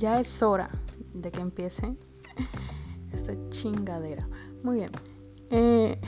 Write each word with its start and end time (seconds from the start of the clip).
ya 0.00 0.18
es 0.18 0.42
hora 0.42 0.70
de 1.12 1.30
que 1.30 1.40
empiece 1.42 1.94
esta 3.12 3.34
chingadera. 3.50 4.26
Muy 4.62 4.76
bien. 4.76 4.90
Eh, 5.50 6.00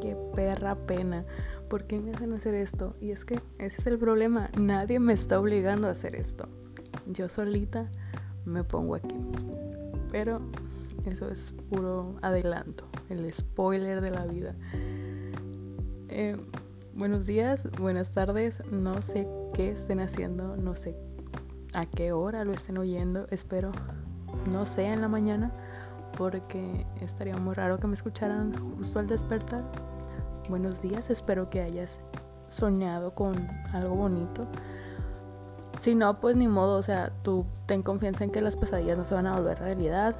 qué 0.00 0.16
perra 0.34 0.74
pena. 0.74 1.26
¿Por 1.68 1.84
qué 1.84 2.00
me 2.00 2.12
hacen 2.12 2.32
hacer 2.32 2.54
esto? 2.54 2.96
Y 3.00 3.10
es 3.10 3.26
que 3.26 3.34
ese 3.58 3.80
es 3.80 3.86
el 3.86 3.98
problema. 3.98 4.50
Nadie 4.58 4.98
me 4.98 5.12
está 5.12 5.38
obligando 5.38 5.86
a 5.86 5.90
hacer 5.90 6.16
esto. 6.16 6.48
Yo 7.06 7.28
solita 7.28 7.90
me 8.46 8.64
pongo 8.64 8.94
aquí. 8.94 9.14
Pero 10.10 10.40
eso 11.04 11.28
es 11.28 11.52
puro 11.68 12.16
adelanto. 12.22 12.84
El 13.10 13.30
spoiler 13.34 14.00
de 14.00 14.10
la 14.10 14.24
vida. 14.24 14.54
Eh, 16.08 16.36
buenos 16.94 17.26
días, 17.26 17.62
buenas 17.78 18.14
tardes. 18.14 18.54
No 18.72 19.02
sé 19.02 19.28
qué 19.52 19.72
estén 19.72 20.00
haciendo. 20.00 20.56
No 20.56 20.74
sé 20.74 20.96
a 21.72 21.86
qué 21.86 22.12
hora 22.12 22.44
lo 22.44 22.52
estén 22.52 22.78
oyendo. 22.78 23.26
Espero 23.30 23.72
no 24.50 24.66
sea 24.66 24.92
en 24.92 25.00
la 25.00 25.08
mañana 25.08 25.50
porque 26.16 26.86
estaría 27.00 27.36
muy 27.36 27.54
raro 27.54 27.78
que 27.78 27.86
me 27.86 27.94
escucharan 27.94 28.52
justo 28.78 28.98
al 28.98 29.06
despertar. 29.06 29.62
Buenos 30.48 30.80
días, 30.82 31.08
espero 31.10 31.50
que 31.50 31.60
hayas 31.60 31.98
soñado 32.48 33.14
con 33.14 33.34
algo 33.72 33.94
bonito. 33.94 34.46
Si 35.82 35.94
no, 35.94 36.20
pues 36.20 36.36
ni 36.36 36.48
modo, 36.48 36.76
o 36.76 36.82
sea, 36.82 37.10
tú 37.22 37.46
ten 37.66 37.82
confianza 37.82 38.24
en 38.24 38.30
que 38.30 38.40
las 38.40 38.56
pesadillas 38.56 38.98
no 38.98 39.04
se 39.04 39.14
van 39.14 39.26
a 39.26 39.36
volver 39.36 39.58
realidad. 39.58 40.16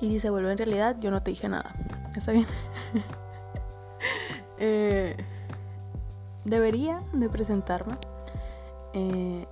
Y 0.00 0.10
si 0.10 0.20
se 0.20 0.28
vuelven 0.28 0.58
realidad, 0.58 0.96
yo 1.00 1.10
no 1.10 1.22
te 1.22 1.30
dije 1.30 1.48
nada. 1.48 1.74
¿Está 2.14 2.32
bien? 2.32 2.46
eh, 4.58 5.16
debería 6.44 7.02
de 7.12 7.28
presentarme. 7.30 7.94
Eh, 8.92 9.46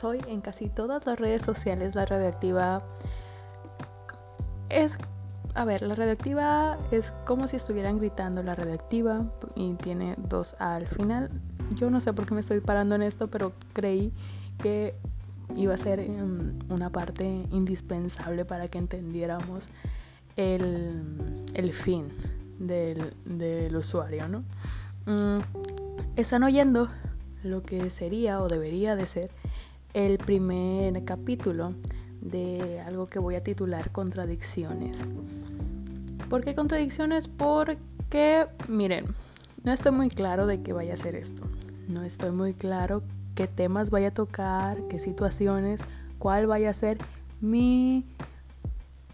soy 0.00 0.20
en 0.28 0.40
casi 0.40 0.68
todas 0.68 1.06
las 1.06 1.18
redes 1.18 1.42
sociales 1.42 1.94
la 1.94 2.06
radioactiva. 2.06 2.82
Es, 4.68 4.96
a 5.54 5.64
ver, 5.64 5.82
la 5.82 5.94
radioactiva 5.94 6.78
es 6.90 7.12
como 7.24 7.48
si 7.48 7.56
estuvieran 7.56 7.98
gritando 7.98 8.42
la 8.42 8.54
radioactiva 8.54 9.24
y 9.54 9.74
tiene 9.74 10.14
dos 10.16 10.56
A 10.58 10.76
al 10.76 10.86
final. 10.86 11.30
Yo 11.74 11.90
no 11.90 12.00
sé 12.00 12.12
por 12.12 12.26
qué 12.26 12.34
me 12.34 12.40
estoy 12.40 12.60
parando 12.60 12.94
en 12.94 13.02
esto, 13.02 13.28
pero 13.28 13.52
creí 13.72 14.12
que 14.58 14.94
iba 15.54 15.74
a 15.74 15.78
ser 15.78 16.00
um, 16.00 16.58
una 16.68 16.90
parte 16.90 17.24
indispensable 17.50 18.44
para 18.44 18.68
que 18.68 18.78
entendiéramos 18.78 19.64
el, 20.36 21.44
el 21.54 21.72
fin 21.72 22.08
del, 22.58 23.14
del, 23.24 23.76
usuario, 23.76 24.28
¿no? 24.28 24.44
Mm, 25.06 25.40
están 26.16 26.42
oyendo 26.42 26.88
lo 27.42 27.62
que 27.62 27.90
sería 27.90 28.40
o 28.40 28.48
debería 28.48 28.96
de 28.96 29.06
ser 29.06 29.30
el 29.96 30.18
primer 30.18 31.06
capítulo 31.06 31.72
de 32.20 32.82
algo 32.86 33.06
que 33.06 33.18
voy 33.18 33.34
a 33.34 33.42
titular 33.42 33.90
Contradicciones. 33.92 34.94
¿Por 36.28 36.44
qué 36.44 36.54
contradicciones? 36.54 37.28
Porque, 37.28 38.44
miren, 38.68 39.06
no 39.64 39.72
estoy 39.72 39.92
muy 39.92 40.10
claro 40.10 40.46
de 40.46 40.60
qué 40.60 40.74
vaya 40.74 40.92
a 40.92 40.96
ser 40.98 41.16
esto. 41.16 41.44
No 41.88 42.02
estoy 42.02 42.30
muy 42.30 42.52
claro 42.52 43.04
qué 43.34 43.46
temas 43.46 43.88
vaya 43.88 44.08
a 44.08 44.10
tocar, 44.10 44.76
qué 44.90 45.00
situaciones, 45.00 45.80
cuál 46.18 46.46
vaya 46.46 46.68
a 46.70 46.74
ser 46.74 46.98
mi 47.40 48.04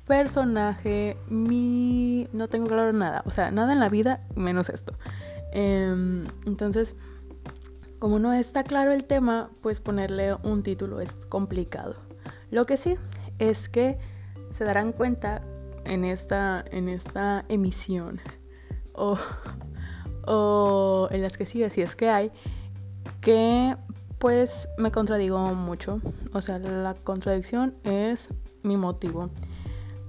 personaje, 0.08 1.17
mi... 1.28 2.27
No 2.33 2.48
tengo 2.48 2.67
claro 2.67 2.92
nada. 2.92 3.22
O 3.24 3.30
sea, 3.30 3.52
nada 3.52 3.72
en 3.72 3.78
la 3.78 3.89
vida 3.89 4.27
menos 4.34 4.69
esto. 4.69 4.94
Eh, 5.52 6.27
entonces, 6.44 6.96
como 8.03 8.19
no 8.19 8.33
está 8.33 8.64
claro 8.64 8.91
el 8.91 9.05
tema, 9.05 9.50
pues 9.61 9.78
ponerle 9.78 10.34
un 10.42 10.64
título 10.64 11.00
es 11.00 11.12
complicado. 11.28 11.95
Lo 12.50 12.67
que 12.67 12.77
sí 12.77 12.97
es 13.39 13.68
que 13.68 13.96
se 14.51 14.64
darán 14.64 14.90
cuenta 14.90 15.40
en 15.85 16.05
esta, 16.05 16.64
en 16.73 16.89
esta 16.89 17.45
emisión 17.48 18.20
o, 18.92 19.17
o 20.27 21.07
en 21.12 21.23
las 21.23 21.36
que 21.36 21.46
sigue, 21.46 21.70
si 21.70 21.80
es 21.80 21.95
que 21.95 22.11
hay, 22.11 22.33
que 23.20 23.77
pues 24.18 24.68
me 24.79 24.91
contradigo 24.91 25.39
mucho. 25.55 26.01
O 26.33 26.41
sea, 26.41 26.58
la 26.58 26.95
contradicción 27.05 27.77
es 27.85 28.30
mi 28.64 28.77
motivo. 28.77 29.30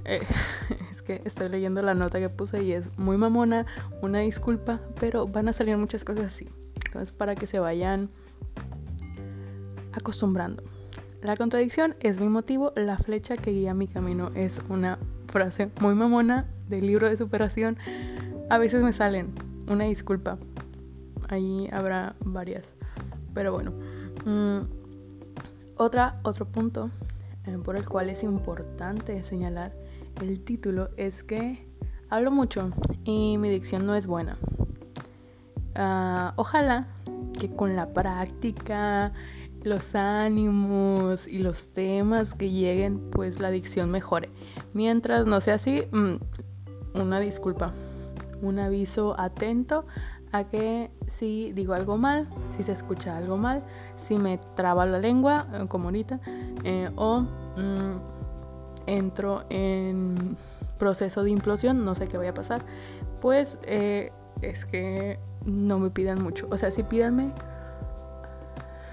Eh, 0.06 0.26
es 0.92 1.04
que 1.04 1.22
estoy 1.26 1.48
leyendo 1.48 1.84
la 1.84 1.94
nota 1.94 2.20
que 2.20 2.30
puse 2.30 2.64
y 2.64 2.74
es 2.74 2.86
muy 2.98 3.18
mamona, 3.18 3.68
una 4.02 4.22
disculpa, 4.22 4.80
pero 5.00 5.28
van 5.28 5.48
a 5.48 5.54
salir 5.54 5.78
muchas 5.78 6.04
cosas 6.04 6.34
así. 6.34 6.50
Entonces, 6.86 7.12
para 7.12 7.36
que 7.36 7.48
se 7.48 7.60
vayan 7.60 8.10
acostumbrando. 9.92 10.64
La 11.22 11.38
contradicción 11.38 11.96
es 12.02 12.20
mi 12.20 12.28
motivo, 12.28 12.74
la 12.76 12.98
flecha 12.98 13.38
que 13.38 13.52
guía 13.52 13.74
mi 13.74 13.88
camino 13.88 14.32
es 14.36 14.60
una 14.70 15.00
frase 15.28 15.70
muy 15.80 15.96
mamona 15.96 16.46
del 16.68 16.88
libro 16.88 17.10
de 17.10 17.18
superación. 17.18 17.78
A 18.50 18.58
veces 18.58 18.84
me 18.84 18.94
salen, 18.94 19.34
una 19.68 19.86
disculpa. 19.86 20.38
Ahí 21.30 21.70
habrá 21.72 22.16
varias. 22.26 22.66
Pero 23.34 23.54
bueno. 23.54 23.72
Mm, 24.26 24.60
otra, 25.78 26.20
otro 26.24 26.46
punto 26.46 26.90
eh, 27.46 27.58
por 27.64 27.76
el 27.76 27.88
cual 27.88 28.10
es 28.10 28.24
importante 28.24 29.24
señalar 29.24 29.74
el 30.22 30.42
título 30.42 30.90
es 30.98 31.24
que 31.24 31.66
hablo 32.10 32.32
mucho 32.32 32.72
y 33.04 33.38
mi 33.38 33.50
dicción 33.50 33.86
no 33.86 33.96
es 33.96 34.06
buena. 34.06 34.38
Uh, 35.76 36.32
ojalá 36.36 36.88
que 37.40 37.50
con 37.50 37.76
la 37.76 37.94
práctica, 37.94 39.12
los 39.64 39.96
ánimos 39.96 41.28
y 41.28 41.40
los 41.40 41.74
temas 41.74 42.34
que 42.34 42.52
lleguen, 42.52 43.10
pues 43.10 43.40
la 43.40 43.50
dicción 43.50 43.90
mejore. 43.90 44.30
Mientras 44.74 45.26
no 45.26 45.42
sea 45.42 45.56
así, 45.56 45.84
mmm, 45.92 46.16
una 46.94 47.20
disculpa, 47.20 47.72
un 48.42 48.60
aviso 48.60 49.20
atento 49.20 49.86
a 50.32 50.44
que 50.46 50.92
si 51.08 51.54
digo 51.54 51.74
algo 51.74 51.98
mal, 51.98 52.28
si 52.58 52.64
se 52.64 52.74
escucha 52.74 53.18
algo 53.18 53.38
mal, 53.38 53.64
si 54.08 54.18
me 54.18 54.40
traba 54.56 54.86
la 54.86 55.00
lengua, 55.00 55.48
eh, 55.54 55.66
como 55.68 55.86
ahorita, 55.86 56.20
eh, 56.64 56.90
o 56.96 57.22
mmm, 57.22 57.98
entro 58.86 59.44
en 59.50 60.36
proceso 60.78 61.24
de 61.24 61.32
implosión, 61.32 61.86
no 61.86 61.96
sé 61.96 62.08
qué 62.08 62.18
vaya 62.18 62.32
a 62.32 62.34
pasar, 62.34 62.62
pues 63.22 63.58
eh, 63.64 64.12
es 64.42 64.66
que 64.66 65.20
no 65.46 65.80
me 65.80 65.90
pidan 65.90 66.22
mucho. 66.22 66.48
O 66.52 66.58
sea, 66.58 66.72
si 66.72 66.84
pídanme, 66.84 67.32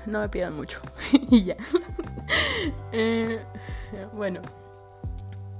no 0.07 0.21
me 0.21 0.29
pidan 0.29 0.57
mucho. 0.57 0.79
y 1.31 1.45
ya. 1.45 1.57
eh, 2.93 3.41
bueno, 4.15 4.41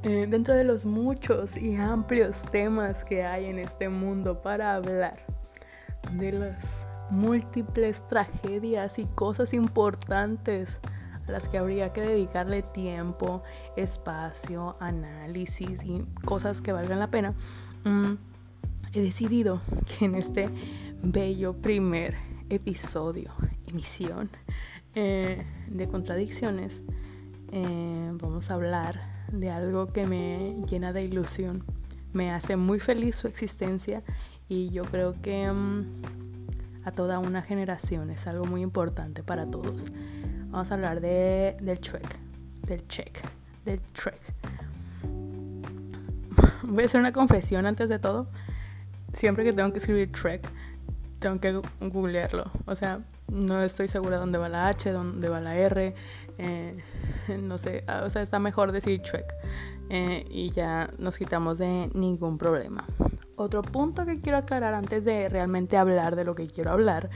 eh, 0.03 0.27
dentro 0.29 0.55
de 0.55 0.65
los 0.65 0.85
muchos 0.85 1.57
y 1.57 1.77
amplios 1.77 2.43
temas 2.51 3.05
que 3.05 3.25
hay 3.25 3.47
en 3.47 3.59
este 3.59 3.89
mundo 3.89 4.41
para 4.41 4.75
hablar 4.75 5.21
de 6.13 6.33
las 6.33 6.57
múltiples 7.11 8.07
tragedias 8.09 8.99
y 8.99 9.05
cosas 9.05 9.53
importantes 9.53 10.79
a 11.29 11.33
las 11.33 11.49
que 11.49 11.59
habría 11.59 11.93
que 11.93 12.01
dedicarle 12.01 12.63
tiempo, 12.63 13.43
espacio, 13.77 14.77
análisis 14.81 15.83
y 15.85 16.05
cosas 16.25 16.63
que 16.63 16.73
valgan 16.73 16.99
la 16.99 17.09
pena. 17.09 17.35
Mmm, 17.85 18.15
he 18.93 19.01
decidido 19.01 19.61
que 19.87 20.07
en 20.07 20.15
este 20.15 20.49
bello 21.03 21.55
primer 21.55 22.17
episodio, 22.49 23.33
emisión 23.67 24.31
eh, 24.95 25.45
de 25.69 25.89
contradicciones, 25.89 26.73
eh, 27.53 28.11
vamos 28.15 28.51
a 28.51 28.55
hablar 28.55 29.01
de 29.33 29.51
algo 29.51 29.93
que 29.93 30.07
me 30.07 30.57
llena 30.69 30.93
de 30.93 31.05
ilusión. 31.05 31.65
Me 32.13 32.33
hace 32.33 32.57
muy 32.57 32.81
feliz 32.81 33.17
su 33.17 33.29
existencia 33.29 34.03
y 34.49 34.71
yo 34.71 34.83
creo 34.83 35.15
que 35.23 35.49
um, 35.49 35.85
a 36.85 36.91
toda 36.91 37.21
una 37.21 37.43
generación 37.43 38.11
es 38.11 38.27
algo 38.27 38.45
muy 38.47 38.63
importante 38.63 39.23
para 39.23 39.47
todos. 39.47 39.81
Vamos 40.49 40.71
a 40.73 40.75
hablar 40.75 41.01
de, 41.01 41.57
del 41.61 41.79
Trek, 41.79 42.19
del 42.67 42.87
check, 42.89 43.21
del 43.65 43.81
Trek. 43.93 44.21
Voy 46.65 46.83
a 46.83 46.87
hacer 46.87 46.99
una 46.99 47.13
confesión 47.13 47.67
antes 47.67 47.89
de 47.89 48.01
todo 48.01 48.27
siempre 49.13 49.45
que 49.45 49.53
tengo 49.53 49.73
que 49.73 49.79
escribir 49.79 50.13
Trek, 50.13 50.49
tengo 51.19 51.41
que 51.41 51.61
googlearlo. 51.81 52.51
O 52.67 52.75
sea, 52.75 53.01
no 53.29 53.63
estoy 53.63 53.89
segura 53.89 54.19
dónde 54.19 54.39
va 54.39 54.49
la 54.49 54.69
H, 54.69 54.91
dónde 54.91 55.29
va 55.29 55.41
la 55.41 55.57
R. 55.57 55.95
Eh, 56.39 56.77
no 57.43 57.59
sé, 57.59 57.85
ah, 57.87 58.03
o 58.05 58.11
sea, 58.11 58.23
está 58.23 58.39
mejor 58.39 58.73
decir 58.73 59.03
Trek. 59.03 59.35
Eh, 59.89 60.25
y 60.31 60.51
ya 60.51 60.91
nos 60.99 61.19
quitamos 61.19 61.59
de 61.59 61.91
ningún 61.95 62.39
problema. 62.39 62.87
Otro 63.37 63.63
punto 63.63 64.05
que 64.05 64.21
quiero 64.21 64.39
aclarar 64.39 64.75
antes 64.75 65.05
de 65.05 65.29
realmente 65.29 65.77
hablar 65.77 66.15
de 66.15 66.25
lo 66.25 66.35
que 66.35 66.47
quiero 66.47 66.71
hablar 66.71 67.11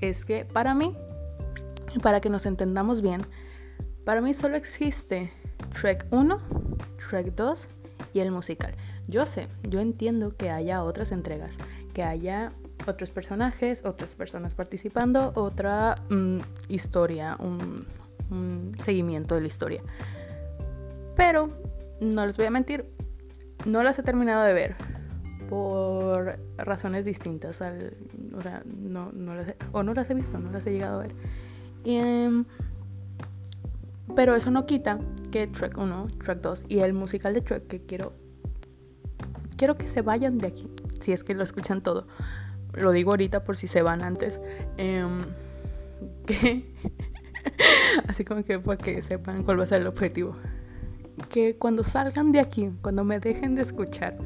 es 0.00 0.24
que 0.24 0.44
para 0.44 0.74
mí, 0.74 0.96
para 2.02 2.20
que 2.20 2.28
nos 2.28 2.46
entendamos 2.46 3.00
bien, 3.00 3.22
para 4.04 4.20
mí 4.20 4.34
solo 4.34 4.56
existe 4.56 5.32
Trek 5.80 6.06
1, 6.10 6.38
Trek 7.08 7.34
2 7.34 7.68
y 8.14 8.20
el 8.20 8.30
musical. 8.30 8.74
Yo 9.08 9.24
sé, 9.26 9.48
yo 9.62 9.80
entiendo 9.80 10.36
que 10.36 10.50
haya 10.50 10.82
otras 10.82 11.12
entregas, 11.12 11.52
que 11.94 12.02
haya 12.02 12.52
otros 12.86 13.10
personajes, 13.10 13.84
otras 13.84 14.16
personas 14.16 14.54
participando, 14.54 15.32
otra 15.34 15.96
mmm, 16.10 16.40
historia, 16.68 17.36
un, 17.38 17.86
seguimiento 18.84 19.36
de 19.36 19.40
la 19.42 19.46
historia. 19.46 19.82
Pero, 21.16 21.50
no 22.00 22.26
les 22.26 22.36
voy 22.36 22.46
a 22.46 22.50
mentir, 22.50 22.84
no 23.64 23.82
las 23.82 23.98
he 23.98 24.02
terminado 24.02 24.42
de 24.42 24.52
ver 24.52 24.76
por 25.48 26.38
razones 26.58 27.04
distintas 27.04 27.62
al, 27.62 27.96
o 28.34 28.42
sea, 28.42 28.62
no, 28.66 29.12
no 29.12 29.36
las 29.36 29.48
he, 29.48 29.56
o 29.70 29.84
no 29.84 29.94
las 29.94 30.10
he 30.10 30.14
visto, 30.14 30.38
no 30.38 30.50
las 30.50 30.66
he 30.66 30.72
llegado 30.72 30.98
a 30.98 31.02
ver. 31.04 31.14
Em, 31.84 32.44
pero 34.16 34.34
eso 34.34 34.50
no 34.50 34.66
quita 34.66 34.98
que 35.30 35.46
track 35.46 35.78
1, 35.78 36.08
track 36.24 36.40
2 36.40 36.64
y 36.68 36.80
el 36.80 36.92
musical 36.92 37.34
de 37.34 37.42
track 37.42 37.66
que 37.68 37.80
quiero 37.80 38.12
quiero 39.56 39.74
que 39.74 39.88
se 39.88 40.02
vayan 40.02 40.38
de 40.38 40.48
aquí, 40.48 40.68
si 41.00 41.12
es 41.12 41.24
que 41.24 41.34
lo 41.34 41.42
escuchan 41.42 41.82
todo. 41.82 42.06
Lo 42.74 42.92
digo 42.92 43.10
ahorita 43.12 43.44
por 43.44 43.56
si 43.56 43.68
se 43.68 43.82
van 43.82 44.02
antes. 44.02 44.40
Em, 44.76 45.24
así 48.08 48.24
como 48.24 48.42
que 48.44 48.58
para 48.58 48.76
que 48.76 49.02
sepan 49.02 49.42
cuál 49.42 49.58
va 49.58 49.64
a 49.64 49.66
ser 49.66 49.80
el 49.80 49.86
objetivo. 49.86 50.36
Que 51.30 51.56
cuando 51.56 51.82
salgan 51.84 52.32
de 52.32 52.40
aquí, 52.40 52.70
cuando 52.82 53.04
me 53.04 53.18
dejen 53.18 53.54
de 53.54 53.62
escuchar, 53.62 54.18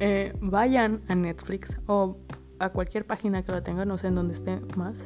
eh, 0.00 0.34
vayan 0.40 1.00
a 1.08 1.14
Netflix 1.14 1.68
o 1.86 2.16
a 2.58 2.70
cualquier 2.70 3.06
página 3.06 3.42
que 3.42 3.52
lo 3.52 3.62
tenga, 3.62 3.84
no 3.84 3.98
sé 3.98 4.08
en 4.08 4.16
dónde 4.16 4.34
esté 4.34 4.60
más, 4.76 4.96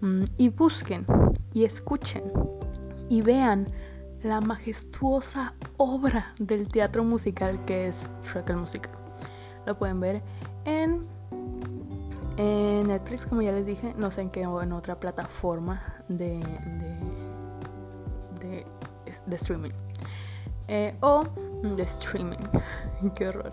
mm, 0.00 0.24
y 0.36 0.50
busquen 0.50 1.04
y 1.52 1.64
escuchen 1.64 2.22
y 3.08 3.22
vean 3.22 3.68
la 4.22 4.40
majestuosa 4.40 5.54
obra 5.76 6.34
del 6.38 6.68
teatro 6.68 7.04
musical 7.04 7.64
que 7.64 7.88
es 7.88 7.96
Shrek 8.24 8.50
el 8.50 8.56
musical. 8.56 8.92
Lo 9.66 9.78
pueden 9.78 10.00
ver 10.00 10.22
en, 10.64 11.06
en 12.36 12.88
Netflix, 12.88 13.26
como 13.26 13.42
ya 13.42 13.52
les 13.52 13.66
dije, 13.66 13.94
no 13.96 14.10
sé 14.10 14.22
en 14.22 14.30
qué 14.30 14.46
o 14.46 14.62
en 14.62 14.72
otra 14.72 14.98
plataforma 14.98 15.82
de, 16.08 16.40
de, 18.40 19.36
streaming. 19.36 19.70
Eh, 20.68 20.94
o 21.00 21.24
de 21.62 21.82
streaming, 21.82 22.38
qué 23.14 23.28
horror. 23.28 23.52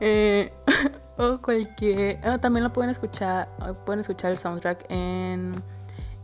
Eh, 0.00 0.52
o 1.18 1.38
cualquier. 1.38 2.20
Ah, 2.26 2.38
también 2.38 2.64
lo 2.64 2.72
pueden 2.72 2.90
escuchar. 2.90 3.48
Pueden 3.86 4.00
escuchar 4.00 4.32
el 4.32 4.38
soundtrack 4.38 4.86
en, 4.88 5.62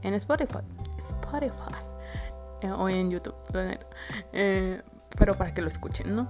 en 0.03 0.15
Spotify. 0.15 0.59
Spotify. 0.99 1.86
Eh, 2.63 2.71
o 2.71 2.89
en 2.89 3.11
YouTube, 3.11 3.35
eh, 4.33 4.81
pero 5.19 5.35
para 5.35 5.53
que 5.53 5.61
lo 5.61 5.69
escuchen, 5.69 6.17
¿no? 6.17 6.29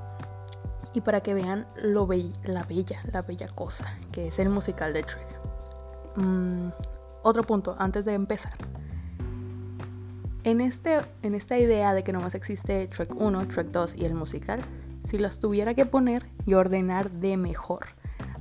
Y 0.92 1.00
para 1.00 1.20
que 1.20 1.34
vean 1.34 1.66
lo 1.76 2.08
la 2.44 2.62
bella, 2.64 3.00
la 3.12 3.22
bella 3.22 3.48
cosa 3.48 3.96
que 4.12 4.28
es 4.28 4.38
el 4.38 4.48
musical 4.48 4.92
de 4.92 5.02
Trek. 5.02 5.26
Mm, 6.16 6.68
otro 7.22 7.42
punto, 7.42 7.76
antes 7.78 8.04
de 8.04 8.14
empezar. 8.14 8.52
En, 10.42 10.60
este, 10.60 11.00
en 11.22 11.34
esta 11.34 11.58
idea 11.58 11.92
de 11.92 12.02
que 12.02 12.12
nomás 12.12 12.34
existe 12.34 12.86
Trek 12.88 13.10
1, 13.14 13.48
Trek 13.48 13.68
2 13.68 13.96
y 13.96 14.04
el 14.04 14.14
musical, 14.14 14.60
si 15.10 15.18
los 15.18 15.38
tuviera 15.38 15.74
que 15.74 15.86
poner 15.86 16.24
y 16.46 16.54
ordenar 16.54 17.10
de 17.10 17.36
mejor 17.36 17.86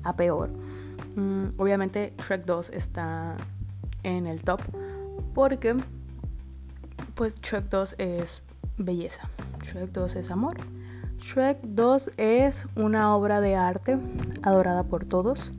a 0.03 0.15
peor, 0.15 0.49
mm, 1.15 1.59
obviamente 1.59 2.13
Trek 2.25 2.45
2 2.45 2.69
está 2.69 3.35
en 4.03 4.27
el 4.27 4.43
top 4.43 4.61
porque 5.33 5.75
pues 7.15 7.35
Shrek 7.41 7.69
2 7.69 7.95
es 7.97 8.41
belleza. 8.77 9.29
Shrek 9.63 9.91
2 9.91 10.15
es 10.17 10.31
amor. 10.31 10.57
Shrek 11.19 11.59
2 11.63 12.11
es 12.17 12.65
una 12.75 13.15
obra 13.15 13.41
de 13.41 13.55
arte 13.55 13.97
adorada 14.43 14.83
por 14.83 15.05
todos 15.05 15.51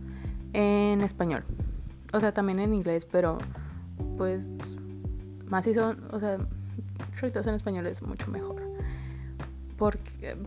en 0.52 1.00
español. 1.00 1.44
O 2.12 2.20
sea, 2.20 2.32
también 2.32 2.60
en 2.60 2.74
inglés, 2.74 3.06
pero 3.10 3.38
pues 4.16 4.40
más 5.48 5.64
si 5.64 5.74
son, 5.74 6.04
o 6.12 6.20
sea, 6.20 6.38
Shrek 7.18 7.32
2 7.32 7.46
en 7.46 7.54
español 7.54 7.86
es 7.86 8.02
mucho 8.02 8.30
mejor. 8.30 8.62
Por, 9.78 9.98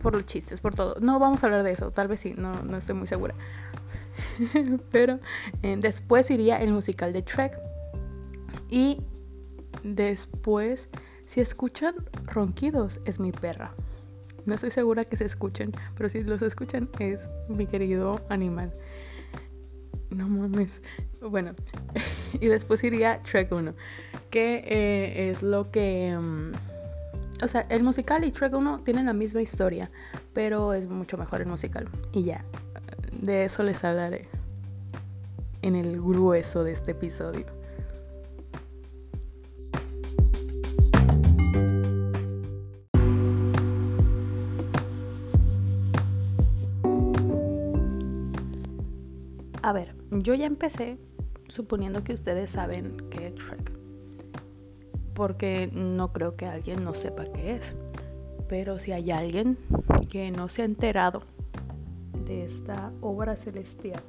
por 0.02 0.14
los 0.14 0.26
chistes, 0.26 0.60
por 0.60 0.74
todo. 0.74 0.96
No 1.00 1.18
vamos 1.18 1.42
a 1.42 1.46
hablar 1.46 1.62
de 1.62 1.72
eso, 1.72 1.90
tal 1.90 2.08
vez 2.08 2.20
sí, 2.20 2.34
no, 2.36 2.62
no 2.62 2.76
estoy 2.76 2.94
muy 2.94 3.06
segura. 3.06 3.34
pero 4.90 5.18
eh, 5.62 5.76
después 5.78 6.30
iría 6.30 6.60
el 6.60 6.72
musical 6.72 7.12
de 7.12 7.22
Shrek. 7.22 7.56
Y 8.70 9.00
Después, 9.82 10.88
si 11.26 11.40
escuchan 11.40 11.94
ronquidos, 12.26 13.00
es 13.04 13.20
mi 13.20 13.32
perra. 13.32 13.72
No 14.46 14.54
estoy 14.54 14.70
segura 14.70 15.04
que 15.04 15.16
se 15.16 15.24
escuchen, 15.24 15.72
pero 15.96 16.08
si 16.08 16.22
los 16.22 16.42
escuchan 16.42 16.88
es 16.98 17.20
mi 17.48 17.66
querido 17.66 18.20
animal. 18.28 18.72
No 20.10 20.28
mames. 20.28 20.70
Bueno, 21.20 21.52
y 22.40 22.46
después 22.46 22.82
iría 22.82 23.22
Trek 23.22 23.52
1, 23.52 23.74
que 24.30 24.64
eh, 24.66 25.30
es 25.30 25.42
lo 25.42 25.70
que... 25.70 26.16
Mm, 26.18 26.52
o 27.42 27.48
sea, 27.48 27.62
el 27.70 27.82
musical 27.82 28.24
y 28.24 28.32
Trek 28.32 28.52
1 28.52 28.80
tienen 28.80 29.06
la 29.06 29.12
misma 29.12 29.40
historia, 29.40 29.90
pero 30.34 30.74
es 30.74 30.88
mucho 30.88 31.16
mejor 31.16 31.40
el 31.40 31.46
musical. 31.46 31.88
Y 32.12 32.24
ya, 32.24 32.44
de 33.12 33.44
eso 33.44 33.62
les 33.62 33.82
hablaré 33.84 34.28
en 35.62 35.74
el 35.74 36.00
grueso 36.00 36.64
de 36.64 36.72
este 36.72 36.92
episodio. 36.92 37.46
Yo 50.22 50.34
ya 50.34 50.46
empecé 50.46 50.98
suponiendo 51.48 52.04
que 52.04 52.12
ustedes 52.12 52.50
saben 52.50 52.96
qué 53.10 53.28
es 53.28 53.34
Shrek. 53.34 53.72
Porque 55.14 55.68
no 55.72 56.12
creo 56.12 56.36
que 56.36 56.46
alguien 56.46 56.84
no 56.84 56.94
sepa 56.94 57.24
qué 57.32 57.56
es. 57.56 57.74
Pero 58.48 58.78
si 58.78 58.92
hay 58.92 59.10
alguien 59.10 59.58
que 60.08 60.30
no 60.30 60.48
se 60.48 60.62
ha 60.62 60.64
enterado 60.64 61.22
de 62.26 62.46
esta 62.46 62.92
obra 63.00 63.36
celestial, 63.36 64.02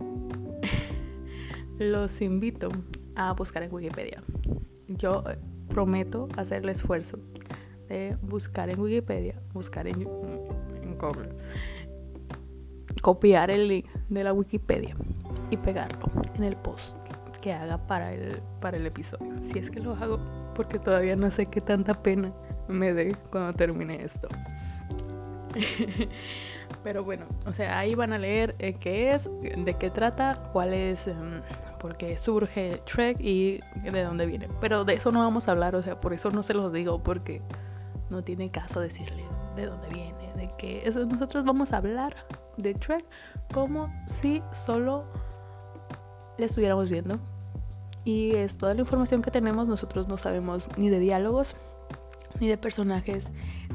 los 1.78 2.20
invito 2.20 2.68
a 3.14 3.32
buscar 3.32 3.62
en 3.62 3.72
Wikipedia. 3.74 4.22
Yo 4.88 5.24
prometo 5.68 6.28
hacer 6.36 6.62
el 6.62 6.68
esfuerzo 6.70 7.18
de 7.88 8.16
buscar 8.22 8.70
en 8.70 8.80
Wikipedia, 8.80 9.40
buscar 9.52 9.86
en, 9.86 10.02
en 10.02 10.98
Google 10.98 11.30
copiar 13.06 13.52
el 13.52 13.68
link 13.68 13.86
de 14.08 14.24
la 14.24 14.32
Wikipedia 14.32 14.96
y 15.50 15.56
pegarlo 15.56 16.10
en 16.34 16.42
el 16.42 16.56
post 16.56 16.92
que 17.40 17.52
haga 17.52 17.78
para 17.78 18.12
el, 18.12 18.42
para 18.60 18.78
el 18.78 18.84
episodio. 18.84 19.32
Si 19.44 19.60
es 19.60 19.70
que 19.70 19.78
lo 19.78 19.94
hago, 19.94 20.18
porque 20.56 20.80
todavía 20.80 21.14
no 21.14 21.30
sé 21.30 21.46
qué 21.46 21.60
tanta 21.60 21.94
pena 21.94 22.32
me 22.66 22.92
dé 22.92 23.14
cuando 23.30 23.52
termine 23.52 24.02
esto. 24.02 24.26
Pero 26.82 27.04
bueno, 27.04 27.26
o 27.46 27.52
sea, 27.52 27.78
ahí 27.78 27.94
van 27.94 28.12
a 28.12 28.18
leer 28.18 28.56
eh, 28.58 28.74
qué 28.74 29.14
es, 29.14 29.30
de 29.40 29.74
qué 29.78 29.88
trata, 29.88 30.42
cuál 30.52 30.74
es, 30.74 31.06
em, 31.06 31.42
por 31.78 31.96
qué 31.96 32.18
surge 32.18 32.82
Trek 32.92 33.20
y 33.20 33.60
de 33.84 34.02
dónde 34.02 34.26
viene. 34.26 34.48
Pero 34.60 34.84
de 34.84 34.94
eso 34.94 35.12
no 35.12 35.20
vamos 35.20 35.46
a 35.46 35.52
hablar, 35.52 35.76
o 35.76 35.82
sea, 35.84 36.00
por 36.00 36.12
eso 36.12 36.32
no 36.32 36.42
se 36.42 36.54
los 36.54 36.72
digo, 36.72 37.00
porque 37.00 37.40
no 38.10 38.24
tiene 38.24 38.50
caso 38.50 38.80
decirles 38.80 39.26
de 39.54 39.66
dónde 39.66 39.86
viene, 39.90 40.32
de 40.34 40.50
qué. 40.58 40.92
Nosotros 41.08 41.44
vamos 41.44 41.72
a 41.72 41.76
hablar 41.76 42.16
de 42.56 42.74
Trek 42.74 43.04
como 43.52 43.92
si 44.06 44.42
solo 44.66 45.04
le 46.38 46.46
estuviéramos 46.46 46.90
viendo. 46.90 47.18
Y 48.04 48.34
es 48.36 48.56
toda 48.56 48.74
la 48.74 48.80
información 48.80 49.22
que 49.22 49.30
tenemos, 49.30 49.66
nosotros 49.66 50.06
no 50.06 50.16
sabemos 50.16 50.68
ni 50.76 50.88
de 50.90 51.00
diálogos, 51.00 51.56
ni 52.38 52.48
de 52.48 52.56
personajes, 52.56 53.24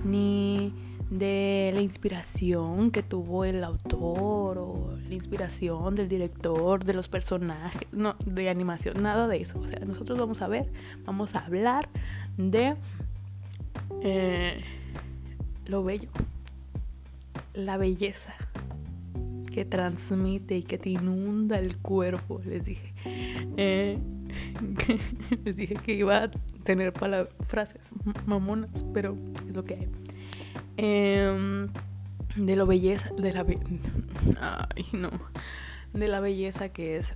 ni 0.05 0.73
de 1.09 1.71
la 1.73 1.81
inspiración 1.81 2.91
que 2.91 3.03
tuvo 3.03 3.43
el 3.43 3.61
autor 3.65 4.57
o 4.57 4.95
la 5.09 5.13
inspiración 5.13 5.95
del 5.95 6.07
director, 6.07 6.85
de 6.85 6.93
los 6.93 7.09
personajes, 7.09 7.85
no, 7.91 8.15
de 8.25 8.49
animación, 8.49 9.03
nada 9.03 9.27
de 9.27 9.41
eso. 9.41 9.59
O 9.59 9.67
sea, 9.67 9.79
nosotros 9.85 10.17
vamos 10.17 10.41
a 10.41 10.47
ver, 10.47 10.71
vamos 11.05 11.35
a 11.35 11.39
hablar 11.39 11.89
de 12.37 12.75
eh, 14.01 14.63
lo 15.65 15.83
bello, 15.83 16.07
la 17.53 17.75
belleza 17.75 18.33
que 19.51 19.65
transmite 19.65 20.55
y 20.57 20.63
que 20.63 20.77
te 20.77 20.89
inunda 20.89 21.59
el 21.59 21.77
cuerpo, 21.77 22.41
les 22.45 22.65
dije. 22.65 22.93
Eh, 23.57 23.97
les 25.43 25.55
dije 25.55 25.75
que 25.75 25.93
iba 25.93 26.23
a 26.23 26.31
tener 26.63 26.93
frases 27.47 27.81
mamonas, 28.25 28.83
pero 28.93 29.17
es 29.47 29.55
lo 29.55 29.63
que 29.63 29.75
hay. 29.75 29.87
Em, 30.77 31.69
de 32.35 32.55
lo 32.55 32.65
belleza, 32.65 33.09
de 33.17 33.33
la 33.33 33.45
ay 34.39 34.85
no, 34.93 35.09
de 35.93 36.07
la 36.07 36.21
belleza 36.21 36.69
que 36.69 36.97
es 36.97 37.13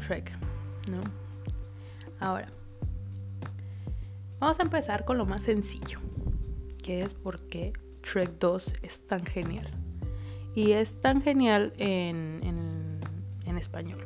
Shrek, 0.00 0.30
¿no? 0.90 1.00
Ahora, 2.20 2.48
vamos 4.38 4.58
a 4.60 4.62
empezar 4.62 5.04
con 5.04 5.18
lo 5.18 5.26
más 5.26 5.42
sencillo, 5.42 5.98
que 6.82 7.02
es 7.02 7.14
por 7.14 7.40
qué 7.48 7.72
Shrek 8.04 8.38
2 8.38 8.72
es 8.82 9.06
tan 9.06 9.24
genial. 9.24 9.68
Y 10.58 10.72
es 10.72 10.92
tan 11.02 11.22
genial 11.22 11.72
en, 11.78 12.40
en, 13.46 13.58
español. 13.58 14.04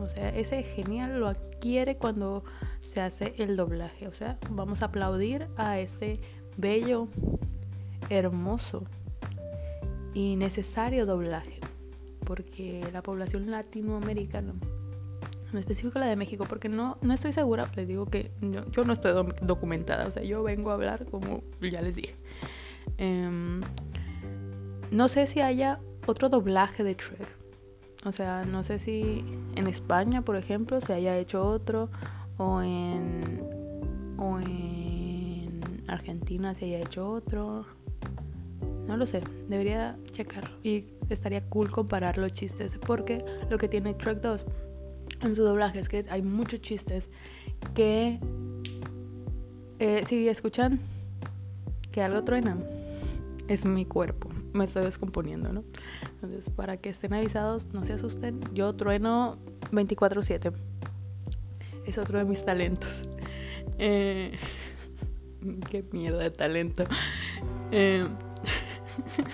O 0.00 0.08
sea, 0.08 0.28
ese 0.28 0.62
genial 0.62 1.18
lo 1.18 1.26
adquiere 1.26 1.96
cuando 1.96 2.44
se 2.82 3.00
hace 3.00 3.34
el 3.36 3.56
doblaje. 3.56 4.06
O 4.06 4.12
sea, 4.12 4.38
vamos 4.50 4.82
a 4.82 4.86
aplaudir 4.86 5.48
a 5.56 5.80
ese 5.80 6.20
bello, 6.56 7.08
hermoso 8.10 8.84
y 10.14 10.36
necesario 10.36 11.04
doblaje. 11.04 11.58
Porque 12.24 12.80
la 12.92 13.02
población 13.02 13.50
latinoamericana, 13.50 14.54
en 15.52 15.58
específico 15.58 15.98
la 15.98 16.06
de 16.06 16.14
México, 16.14 16.44
porque 16.48 16.68
no, 16.68 16.98
no 17.02 17.12
estoy 17.12 17.32
segura, 17.32 17.68
les 17.74 17.88
digo 17.88 18.06
que 18.06 18.30
yo, 18.40 18.84
no 18.84 18.92
estoy 18.92 19.12
documentada, 19.42 20.06
o 20.06 20.12
sea, 20.12 20.22
yo 20.22 20.44
vengo 20.44 20.70
a 20.70 20.74
hablar 20.74 21.06
como 21.06 21.42
ya 21.60 21.82
les 21.82 21.96
dije. 21.96 22.14
Em, 22.98 23.62
no 24.92 25.08
sé 25.08 25.26
si 25.26 25.40
haya 25.40 25.80
otro 26.08 26.28
doblaje 26.28 26.82
de 26.82 26.94
Shrek. 26.94 27.28
O 28.04 28.12
sea, 28.12 28.44
no 28.44 28.62
sé 28.62 28.78
si 28.78 29.24
en 29.56 29.66
España, 29.66 30.22
por 30.22 30.36
ejemplo, 30.36 30.80
se 30.80 30.92
haya 30.94 31.18
hecho 31.18 31.44
otro 31.44 31.88
o 32.36 32.62
en 32.62 33.42
o 34.16 34.38
en 34.38 35.60
Argentina 35.88 36.54
se 36.54 36.66
haya 36.66 36.80
hecho 36.80 37.10
otro. 37.10 37.66
No 38.86 38.96
lo 38.96 39.06
sé, 39.06 39.20
debería 39.48 39.98
checarlo 40.12 40.56
y 40.62 40.86
estaría 41.10 41.44
cool 41.50 41.70
comparar 41.70 42.16
los 42.16 42.32
chistes 42.32 42.72
porque 42.86 43.24
lo 43.50 43.58
que 43.58 43.68
tiene 43.68 43.94
Shrek 43.98 44.20
2 44.20 44.44
en 45.22 45.36
su 45.36 45.42
doblaje 45.42 45.80
es 45.80 45.88
que 45.88 46.06
hay 46.08 46.22
muchos 46.22 46.62
chistes 46.62 47.08
que 47.74 48.18
eh, 49.78 50.04
si 50.08 50.28
escuchan 50.28 50.80
que 51.92 52.02
algo 52.02 52.24
truena 52.24 52.56
es 53.46 53.64
mi 53.64 53.84
cuerpo 53.84 54.27
me 54.52 54.64
estoy 54.64 54.84
descomponiendo, 54.84 55.52
¿no? 55.52 55.64
Entonces, 56.14 56.50
para 56.50 56.76
que 56.76 56.90
estén 56.90 57.14
avisados, 57.14 57.66
no 57.72 57.84
se 57.84 57.94
asusten. 57.94 58.40
Yo 58.52 58.74
trueno 58.74 59.38
24/7. 59.72 60.52
Es 61.86 61.98
otro 61.98 62.18
de 62.18 62.24
mis 62.24 62.44
talentos. 62.44 62.90
Eh, 63.78 64.32
qué 65.70 65.84
mierda 65.92 66.18
de 66.18 66.30
talento. 66.30 66.84
Eh, 67.72 68.06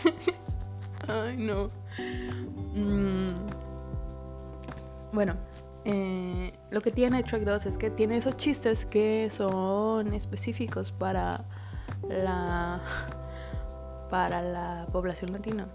ay, 1.08 1.36
no. 1.36 1.70
Mm, 2.74 3.34
bueno, 5.12 5.36
eh, 5.84 6.52
lo 6.70 6.80
que 6.80 6.90
tiene 6.90 7.22
Track 7.22 7.42
2 7.42 7.66
es 7.66 7.78
que 7.78 7.90
tiene 7.90 8.16
esos 8.16 8.36
chistes 8.36 8.86
que 8.86 9.30
son 9.36 10.12
específicos 10.14 10.92
para 10.92 11.44
la 12.08 12.80
para 14.10 14.42
la 14.42 14.86
población 14.92 15.32
latina, 15.32 15.66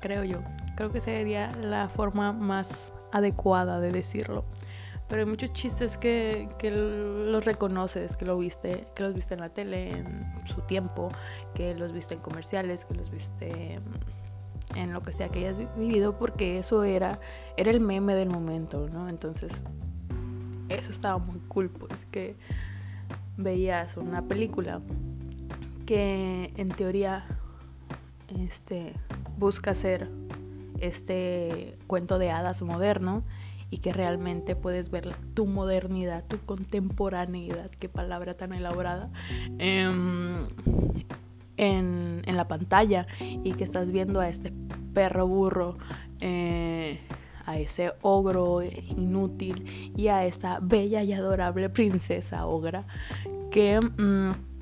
creo 0.00 0.24
yo. 0.24 0.38
Creo 0.76 0.90
que 0.90 1.00
sería 1.00 1.50
la 1.52 1.88
forma 1.88 2.32
más 2.32 2.66
adecuada 3.12 3.80
de 3.80 3.92
decirlo. 3.92 4.44
Pero 5.08 5.22
hay 5.22 5.28
muchos 5.28 5.52
chistes 5.52 5.96
que, 5.98 6.48
los 6.62 7.44
reconoces, 7.44 8.16
que 8.16 8.24
lo 8.24 8.38
viste, 8.38 8.86
que 8.94 9.02
los 9.04 9.14
viste 9.14 9.34
en 9.34 9.40
la 9.40 9.50
tele 9.50 9.90
en 9.90 10.32
su 10.46 10.60
tiempo, 10.62 11.10
que 11.54 11.74
los 11.74 11.92
viste 11.92 12.14
en 12.14 12.20
comerciales, 12.20 12.84
que 12.84 12.94
los 12.94 13.10
viste 13.10 13.80
en 14.74 14.92
lo 14.92 15.02
que 15.02 15.12
sea 15.12 15.28
que 15.28 15.46
hayas 15.46 15.56
vivido, 15.76 16.18
porque 16.18 16.58
eso 16.58 16.82
era, 16.82 17.20
era 17.56 17.70
el 17.70 17.80
meme 17.80 18.16
del 18.16 18.30
momento, 18.30 18.88
¿no? 18.88 19.08
Entonces, 19.08 19.52
eso 20.68 20.90
estaba 20.90 21.18
muy 21.18 21.38
cool, 21.48 21.70
pues 21.70 21.92
que 22.10 22.34
veías 23.36 23.96
una 23.96 24.22
película 24.22 24.80
que 25.86 26.52
en 26.56 26.68
teoría 26.70 27.24
este, 28.28 28.92
busca 29.38 29.74
ser 29.74 30.08
este 30.80 31.76
cuento 31.86 32.18
de 32.18 32.30
hadas 32.30 32.62
moderno 32.62 33.22
y 33.70 33.78
que 33.78 33.92
realmente 33.92 34.54
puedes 34.54 34.90
ver 34.90 35.14
tu 35.34 35.46
modernidad, 35.46 36.24
tu 36.24 36.38
contemporaneidad, 36.38 37.70
qué 37.78 37.88
palabra 37.88 38.34
tan 38.34 38.52
elaborada, 38.52 39.10
em, 39.58 40.46
en, 41.56 42.22
la 42.26 42.48
pantalla 42.48 43.06
y 43.20 43.52
que 43.54 43.64
estás 43.64 43.90
viendo 43.90 44.20
a 44.20 44.28
este 44.28 44.52
perro 44.92 45.26
burro, 45.26 45.78
eh, 46.20 47.00
a 47.46 47.58
ese 47.58 47.94
ogro 48.02 48.62
inútil 48.62 49.92
y 49.96 50.08
a 50.08 50.26
esta 50.26 50.58
bella 50.60 51.02
y 51.02 51.12
adorable 51.12 51.68
princesa 51.70 52.46
ogra 52.46 52.84
que... 53.50 53.80
Mm, 53.80 54.55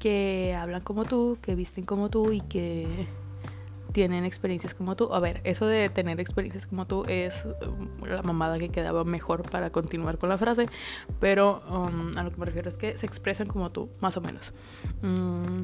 que 0.00 0.56
hablan 0.58 0.80
como 0.80 1.04
tú, 1.04 1.38
que 1.40 1.54
visten 1.54 1.84
como 1.84 2.08
tú 2.08 2.32
y 2.32 2.40
que 2.40 3.06
tienen 3.92 4.24
experiencias 4.24 4.74
como 4.74 4.96
tú. 4.96 5.12
A 5.12 5.20
ver, 5.20 5.40
eso 5.44 5.66
de 5.66 5.88
tener 5.90 6.18
experiencias 6.20 6.66
como 6.66 6.86
tú 6.86 7.04
es 7.06 7.34
um, 7.44 8.06
la 8.06 8.22
mamada 8.22 8.58
que 8.58 8.70
quedaba 8.70 9.04
mejor 9.04 9.48
para 9.48 9.70
continuar 9.70 10.18
con 10.18 10.30
la 10.30 10.38
frase, 10.38 10.66
pero 11.20 11.62
um, 11.70 12.16
a 12.16 12.24
lo 12.24 12.32
que 12.32 12.38
me 12.38 12.46
refiero 12.46 12.68
es 12.68 12.76
que 12.76 12.98
se 12.98 13.06
expresan 13.06 13.46
como 13.46 13.70
tú, 13.70 13.90
más 14.00 14.16
o 14.16 14.20
menos. 14.22 14.52
Mm, 15.02 15.62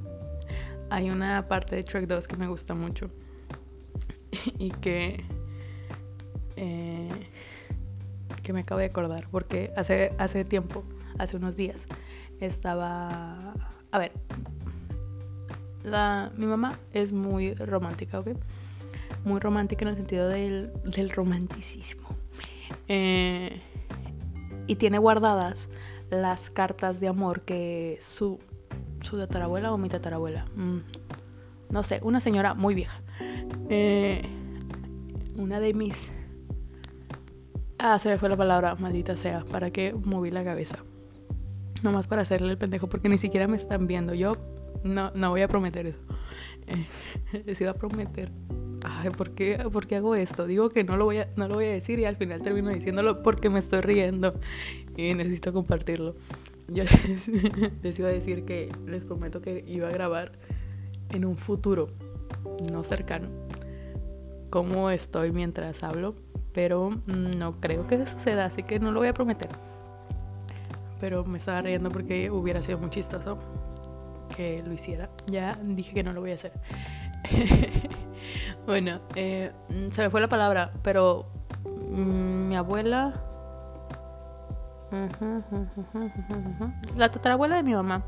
hay 0.90 1.10
una 1.10 1.48
parte 1.48 1.76
de 1.76 1.82
Track 1.82 2.06
2 2.06 2.28
que 2.28 2.36
me 2.36 2.46
gusta 2.46 2.74
mucho 2.74 3.10
y 4.58 4.70
que 4.70 5.24
eh, 6.54 7.08
que 8.42 8.52
me 8.52 8.60
acabo 8.60 8.78
de 8.78 8.86
acordar 8.86 9.26
porque 9.30 9.72
hace 9.76 10.12
hace 10.16 10.44
tiempo, 10.44 10.84
hace 11.18 11.36
unos 11.36 11.56
días 11.56 11.76
estaba... 12.40 13.54
A 13.90 13.98
ver, 13.98 14.12
la, 15.84 16.32
mi 16.36 16.46
mamá 16.46 16.78
es 16.92 17.12
muy 17.12 17.54
romántica, 17.54 18.20
¿ok? 18.20 18.28
Muy 19.24 19.40
romántica 19.40 19.84
en 19.84 19.88
el 19.88 19.96
sentido 19.96 20.28
del, 20.28 20.72
del 20.84 21.10
romanticismo. 21.10 22.08
Eh, 22.88 23.60
y 24.66 24.76
tiene 24.76 24.98
guardadas 24.98 25.56
las 26.10 26.50
cartas 26.50 27.00
de 27.00 27.08
amor 27.08 27.42
que 27.42 28.00
su, 28.08 28.38
su 29.02 29.16
tatarabuela 29.16 29.72
o 29.72 29.78
mi 29.78 29.88
tatarabuela, 29.88 30.46
mm, 30.56 30.78
no 31.70 31.82
sé, 31.82 32.00
una 32.02 32.20
señora 32.20 32.54
muy 32.54 32.74
vieja. 32.74 33.00
Eh, 33.68 34.22
una 35.36 35.60
de 35.60 35.74
mis... 35.74 35.94
Ah, 37.78 37.98
se 37.98 38.08
me 38.08 38.18
fue 38.18 38.28
la 38.28 38.36
palabra, 38.36 38.74
maldita 38.76 39.16
sea, 39.16 39.44
para 39.44 39.70
que 39.70 39.92
moví 39.92 40.30
la 40.30 40.42
cabeza 40.44 40.76
nomás 41.86 42.06
para 42.06 42.22
hacerle 42.22 42.50
el 42.50 42.58
pendejo 42.58 42.88
porque 42.88 43.08
ni 43.08 43.18
siquiera 43.18 43.46
me 43.46 43.56
están 43.56 43.86
viendo. 43.86 44.12
Yo 44.12 44.32
no, 44.84 45.10
no 45.14 45.30
voy 45.30 45.42
a 45.42 45.48
prometer 45.48 45.86
eso. 45.86 45.98
les 47.46 47.60
iba 47.60 47.70
a 47.70 47.74
prometer. 47.74 48.30
Ay, 48.84 49.10
¿por 49.10 49.30
qué, 49.30 49.58
¿por 49.72 49.92
hago 49.94 50.14
esto? 50.14 50.46
Digo 50.46 50.68
que 50.70 50.84
no 50.84 50.96
lo, 50.96 51.06
voy 51.06 51.18
a, 51.18 51.28
no 51.36 51.48
lo 51.48 51.54
voy 51.54 51.66
a 51.66 51.72
decir 51.72 51.98
y 51.98 52.04
al 52.04 52.16
final 52.16 52.42
termino 52.42 52.70
diciéndolo 52.70 53.22
porque 53.22 53.48
me 53.48 53.60
estoy 53.60 53.80
riendo 53.80 54.34
y 54.96 55.14
necesito 55.14 55.52
compartirlo. 55.52 56.16
Yo 56.68 56.84
les, 56.84 57.28
les 57.82 57.98
iba 57.98 58.08
a 58.08 58.12
decir 58.12 58.44
que 58.44 58.70
les 58.86 59.04
prometo 59.04 59.40
que 59.40 59.64
iba 59.66 59.88
a 59.88 59.92
grabar 59.92 60.32
en 61.10 61.24
un 61.24 61.36
futuro 61.36 61.88
no 62.72 62.82
cercano 62.84 63.28
cómo 64.50 64.90
estoy 64.90 65.32
mientras 65.32 65.82
hablo, 65.82 66.14
pero 66.52 66.90
no 67.06 67.60
creo 67.60 67.86
que 67.86 68.06
suceda, 68.06 68.46
así 68.46 68.62
que 68.62 68.78
no 68.78 68.90
lo 68.90 69.00
voy 69.00 69.08
a 69.08 69.14
prometer 69.14 69.50
pero 71.00 71.24
me 71.24 71.38
estaba 71.38 71.62
riendo 71.62 71.90
porque 71.90 72.30
hubiera 72.30 72.62
sido 72.62 72.78
muy 72.78 72.90
chistoso 72.90 73.38
que 74.36 74.62
lo 74.64 74.72
hiciera. 74.72 75.08
Ya 75.26 75.56
dije 75.62 75.94
que 75.94 76.02
no 76.02 76.12
lo 76.12 76.20
voy 76.20 76.32
a 76.32 76.34
hacer. 76.34 76.52
bueno, 78.66 79.00
eh, 79.14 79.52
se 79.92 80.02
me 80.02 80.10
fue 80.10 80.20
la 80.20 80.28
palabra, 80.28 80.72
pero 80.82 81.26
mm, 81.64 82.48
mi 82.48 82.56
abuela... 82.56 83.22
La 86.96 87.10
tatarabuela 87.10 87.56
de 87.56 87.62
mi 87.64 87.74
mamá 87.74 88.02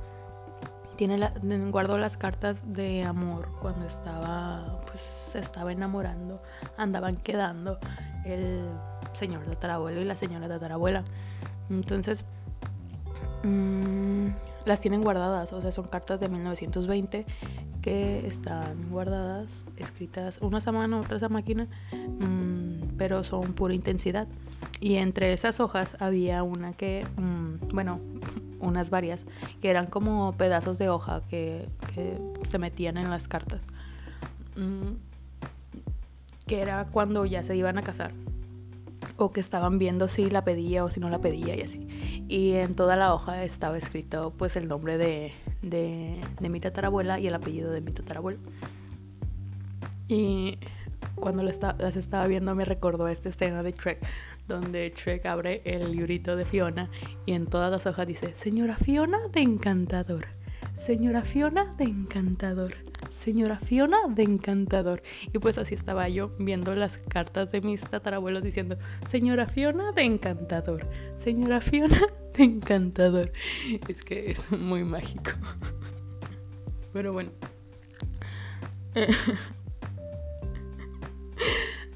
tiene 0.99 1.17
la, 1.17 1.33
guardó 1.71 1.97
las 1.97 2.17
cartas 2.17 2.61
de 2.65 3.05
amor 3.05 3.49
cuando 3.61 3.87
estaba, 3.87 4.81
pues 4.87 5.01
se 5.31 5.39
estaba 5.39 5.73
enamorando, 5.73 6.43
andaban 6.77 7.17
quedando 7.17 7.79
el 8.25 8.69
señor 9.13 9.45
tatarabuelo 9.45 10.01
y 10.01 10.05
la 10.05 10.17
señora 10.17 10.49
tatarabuela. 10.49 11.05
Entonces, 11.71 12.25
Mm, 13.43 14.29
las 14.65 14.81
tienen 14.81 15.03
guardadas, 15.03 15.53
o 15.53 15.61
sea, 15.61 15.73
son 15.73 15.87
cartas 15.87 16.21
de 16.21 16.29
1920 16.29 17.27
que 17.83 18.27
están 18.27 18.91
guardadas, 18.91 19.49
escritas 19.77 20.39
unas 20.41 20.67
a 20.67 20.73
mano, 20.73 21.01
otras 21.01 21.23
a 21.23 21.29
máquina, 21.29 21.69
mm, 21.93 22.97
pero 22.99 23.25
son 23.25 23.55
pura 23.55 23.75
intensidad. 23.75 24.27
Y 24.81 24.97
entre 24.97 25.33
esas 25.33 25.61
hojas 25.61 25.97
había 26.01 26.43
una 26.43 26.73
que, 26.73 27.07
mm, 27.17 27.69
bueno, 27.75 28.01
unas 28.61 28.91
varias, 28.91 29.21
que 29.63 29.71
eran 29.71 29.87
como 29.87 30.33
pedazos 30.33 30.79
de 30.79 30.89
hoja 30.89 31.23
que, 31.31 31.69
que 31.95 32.19
se 32.49 32.59
metían 32.59 32.97
en 32.97 33.11
las 33.11 33.29
cartas. 33.29 33.63
que 36.47 36.61
era 36.61 36.87
cuando 36.87 37.27
ya 37.27 37.45
se 37.45 37.55
iban 37.57 37.79
a 37.79 37.83
casar 37.83 38.11
o 39.17 39.33
que 39.33 39.41
estaban 39.41 39.79
viendo 39.79 40.09
si 40.09 40.31
la 40.31 40.45
pedía 40.45 40.85
o 40.85 40.91
si 40.91 41.01
no 41.01 41.11
la 41.11 41.19
pedía 41.19 41.57
y 41.57 41.63
así. 41.63 42.25
Y 42.29 42.53
en 42.55 42.75
toda 42.75 42.97
la 42.97 43.15
hoja 43.15 43.45
estaba 43.45 43.79
escrito 43.79 44.33
pues 44.37 44.57
el 44.57 44.69
nombre 44.69 44.99
de, 44.99 45.33
de, 45.63 46.49
mi 46.49 46.61
tatarabuela 46.61 47.19
y 47.19 47.27
el 47.27 47.35
apellido 47.35 47.71
de 47.71 47.81
mi 47.81 47.93
tatarabuelo. 47.93 48.39
Y 50.09 50.59
cuando 51.15 51.43
las 51.43 51.97
estaba 51.97 52.27
viendo 52.27 52.55
me 52.55 52.65
recordó 52.65 53.09
esta 53.09 53.29
escena 53.29 53.63
de 53.63 53.73
Trek, 53.73 53.99
donde 54.47 54.91
Trek 54.91 55.27
abre 55.27 55.63
el 55.65 55.93
librito 55.93 56.37
de 56.37 56.45
Fiona 56.45 56.89
y 57.27 57.33
en 57.33 57.47
todas 57.47 57.71
las 57.71 57.87
hojas 57.87 58.07
dice, 58.07 58.35
señora 58.43 58.77
Fiona 58.77 59.19
de 59.33 59.41
encantador, 59.41 60.27
señora 60.87 61.23
Fiona 61.23 61.75
de 61.77 61.85
encantador, 61.85 62.75
señora 63.29 63.59
Fiona 63.59 63.99
de 64.09 64.23
encantador. 64.23 65.03
Y 65.35 65.39
pues 65.39 65.59
así 65.59 65.75
estaba 65.75 66.09
yo 66.09 66.31
viendo 66.39 66.75
las 66.75 66.97
cartas 66.97 67.53
de 67.53 67.61
mis 67.61 67.83
tatarabuelos 67.83 68.43
diciendo, 68.43 68.79
señora 69.11 69.47
Fiona 69.47 69.93
de 69.93 70.03
encantador, 70.03 70.87
señora 71.23 71.61
Fiona 71.61 72.01
de 72.35 72.45
encantador. 72.45 73.31
Es 73.87 74.03
que 74.03 74.31
es 74.31 74.51
muy 74.51 74.83
mágico. 74.83 75.33
Pero 76.95 77.13
bueno. 77.13 77.31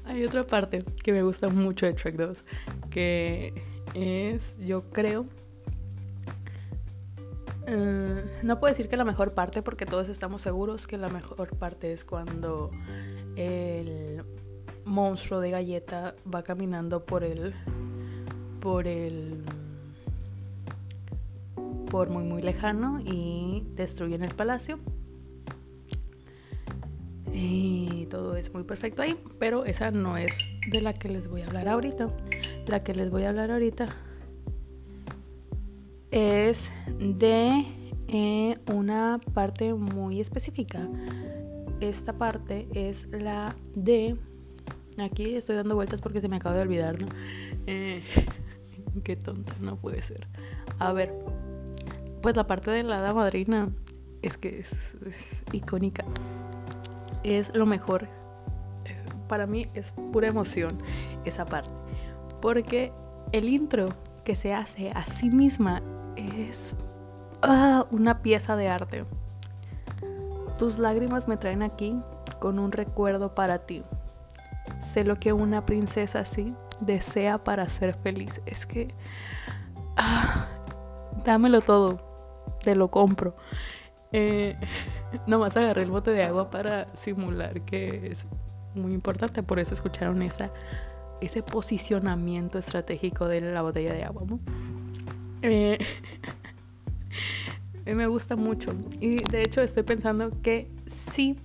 Hay 0.05 0.23
otra 0.23 0.45
parte 0.45 0.83
que 1.01 1.13
me 1.13 1.23
gusta 1.23 1.47
mucho 1.47 1.87
de 1.87 1.93
Trek 1.93 2.15
2, 2.15 2.37
que 2.91 3.53
es, 3.95 4.43
yo 4.59 4.83
creo, 4.91 5.25
eh, 7.65 8.25
no 8.43 8.59
puedo 8.59 8.73
decir 8.73 8.89
que 8.89 8.97
la 8.97 9.05
mejor 9.05 9.33
parte 9.33 9.61
porque 9.61 9.85
todos 9.85 10.09
estamos 10.09 10.41
seguros 10.41 10.85
que 10.87 10.97
la 10.97 11.07
mejor 11.07 11.55
parte 11.57 11.93
es 11.93 12.03
cuando 12.03 12.71
el 13.35 14.23
monstruo 14.85 15.39
de 15.39 15.51
galleta 15.51 16.15
va 16.33 16.43
caminando 16.43 17.05
por 17.05 17.23
el 17.23 17.53
por 18.59 18.87
el 18.87 19.43
por 21.89 22.09
muy 22.09 22.23
muy 22.23 22.41
lejano 22.41 22.99
y 23.05 23.63
destruyen 23.75 24.23
el 24.23 24.33
palacio. 24.35 24.79
Y 27.31 28.07
todo 28.11 28.35
es 28.35 28.53
muy 28.53 28.63
perfecto 28.63 29.01
ahí 29.01 29.17
pero 29.39 29.65
esa 29.65 29.89
no 29.89 30.17
es 30.17 30.31
de 30.69 30.81
la 30.81 30.93
que 30.93 31.09
les 31.09 31.27
voy 31.27 31.41
a 31.41 31.47
hablar 31.47 31.69
ahorita. 31.69 32.09
La 32.67 32.83
que 32.83 32.93
les 32.93 33.09
voy 33.09 33.23
a 33.23 33.29
hablar 33.29 33.51
ahorita 33.51 33.89
es 36.13 36.59
de 36.99 37.65
eh, 38.07 38.57
una 38.71 39.19
parte 39.33 39.73
muy 39.73 40.21
específica. 40.21 40.87
Esta 41.79 42.13
parte 42.13 42.67
es 42.75 43.09
la 43.09 43.55
de... 43.75 44.15
Aquí 44.99 45.35
estoy 45.35 45.55
dando 45.55 45.73
vueltas 45.73 46.01
porque 46.01 46.21
se 46.21 46.27
me 46.27 46.35
acaba 46.35 46.55
de 46.55 46.61
olvidar, 46.61 47.01
¿no? 47.01 47.07
Eh, 47.65 48.03
qué 49.03 49.15
tonta, 49.15 49.53
no 49.59 49.75
puede 49.75 50.03
ser. 50.03 50.27
A 50.77 50.93
ver, 50.93 51.11
pues 52.21 52.35
la 52.35 52.45
parte 52.45 52.69
de 52.69 52.83
la 52.83 52.99
hada 52.99 53.15
madrina 53.15 53.71
es 54.21 54.37
que 54.37 54.59
es, 54.59 54.69
icónica. 55.51 56.05
Es 57.23 57.53
lo 57.55 57.65
mejor. 57.65 58.07
Para 59.27 59.47
mí 59.47 59.65
es 59.73 59.91
pura 60.11 60.27
emoción 60.27 60.77
esa 61.25 61.43
parte. 61.43 61.71
Porque 62.39 62.91
el 63.31 63.49
intro 63.49 63.89
que 64.25 64.35
se 64.35 64.53
hace 64.53 64.91
a 64.91 65.07
sí 65.07 65.31
misma 65.31 65.81
es 66.15 66.73
ah, 67.41 67.85
una 67.91 68.21
pieza 68.21 68.55
de 68.55 68.69
arte. 68.69 69.05
Tus 70.57 70.77
lágrimas 70.77 71.27
me 71.27 71.37
traen 71.37 71.63
aquí 71.63 71.95
con 72.39 72.59
un 72.59 72.71
recuerdo 72.71 73.33
para 73.35 73.59
ti. 73.59 73.83
Sé 74.93 75.03
lo 75.03 75.17
que 75.19 75.33
una 75.33 75.65
princesa 75.65 76.19
así 76.19 76.53
desea 76.79 77.43
para 77.43 77.67
ser 77.69 77.95
feliz. 77.95 78.41
Es 78.45 78.65
que... 78.65 78.93
Ah, 79.97 80.47
dámelo 81.25 81.61
todo. 81.61 81.99
Te 82.63 82.75
lo 82.75 82.89
compro. 82.89 83.35
Eh, 84.11 84.55
nomás 85.27 85.55
agarré 85.57 85.83
el 85.83 85.91
bote 85.91 86.11
de 86.11 86.23
agua 86.23 86.49
para 86.49 86.87
simular 86.97 87.61
que 87.61 88.11
es 88.11 88.25
muy 88.75 88.93
importante. 88.93 89.43
Por 89.43 89.59
eso 89.59 89.73
escucharon 89.73 90.21
esa, 90.21 90.51
ese 91.21 91.43
posicionamiento 91.43 92.59
estratégico 92.59 93.27
de 93.27 93.41
la 93.41 93.61
botella 93.61 93.93
de 93.93 94.03
agua. 94.03 94.23
¿no? 94.27 94.39
Eh, 95.43 95.77
me 97.85 98.07
gusta 98.07 98.35
mucho. 98.35 98.71
Y 98.99 99.17
de 99.17 99.41
hecho 99.41 99.61
estoy 99.61 99.83
pensando 99.83 100.31
que 100.41 100.67
si 101.13 101.37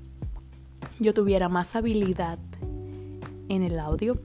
yo 1.00 1.12
tuviera 1.12 1.48
más 1.48 1.74
habilidad 1.76 2.38
en 3.48 3.62
el 3.62 3.78
audio, 3.78 4.18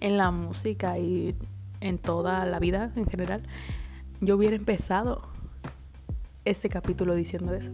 en 0.00 0.16
la 0.16 0.30
música 0.30 0.98
y 0.98 1.34
en 1.80 1.98
toda 1.98 2.44
la 2.46 2.58
vida 2.58 2.92
en 2.96 3.04
general, 3.04 3.42
yo 4.20 4.36
hubiera 4.36 4.56
empezado 4.56 5.22
este 6.44 6.70
capítulo 6.70 7.14
diciendo 7.14 7.54
eso. 7.54 7.70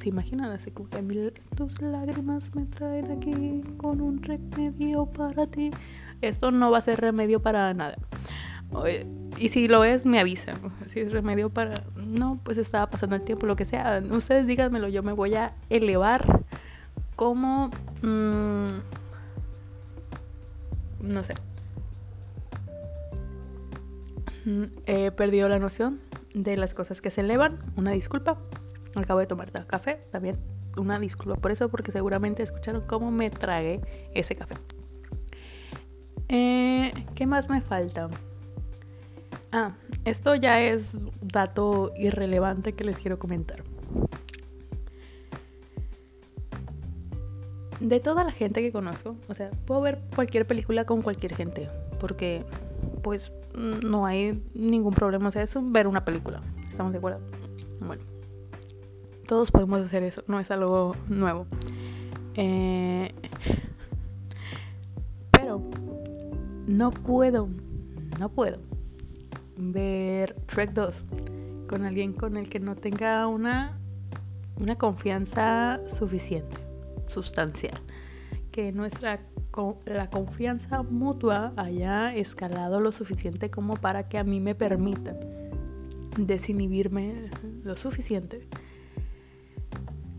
¿Se 0.00 0.08
imaginan 0.08 0.50
así 0.52 0.70
como 0.70 0.88
que 0.88 1.32
tus 1.54 1.82
lágrimas 1.82 2.54
me 2.54 2.64
traen 2.66 3.10
aquí 3.10 3.62
con 3.76 4.00
un 4.00 4.22
remedio 4.22 5.06
para 5.06 5.46
ti? 5.46 5.70
Esto 6.22 6.50
no 6.50 6.70
va 6.70 6.78
a 6.78 6.82
ser 6.82 7.00
remedio 7.00 7.40
para 7.40 7.74
nada. 7.74 7.96
Y 9.38 9.48
si 9.48 9.68
lo 9.68 9.84
es, 9.84 10.04
me 10.04 10.20
avisan. 10.20 10.56
Si 10.92 11.00
es 11.00 11.12
remedio 11.12 11.50
para... 11.50 11.74
No, 11.96 12.38
pues 12.42 12.58
estaba 12.58 12.90
pasando 12.90 13.16
el 13.16 13.22
tiempo, 13.22 13.46
lo 13.46 13.56
que 13.56 13.64
sea. 13.64 14.00
Ustedes 14.10 14.46
díganmelo, 14.46 14.88
yo 14.88 15.02
me 15.02 15.12
voy 15.12 15.34
a 15.34 15.54
elevar 15.70 16.44
como... 17.16 17.70
Mm, 18.02 18.78
no 21.00 21.24
sé. 21.24 21.34
Mm, 24.44 24.64
he 24.86 25.10
perdido 25.12 25.48
la 25.48 25.58
noción 25.58 26.00
de 26.34 26.56
las 26.56 26.74
cosas 26.74 27.00
que 27.00 27.10
se 27.10 27.20
elevan. 27.20 27.58
Una 27.76 27.92
disculpa. 27.92 28.38
Acabo 28.94 29.20
de 29.20 29.26
tomar 29.26 29.50
café. 29.66 30.00
También 30.10 30.36
una 30.76 30.98
disculpa 30.98 31.40
por 31.40 31.50
eso, 31.50 31.68
porque 31.68 31.92
seguramente 31.92 32.42
escucharon 32.42 32.82
cómo 32.86 33.10
me 33.10 33.30
tragué 33.30 33.80
ese 34.14 34.34
café. 34.34 34.54
Eh, 36.28 36.92
¿Qué 37.14 37.26
más 37.26 37.48
me 37.48 37.60
falta? 37.60 38.08
Ah, 39.50 39.72
esto 40.04 40.34
ya 40.34 40.60
es 40.60 40.84
dato 41.22 41.92
irrelevante 41.96 42.74
que 42.74 42.84
les 42.84 42.98
quiero 42.98 43.18
comentar. 43.18 43.62
De 47.80 48.00
toda 48.00 48.24
la 48.24 48.32
gente 48.32 48.60
que 48.60 48.72
conozco, 48.72 49.16
o 49.28 49.34
sea, 49.34 49.50
puedo 49.64 49.80
ver 49.80 50.00
cualquier 50.14 50.46
película 50.46 50.84
con 50.84 51.00
cualquier 51.00 51.34
gente, 51.34 51.68
porque 52.00 52.44
pues 53.02 53.32
no 53.56 54.04
hay 54.04 54.42
ningún 54.52 54.92
problema, 54.92 55.28
o 55.28 55.32
sea, 55.32 55.42
es 55.42 55.54
ver 55.72 55.86
una 55.86 56.04
película, 56.04 56.42
¿estamos 56.70 56.92
de 56.92 56.98
acuerdo? 56.98 57.20
Bueno, 57.80 58.02
todos 59.26 59.50
podemos 59.50 59.80
hacer 59.80 60.02
eso, 60.02 60.24
no 60.26 60.40
es 60.40 60.50
algo 60.50 60.96
nuevo. 61.08 61.46
Eh, 62.34 63.14
pero 65.30 65.62
no 66.66 66.90
puedo, 66.90 67.48
no 68.18 68.28
puedo 68.28 68.67
ver 69.58 70.34
Trek 70.46 70.72
2 70.72 71.04
con 71.68 71.84
alguien 71.84 72.12
con 72.12 72.36
el 72.36 72.48
que 72.48 72.60
no 72.60 72.76
tenga 72.76 73.26
una, 73.26 73.78
una 74.60 74.76
confianza 74.76 75.80
suficiente, 75.98 76.56
sustancial. 77.08 77.80
Que 78.50 78.72
nuestra 78.72 79.20
la 79.86 80.08
confianza 80.08 80.82
mutua 80.82 81.52
haya 81.56 82.14
escalado 82.14 82.80
lo 82.80 82.92
suficiente 82.92 83.50
como 83.50 83.74
para 83.74 84.08
que 84.08 84.18
a 84.18 84.24
mí 84.24 84.40
me 84.40 84.54
permita 84.54 85.16
desinhibirme 86.16 87.30
lo 87.64 87.76
suficiente 87.76 88.46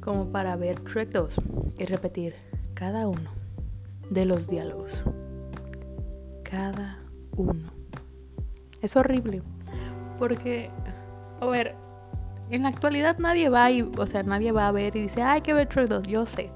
como 0.01 0.31
para 0.31 0.55
ver 0.55 0.79
Trek 0.81 1.11
2 1.11 1.33
y 1.77 1.85
repetir 1.85 2.33
cada 2.73 3.07
uno 3.07 3.31
de 4.09 4.25
los 4.25 4.47
diálogos. 4.47 5.03
Cada 6.43 6.99
uno. 7.35 7.78
Es 8.81 8.95
horrible. 8.95 9.41
Porque, 10.17 10.69
a 11.39 11.45
ver, 11.45 11.75
en 12.49 12.63
la 12.63 12.69
actualidad 12.69 13.17
nadie 13.19 13.49
va 13.49 13.69
y, 13.71 13.81
o 13.81 14.07
sea, 14.07 14.23
nadie 14.23 14.51
va 14.51 14.67
a 14.67 14.71
ver 14.71 14.95
y 14.95 15.03
dice, 15.03 15.21
ay, 15.21 15.41
que 15.41 15.53
ver 15.53 15.67
Trek 15.67 15.87
2, 15.87 16.07
yo 16.07 16.25
sé. 16.25 16.49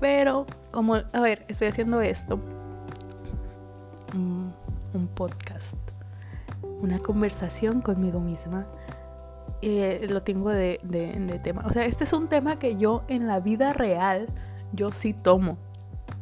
Pero, 0.00 0.46
como, 0.70 0.96
a 0.96 1.20
ver, 1.20 1.44
estoy 1.48 1.68
haciendo 1.68 2.00
esto, 2.00 2.40
un, 4.14 4.52
podcast, 5.14 5.74
una 6.80 6.98
conversación 6.98 7.80
conmigo 7.80 8.20
misma, 8.20 8.66
eh, 9.60 10.06
lo 10.08 10.22
tengo 10.22 10.50
de, 10.50 10.80
de 10.82 11.38
tema. 11.42 11.64
O 11.66 11.72
sea, 11.72 11.84
este 11.84 12.04
es 12.04 12.12
un 12.12 12.28
tema 12.28 12.58
que 12.58 12.76
yo 12.76 13.02
en 13.08 13.26
la 13.26 13.40
vida 13.40 13.72
real, 13.72 14.26
yo 14.72 14.92
sí 14.92 15.12
tomo, 15.12 15.56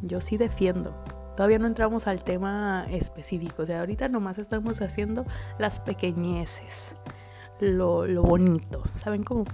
yo 0.03 0.21
sí 0.21 0.37
defiendo. 0.37 0.95
Todavía 1.37 1.59
no 1.59 1.67
entramos 1.67 2.07
al 2.07 2.23
tema 2.23 2.87
específico. 2.91 3.63
O 3.63 3.67
sea, 3.67 3.81
ahorita 3.81 4.09
nomás 4.09 4.39
estamos 4.39 4.81
haciendo 4.83 5.25
las 5.59 5.81
pequeñeces, 5.81 6.75
lo, 7.61 8.07
bonito. 8.23 8.83
¿Saben 9.03 9.25
cómo? 9.25 9.45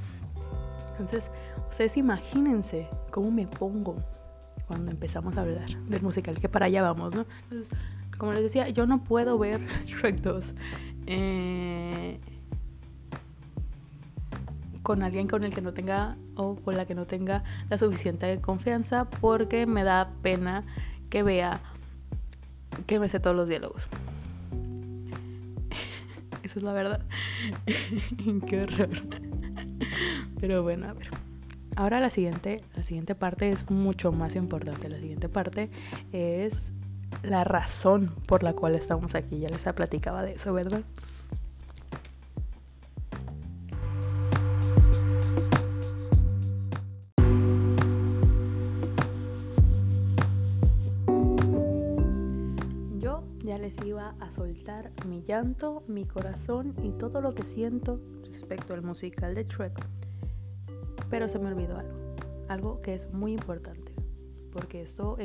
Entonces, 0.92 1.24
ustedes 1.70 1.96
imagínense 1.96 2.88
cómo 3.10 3.30
me 3.30 3.46
pongo 3.46 3.96
cuando 4.66 4.90
empezamos 4.90 5.36
a 5.36 5.42
hablar 5.42 5.68
del 5.68 6.02
musical, 6.02 6.40
que 6.40 6.48
para 6.48 6.66
allá 6.66 6.82
vamos, 6.82 7.14
¿no? 7.14 7.24
Entonces, 7.44 7.70
como 8.18 8.32
les 8.32 8.42
decía, 8.42 8.68
yo 8.68 8.86
no 8.86 9.04
puedo 9.04 9.38
ver 9.38 9.60
Shrek 9.86 10.20
2 10.20 10.44
eh, 11.06 12.18
con 14.82 15.02
alguien 15.02 15.28
con 15.28 15.44
el 15.44 15.54
que 15.54 15.62
no 15.62 15.72
tenga 15.72 16.16
o 16.34 16.56
con 16.56 16.76
la 16.76 16.84
que 16.86 16.94
no 16.94 17.06
tenga 17.06 17.44
la 17.70 17.78
suficiente 17.78 18.40
confianza 18.40 19.04
porque 19.04 19.66
me 19.66 19.84
da 19.84 20.10
pena 20.22 20.64
que 21.10 21.22
vea 21.22 21.60
que 22.86 22.98
me 22.98 23.08
sé 23.08 23.20
todos 23.20 23.36
los 23.36 23.48
diálogos. 23.48 23.88
Esa 26.42 26.58
es 26.58 26.62
la 26.62 26.72
verdad. 26.72 27.00
Qué 28.46 28.62
horror. 28.62 28.90
Pero 30.40 30.62
bueno, 30.62 30.88
a 30.88 30.92
ver. 30.92 31.08
Ahora 31.76 32.00
la 32.00 32.10
siguiente, 32.10 32.62
la 32.74 32.82
siguiente 32.82 33.14
parte 33.14 33.50
es 33.50 33.70
mucho 33.70 34.10
más 34.12 34.34
importante. 34.34 34.88
La 34.88 34.98
siguiente 34.98 35.28
parte 35.28 35.70
es 36.12 36.52
la 37.22 37.44
razón 37.44 38.12
por 38.26 38.42
la 38.42 38.52
cual 38.52 38.74
estamos 38.74 39.14
aquí. 39.14 39.38
Ya 39.38 39.48
les 39.48 39.62
platicaba 39.74 40.22
de 40.22 40.32
eso, 40.32 40.52
¿verdad? 40.52 40.82
Ya 53.48 53.58
les 53.58 53.76
iba 53.84 54.14
a 54.20 54.30
soltar 54.30 54.92
mi 55.08 55.22
llanto, 55.22 55.82
mi 55.88 56.04
corazón 56.04 56.74
y 56.82 56.90
todo 56.90 57.20
lo 57.20 57.34
que 57.34 57.42
siento 57.42 58.00
respecto 58.24 58.74
al 58.74 58.82
musical 58.82 59.34
de 59.34 59.44
Trek. 59.44 59.72
Pero 61.10 61.28
se 61.28 61.38
me 61.38 61.48
olvidó 61.48 61.78
algo, 61.78 62.14
algo 62.48 62.80
que 62.80 62.94
es 62.94 63.12
muy 63.12 63.32
importante 63.32 63.98
porque 64.52 64.82
esto, 64.82 65.16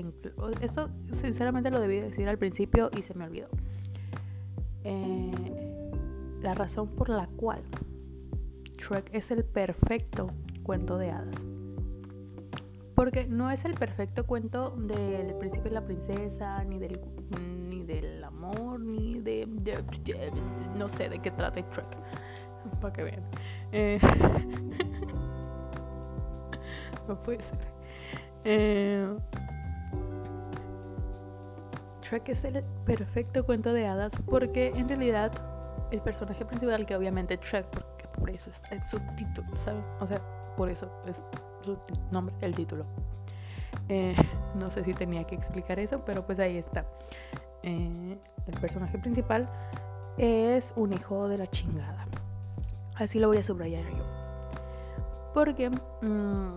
esto 0.61 0.89
sinceramente 1.11 1.71
lo 1.71 1.79
debí 1.79 1.99
decir 1.99 2.27
al 2.27 2.37
principio 2.37 2.89
y 2.95 3.01
se 3.01 3.13
me 3.13 3.25
olvidó. 3.25 3.47
Eh, 4.83 5.31
la 6.41 6.53
razón 6.53 6.89
por 6.89 7.09
la 7.09 7.27
cual 7.27 7.61
Shrek 8.77 9.09
es 9.13 9.31
el 9.31 9.43
perfecto 9.43 10.27
cuento 10.61 10.97
de 10.97 11.11
hadas. 11.11 11.45
Porque 12.95 13.25
no 13.25 13.49
es 13.49 13.65
el 13.65 13.73
perfecto 13.73 14.25
cuento 14.25 14.71
del 14.71 15.35
príncipe 15.35 15.69
y 15.69 15.71
la 15.71 15.85
princesa, 15.85 16.63
ni 16.63 16.77
del, 16.77 16.99
ni 17.69 17.83
del 17.83 18.12
ni 18.79 19.19
de, 19.19 19.47
No 20.77 20.89
sé 20.89 21.09
de 21.09 21.19
qué 21.19 21.31
trata 21.31 21.59
Shrek. 21.59 21.97
Para 22.79 22.93
que 22.93 23.03
vean. 23.03 23.23
Eh, 23.71 23.99
no 27.07 27.21
puede 27.21 27.43
ser. 27.43 27.59
Eh, 28.45 29.07
es 32.27 32.43
el 32.43 32.63
perfecto 32.85 33.43
cuento 33.43 33.73
de 33.73 33.87
hadas 33.87 34.13
porque 34.27 34.67
en 34.67 34.87
realidad 34.87 35.31
el 35.91 35.99
personaje 36.01 36.45
principal, 36.45 36.85
que 36.85 36.95
obviamente 36.95 37.37
Shrek, 37.37 37.65
porque 37.67 38.07
por 38.19 38.29
eso 38.29 38.49
es 38.49 38.61
el 38.71 38.85
subtítulo. 38.85 39.47
O 39.53 40.07
sea, 40.07 40.21
por 40.55 40.69
eso 40.69 40.89
es 41.07 41.21
nombre, 42.11 42.35
el 42.41 42.55
título. 42.55 42.85
Eh, 43.89 44.15
no 44.59 44.71
sé 44.71 44.83
si 44.83 44.93
tenía 44.93 45.23
que 45.25 45.35
explicar 45.35 45.79
eso, 45.79 46.03
pero 46.05 46.25
pues 46.25 46.39
ahí 46.39 46.57
está. 46.57 46.85
Eh, 47.63 48.17
el 48.45 48.59
personaje 48.59 48.97
principal 48.97 49.49
es 50.17 50.71
un 50.75 50.93
hijo 50.93 51.27
de 51.27 51.37
la 51.37 51.47
chingada. 51.47 52.05
Así 52.95 53.19
lo 53.19 53.27
voy 53.29 53.37
a 53.37 53.43
subrayar 53.43 53.83
yo. 53.89 54.03
Porque 55.33 55.69
mmm, 55.69 56.53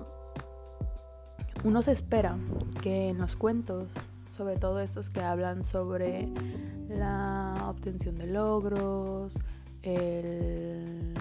uno 1.65 1.83
se 1.83 1.93
espera 1.93 2.37
que 2.83 3.09
en 3.09 3.19
los 3.19 3.37
cuentos, 3.37 3.91
sobre 4.37 4.57
todo 4.57 4.81
estos 4.81 5.09
que 5.09 5.21
hablan 5.21 5.65
sobre 5.65 6.29
la 6.89 7.55
obtención 7.67 8.17
de 8.19 8.27
logros, 8.27 9.39
el, 9.83 11.15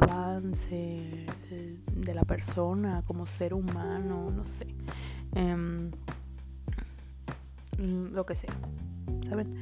avance 0.00 1.26
de 1.92 2.14
la 2.14 2.22
persona 2.22 3.02
como 3.04 3.26
ser 3.26 3.52
humano, 3.52 4.30
no 4.30 4.44
sé, 4.44 4.66
em, 5.34 5.90
lo 7.78 8.26
que 8.26 8.34
sea, 8.34 8.54
¿saben? 9.28 9.54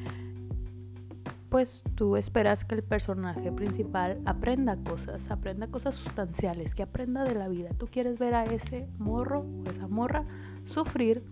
pues 1.49 1.83
tú 1.95 2.17
esperas 2.17 2.65
que 2.65 2.75
el 2.75 2.83
personaje 2.83 3.53
principal 3.53 4.21
aprenda 4.27 4.77
cosas, 4.77 5.31
aprenda 5.31 5.67
cosas 5.69 5.95
sustanciales, 5.95 6.75
que 6.75 6.83
aprenda 6.83 7.25
de 7.25 7.35
la 7.35 7.49
vida. 7.49 7.71
Tú 7.79 7.87
quieres 7.87 8.19
ver 8.19 8.35
a 8.35 8.45
ese 8.45 8.89
morro 8.99 9.47
o 9.65 9.71
esa 9.71 9.87
morra 9.87 10.25
sufrir 10.65 11.25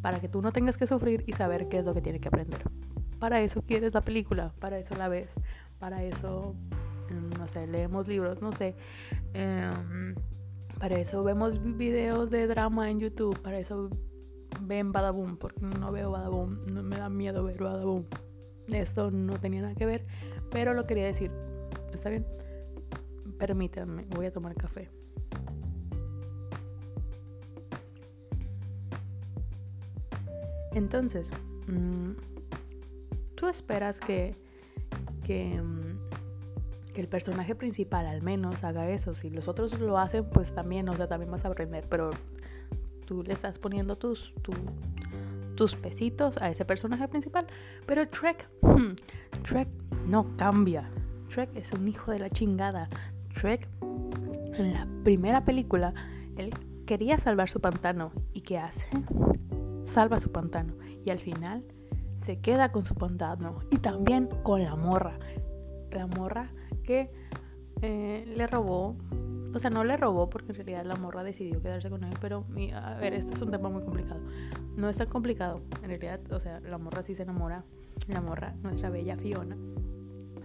para 0.00 0.20
que 0.20 0.28
tú 0.28 0.42
no 0.42 0.52
tengas 0.52 0.76
que 0.76 0.86
sufrir 0.86 1.22
y 1.26 1.32
saber 1.32 1.68
qué 1.68 1.78
es 1.78 1.84
lo 1.84 1.94
que 1.94 2.00
tiene 2.00 2.18
que 2.18 2.28
aprender. 2.28 2.60
Para 3.18 3.40
eso 3.40 3.62
quieres 3.62 3.94
la 3.94 4.00
película, 4.00 4.52
para 4.58 4.78
eso 4.78 4.96
la 4.96 5.08
ves, 5.08 5.30
para 5.78 6.02
eso, 6.02 6.56
mm, 7.10 7.38
no 7.38 7.46
sé, 7.46 7.66
leemos 7.66 8.08
libros, 8.08 8.42
no 8.42 8.50
sé. 8.52 8.74
Em, 9.32 10.16
para 10.80 10.98
eso 10.98 11.22
vemos 11.22 11.62
videos 11.76 12.30
de 12.30 12.48
drama 12.48 12.90
en 12.90 12.98
YouTube, 12.98 13.38
para 13.40 13.60
eso 13.60 13.90
ven 14.66 14.92
Badaboom, 14.92 15.36
porque 15.36 15.60
no 15.60 15.92
veo 15.92 16.10
Badaboom, 16.10 16.64
no 16.66 16.82
me 16.82 16.96
da 16.96 17.08
miedo 17.08 17.44
ver 17.44 17.62
Badaboom. 17.62 18.04
Esto 18.68 19.10
no 19.10 19.38
tenía 19.38 19.62
nada 19.62 19.74
que 19.74 19.86
ver, 19.86 20.04
pero 20.50 20.74
lo 20.74 20.86
quería 20.86 21.06
decir. 21.06 21.30
¿Está 21.92 22.10
bien? 22.10 22.26
Permítanme, 23.38 24.06
voy 24.14 24.26
a 24.26 24.32
tomar 24.32 24.54
café. 24.54 24.88
Entonces, 30.74 31.28
mm, 31.66 32.12
tú 33.34 33.48
esperas 33.48 34.00
que, 34.00 34.34
que, 35.24 35.60
mm, 35.60 36.94
que, 36.94 37.00
el 37.00 37.08
personaje 37.08 37.54
principal 37.54 38.06
al 38.06 38.22
menos 38.22 38.64
haga 38.64 38.88
eso. 38.88 39.14
Si 39.14 39.28
los 39.28 39.48
otros 39.48 39.78
lo 39.78 39.98
hacen, 39.98 40.24
pues 40.24 40.54
también, 40.54 40.88
o 40.88 40.94
sea, 40.94 41.08
también 41.08 41.30
vas 41.30 41.44
a 41.44 41.48
aprender. 41.48 41.84
Pero 41.90 42.10
le 43.12 43.32
estás 43.32 43.58
poniendo 43.58 43.96
tus, 43.96 44.32
tu, 44.42 44.52
tus 45.54 45.76
pesitos 45.76 46.38
a 46.38 46.48
ese 46.48 46.64
personaje 46.64 47.08
principal. 47.08 47.46
Pero 47.86 48.08
Trek, 48.08 48.48
hmm, 48.62 48.94
Trek 49.42 49.68
no 50.06 50.36
cambia. 50.36 50.90
Trek 51.28 51.50
es 51.54 51.70
un 51.72 51.88
hijo 51.88 52.10
de 52.10 52.18
la 52.18 52.30
chingada. 52.30 52.88
Trek, 53.40 53.68
en 54.54 54.72
la 54.72 54.86
primera 55.04 55.44
película, 55.44 55.94
él 56.36 56.50
quería 56.86 57.18
salvar 57.18 57.48
su 57.48 57.60
pantano. 57.60 58.12
¿Y 58.32 58.42
qué 58.42 58.58
hace? 58.58 58.84
Salva 59.84 60.20
su 60.20 60.30
pantano. 60.30 60.74
Y 61.04 61.10
al 61.10 61.18
final 61.18 61.64
se 62.16 62.40
queda 62.40 62.72
con 62.72 62.84
su 62.84 62.94
pantano. 62.94 63.60
Y 63.70 63.78
también 63.78 64.28
con 64.42 64.62
la 64.62 64.76
morra. 64.76 65.18
La 65.90 66.06
morra 66.06 66.50
que 66.84 67.10
eh, 67.82 68.24
le 68.36 68.46
robó 68.46 68.96
o 69.54 69.58
sea, 69.58 69.70
no 69.70 69.84
le 69.84 69.96
robó 69.96 70.30
porque 70.30 70.52
en 70.52 70.56
realidad 70.56 70.84
la 70.84 70.96
morra 70.96 71.22
decidió 71.22 71.60
quedarse 71.60 71.90
con 71.90 72.04
él, 72.04 72.14
pero 72.20 72.46
a 72.74 72.94
ver, 72.94 73.14
esto 73.14 73.34
es 73.34 73.40
un 73.40 73.50
tema 73.50 73.68
muy 73.68 73.82
complicado. 73.82 74.20
No 74.76 74.88
es 74.88 74.96
tan 74.96 75.08
complicado, 75.08 75.60
en 75.82 75.88
realidad, 75.88 76.20
o 76.32 76.40
sea, 76.40 76.60
la 76.60 76.78
morra 76.78 77.02
sí 77.02 77.14
se 77.14 77.22
enamora, 77.22 77.64
la 78.08 78.20
morra, 78.20 78.54
nuestra 78.62 78.90
bella 78.90 79.16
Fiona, 79.16 79.56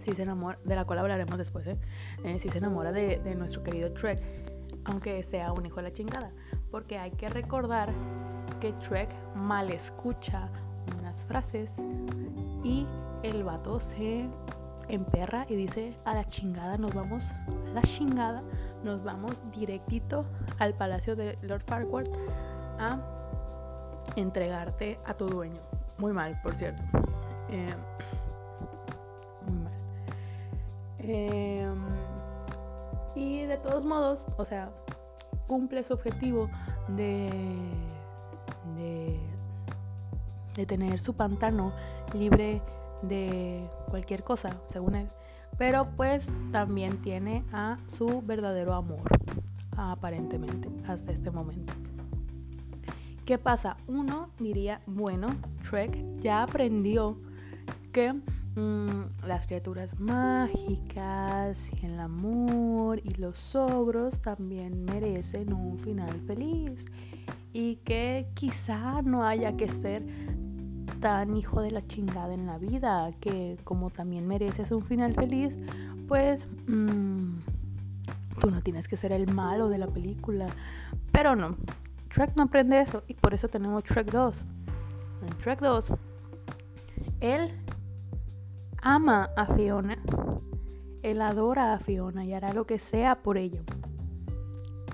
sí 0.04 0.12
se 0.12 0.22
enamora, 0.22 0.58
de 0.64 0.74
la 0.74 0.84
cual 0.84 0.98
hablaremos 1.00 1.38
después, 1.38 1.66
¿eh? 1.66 1.78
eh 2.24 2.38
sí 2.38 2.48
se 2.50 2.58
enamora 2.58 2.92
de, 2.92 3.18
de 3.18 3.34
nuestro 3.34 3.62
querido 3.62 3.92
Trek, 3.92 4.20
aunque 4.84 5.22
sea 5.22 5.52
un 5.52 5.64
hijo 5.64 5.76
de 5.76 5.82
la 5.82 5.92
chingada, 5.92 6.32
porque 6.70 6.98
hay 6.98 7.10
que 7.12 7.28
recordar 7.28 7.92
que 8.60 8.72
Trek 8.74 9.08
mal 9.34 9.70
escucha 9.70 10.50
unas 11.00 11.24
frases 11.24 11.70
y 12.64 12.86
el 13.22 13.44
vato 13.44 13.80
se 13.80 14.28
emperra 14.88 15.46
y 15.48 15.56
dice 15.56 15.94
a 16.04 16.14
la 16.14 16.24
chingada 16.24 16.78
nos 16.78 16.94
vamos, 16.94 17.32
a 17.70 17.74
la 17.74 17.82
chingada 17.82 18.42
nos 18.84 19.02
vamos 19.02 19.40
directito 19.52 20.24
al 20.58 20.74
palacio 20.74 21.16
de 21.16 21.38
Lord 21.42 21.62
Farquhar 21.66 22.04
a 22.78 22.98
entregarte 24.16 24.98
a 25.04 25.14
tu 25.14 25.26
dueño. 25.26 25.60
Muy 25.98 26.12
mal, 26.12 26.40
por 26.42 26.54
cierto. 26.54 26.82
Eh, 27.50 27.74
muy 29.46 29.58
mal. 29.64 29.72
Eh, 31.00 31.74
y 33.14 33.42
de 33.46 33.56
todos 33.58 33.84
modos, 33.84 34.24
o 34.36 34.44
sea, 34.44 34.70
cumple 35.46 35.82
su 35.82 35.94
objetivo 35.94 36.48
de, 36.88 37.30
de, 38.76 39.18
de 40.54 40.66
tener 40.66 41.00
su 41.00 41.14
pantano 41.14 41.72
libre 42.12 42.62
de 43.02 43.68
cualquier 43.88 44.24
cosa, 44.24 44.50
según 44.66 44.94
él. 44.94 45.08
Pero 45.56 45.88
pues 45.96 46.26
también 46.52 47.00
tiene 47.02 47.44
a 47.52 47.78
su 47.86 48.22
verdadero 48.22 48.74
amor, 48.74 49.10
aparentemente, 49.76 50.68
hasta 50.86 51.12
este 51.12 51.30
momento. 51.30 51.72
¿Qué 53.24 53.38
pasa? 53.38 53.76
Uno 53.86 54.30
diría, 54.38 54.80
bueno, 54.86 55.28
Trek 55.68 55.98
ya 56.20 56.44
aprendió 56.44 57.18
que 57.92 58.12
mm, 58.12 59.26
las 59.26 59.46
criaturas 59.46 59.98
mágicas 60.00 61.70
y 61.72 61.86
el 61.86 62.00
amor 62.00 63.00
y 63.04 63.10
los 63.20 63.54
ogros 63.54 64.20
también 64.22 64.84
merecen 64.84 65.52
un 65.52 65.78
final 65.78 66.20
feliz 66.26 66.86
y 67.52 67.76
que 67.76 68.28
quizá 68.34 69.02
no 69.02 69.24
haya 69.24 69.56
que 69.56 69.68
ser 69.68 70.04
tan 71.00 71.36
hijo 71.36 71.60
de 71.60 71.70
la 71.70 71.82
chingada 71.86 72.34
en 72.34 72.46
la 72.46 72.58
vida, 72.58 73.10
que 73.20 73.58
como 73.64 73.90
también 73.90 74.26
mereces 74.26 74.70
un 74.70 74.82
final 74.82 75.14
feliz, 75.14 75.56
pues 76.06 76.48
mm, 76.66 77.38
tú 78.40 78.50
no 78.50 78.60
tienes 78.62 78.88
que 78.88 78.96
ser 78.96 79.12
el 79.12 79.32
malo 79.32 79.68
de 79.68 79.78
la 79.78 79.86
película. 79.86 80.46
Pero 81.12 81.36
no, 81.36 81.56
Trek 82.12 82.32
no 82.36 82.44
aprende 82.44 82.80
eso 82.80 83.02
y 83.06 83.14
por 83.14 83.34
eso 83.34 83.48
tenemos 83.48 83.84
Trek 83.84 84.10
2. 84.10 84.44
en 85.22 85.38
Shrek 85.38 85.60
2, 85.60 85.92
él 87.20 87.52
ama 88.82 89.30
a 89.36 89.46
Fiona. 89.54 89.98
Él 91.02 91.20
adora 91.22 91.74
a 91.74 91.78
Fiona 91.78 92.24
y 92.24 92.34
hará 92.34 92.52
lo 92.52 92.66
que 92.66 92.78
sea 92.78 93.22
por 93.22 93.38
ello. 93.38 93.62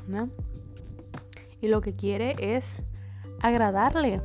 ¿No? 0.07 0.29
Y 1.61 1.69
lo 1.69 1.81
que 1.81 1.93
quiere 1.95 2.37
es 2.39 2.65
agradarle 3.41 4.21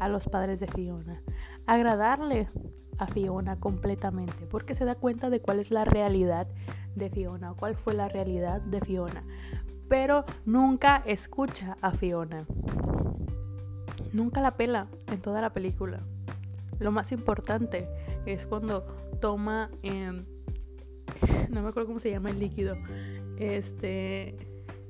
a 0.00 0.08
los 0.08 0.24
padres 0.28 0.60
de 0.60 0.66
Fiona. 0.66 1.22
Agradarle 1.66 2.48
a 2.98 3.06
Fiona 3.06 3.56
completamente. 3.56 4.46
Porque 4.46 4.74
se 4.74 4.84
da 4.84 4.94
cuenta 4.94 5.30
de 5.30 5.40
cuál 5.40 5.60
es 5.60 5.70
la 5.70 5.84
realidad 5.84 6.46
de 6.94 7.10
Fiona. 7.10 7.54
Cuál 7.54 7.76
fue 7.76 7.94
la 7.94 8.08
realidad 8.08 8.60
de 8.60 8.80
Fiona. 8.80 9.24
Pero 9.88 10.24
nunca 10.44 11.02
escucha 11.06 11.76
a 11.80 11.92
Fiona. 11.92 12.44
Nunca 14.12 14.40
la 14.40 14.56
pela 14.56 14.88
en 15.12 15.20
toda 15.20 15.40
la 15.40 15.52
película. 15.52 16.00
Lo 16.78 16.92
más 16.92 17.12
importante 17.12 17.88
es 18.26 18.46
cuando 18.46 18.86
toma, 19.20 19.70
em, 19.82 20.24
no 21.50 21.62
me 21.62 21.68
acuerdo 21.68 21.88
cómo 21.88 22.00
se 22.00 22.10
llama 22.10 22.30
el 22.30 22.38
líquido, 22.38 22.76
este, 23.38 24.36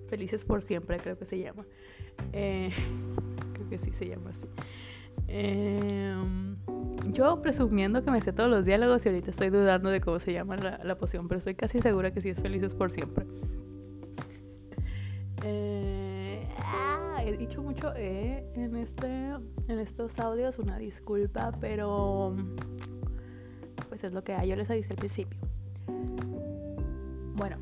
Felices 0.08 0.44
por 0.44 0.62
siempre 0.62 0.96
creo 0.98 1.18
que 1.18 1.26
se 1.26 1.38
llama. 1.38 1.66
Eh, 2.32 2.70
creo 3.54 3.68
que 3.68 3.78
sí 3.78 3.90
se 3.92 4.08
llama 4.08 4.30
así. 4.30 4.46
Em, 5.26 6.56
yo 7.12 7.42
presumiendo 7.42 8.04
que 8.04 8.10
me 8.10 8.20
sé 8.22 8.32
todos 8.32 8.48
los 8.48 8.64
diálogos 8.64 9.04
y 9.04 9.08
ahorita 9.08 9.30
estoy 9.30 9.50
dudando 9.50 9.90
de 9.90 10.00
cómo 10.00 10.20
se 10.20 10.32
llama 10.32 10.56
la, 10.56 10.94
poción, 10.96 11.28
pero 11.28 11.38
estoy 11.38 11.54
casi 11.54 11.80
segura 11.80 12.12
que 12.12 12.20
sí 12.20 12.28
es 12.28 12.40
Felices 12.40 12.74
por 12.74 12.90
siempre. 12.90 13.26
he 17.28 17.36
dicho 17.36 17.62
mucho 17.62 17.94
E 17.94 18.44
en, 18.54 18.74
este, 18.76 19.06
en 19.68 19.78
estos 19.78 20.18
audios, 20.18 20.58
una 20.58 20.78
disculpa, 20.78 21.52
pero 21.60 22.34
pues 23.88 24.04
es 24.04 24.12
lo 24.12 24.24
que 24.24 24.34
yo 24.46 24.56
les 24.56 24.70
avisé 24.70 24.92
al 24.92 24.96
principio. 24.96 25.38
Bueno, 27.36 27.56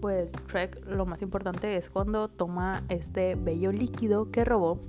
pues 0.00 0.32
Trek 0.48 0.84
lo 0.86 1.06
más 1.06 1.22
importante 1.22 1.76
es 1.76 1.90
cuando 1.90 2.28
toma 2.28 2.82
este 2.88 3.34
bello 3.34 3.72
líquido 3.72 4.30
que 4.30 4.44
robó, 4.44 4.80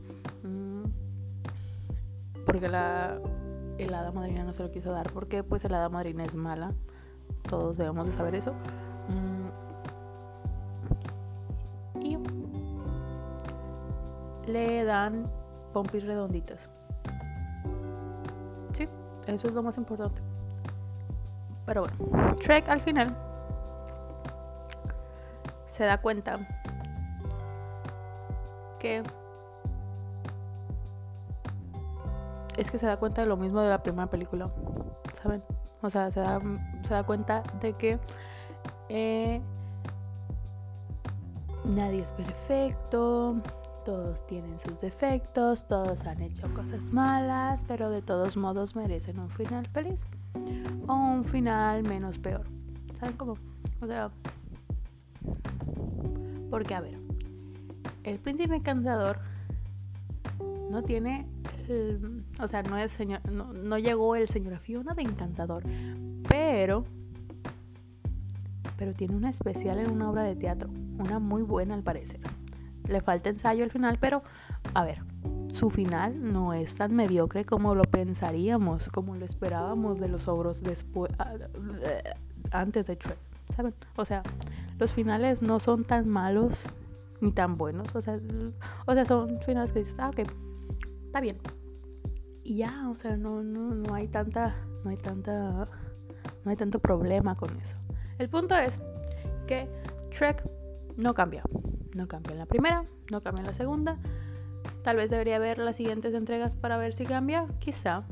porque 2.45 2.69
la 2.69 3.19
helada 3.77 4.11
madrina 4.11 4.43
no 4.43 4.53
se 4.53 4.63
lo 4.63 4.71
quiso 4.71 4.91
dar, 4.91 5.11
porque 5.11 5.43
pues 5.43 5.65
el 5.65 5.73
hada 5.73 5.89
madrina 5.89 6.23
es 6.23 6.35
mala, 6.35 6.73
todos 7.49 7.77
debemos 7.77 8.07
de 8.07 8.13
saber 8.13 8.35
eso. 8.35 8.53
le 14.47 14.83
dan 14.83 15.29
pompis 15.73 16.05
redonditas. 16.05 16.69
Sí, 18.73 18.87
eso 19.27 19.47
es 19.47 19.53
lo 19.53 19.63
más 19.63 19.77
importante. 19.77 20.21
Pero 21.65 21.81
bueno, 21.81 22.35
Trek 22.35 22.69
al 22.69 22.81
final 22.81 23.15
se 25.67 25.83
da 25.83 25.99
cuenta 25.99 26.39
que 28.79 29.03
es 32.57 32.71
que 32.71 32.77
se 32.77 32.85
da 32.85 32.97
cuenta 32.97 33.21
de 33.21 33.27
lo 33.27 33.37
mismo 33.37 33.61
de 33.61 33.69
la 33.69 33.83
primera 33.83 34.07
película, 34.07 34.49
¿saben? 35.21 35.43
O 35.81 35.89
sea, 35.89 36.11
se 36.11 36.19
da, 36.19 36.41
se 36.83 36.93
da 36.93 37.03
cuenta 37.03 37.43
de 37.61 37.73
que 37.73 37.99
eh, 38.89 39.41
nadie 41.65 42.01
es 42.01 42.11
perfecto, 42.11 43.35
todos 43.85 44.25
tienen 44.25 44.59
sus 44.59 44.81
defectos, 44.81 45.67
todos 45.67 46.05
han 46.05 46.21
hecho 46.21 46.51
cosas 46.53 46.91
malas, 46.91 47.63
pero 47.67 47.89
de 47.89 48.01
todos 48.01 48.35
modos 48.35 48.75
merecen 48.75 49.19
un 49.19 49.29
final 49.29 49.67
feliz 49.67 49.99
o 50.87 50.93
un 50.93 51.23
final 51.23 51.83
menos 51.83 52.17
peor. 52.17 52.45
¿Saben 52.99 53.15
cómo? 53.15 53.37
O 53.81 53.87
sea, 53.87 54.09
porque 56.49 56.73
a 56.73 56.81
ver, 56.81 56.97
el 58.03 58.19
príncipe 58.19 58.55
encantador 58.55 59.19
no 60.69 60.81
tiene, 60.83 61.27
o 62.39 62.47
sea, 62.47 62.63
no 62.63 62.77
es 62.77 62.91
señor, 62.91 63.21
no, 63.29 63.77
llegó 63.77 64.15
el 64.15 64.27
señor 64.27 64.57
Fiona 64.59 64.93
de 64.93 65.03
encantador, 65.03 65.63
pero 66.27 66.85
pero 68.77 68.93
tiene 68.93 69.15
una 69.15 69.29
especial 69.29 69.79
en 69.79 69.89
una 69.89 70.09
obra 70.09 70.23
de 70.23 70.35
teatro, 70.35 70.69
una 70.97 71.19
muy 71.19 71.43
buena 71.43 71.75
al 71.75 71.83
parecer 71.83 72.19
le 72.87 73.01
falta 73.01 73.29
ensayo 73.29 73.63
al 73.63 73.71
final, 73.71 73.97
pero 73.99 74.23
a 74.73 74.83
ver, 74.83 74.99
su 75.49 75.69
final 75.69 76.33
no 76.33 76.53
es 76.53 76.75
tan 76.75 76.95
mediocre 76.95 77.45
como 77.45 77.75
lo 77.75 77.83
pensaríamos, 77.83 78.89
como 78.89 79.15
lo 79.15 79.25
esperábamos 79.25 79.99
de 79.99 80.07
los 80.07 80.27
ogros 80.27 80.61
después, 80.61 81.11
ah, 81.19 81.33
antes 82.51 82.87
de 82.87 82.95
Trek, 82.95 83.17
¿saben? 83.55 83.73
O 83.95 84.05
sea, 84.05 84.23
los 84.79 84.93
finales 84.93 85.41
no 85.41 85.59
son 85.59 85.83
tan 85.83 86.07
malos 86.07 86.61
ni 87.21 87.31
tan 87.31 87.57
buenos, 87.57 87.95
o 87.95 88.01
sea, 88.01 88.19
o 88.85 88.93
sea 88.93 89.05
son 89.05 89.39
finales 89.41 89.71
que 89.71 89.79
dices, 89.79 89.95
ah, 89.99 90.09
ok, 90.09 90.27
está 91.15 91.21
bien. 91.21 91.37
Y 92.43 92.57
ya, 92.57 92.89
o 92.89 92.95
sea, 92.95 93.15
no, 93.15 93.41
no, 93.41 93.73
no 93.73 93.93
hay 93.95 94.07
tanta, 94.07 94.53
no 94.83 94.89
hay 94.89 94.97
tanta, 94.97 95.69
no 96.43 96.51
hay 96.51 96.57
tanto 96.57 96.79
problema 96.79 97.35
con 97.35 97.57
eso. 97.57 97.77
El 98.19 98.27
punto 98.27 98.53
es 98.53 98.77
que 99.47 99.69
Trek 100.17 100.43
no 100.97 101.13
cambia. 101.13 101.43
No 101.93 102.05
cambia 102.09 102.33
en 102.33 102.39
la 102.39 102.45
primera, 102.45 102.83
no 103.11 103.21
cambia 103.21 103.43
en 103.43 103.47
la 103.47 103.53
segunda. 103.53 103.97
Tal 104.83 104.97
vez 104.97 105.09
debería 105.09 105.39
ver 105.39 105.57
las 105.57 105.77
siguientes 105.77 106.13
entregas 106.13 106.57
para 106.57 106.77
ver 106.77 106.93
si 106.93 107.05
cambia. 107.05 107.47
Quizá. 107.59 108.03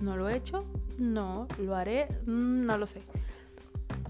No 0.00 0.16
lo 0.16 0.30
he 0.30 0.36
hecho. 0.36 0.64
No 0.96 1.48
lo 1.58 1.76
haré. 1.76 2.08
Mm, 2.24 2.64
no 2.64 2.78
lo 2.78 2.86
sé. 2.86 3.02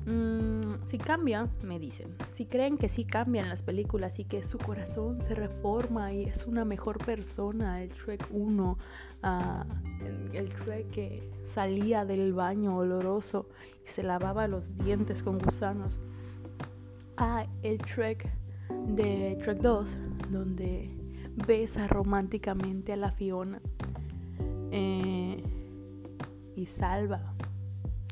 Mm, 0.07 0.87
si 0.87 0.99
cambia, 0.99 1.49
me 1.63 1.79
dicen. 1.79 2.15
Si 2.33 2.47
creen 2.47 2.79
que 2.79 2.89
sí 2.89 3.05
cambian 3.05 3.49
las 3.49 3.63
películas 3.63 4.19
y 4.19 4.25
que 4.25 4.45
su 4.45 4.59
corazón 4.59 5.23
se 5.23 5.35
reforma 5.35 6.13
y 6.13 6.25
es 6.25 6.47
una 6.47 6.65
mejor 6.65 6.99
persona, 6.99 7.83
el 7.83 7.91
Trek 7.91 8.27
1, 8.31 8.79
ah, 9.23 9.65
el, 10.05 10.37
el 10.37 10.49
Trek 10.51 10.91
que 10.91 11.31
salía 11.47 12.05
del 12.05 12.33
baño 12.33 12.77
oloroso 12.77 13.47
y 13.85 13.91
se 13.91 14.03
lavaba 14.03 14.49
los 14.49 14.77
dientes 14.79 15.23
con 15.23 15.39
gusanos 15.39 15.99
a 17.17 17.47
el 17.63 17.79
Trek 17.79 18.29
de 18.89 19.39
Trek 19.43 19.59
2, 19.59 19.97
donde 20.31 20.91
besa 21.47 21.87
románticamente 21.87 22.93
a 22.93 22.97
la 22.97 23.11
Fiona 23.11 23.61
eh, 24.71 25.43
y 26.57 26.67
salva, 26.67 27.35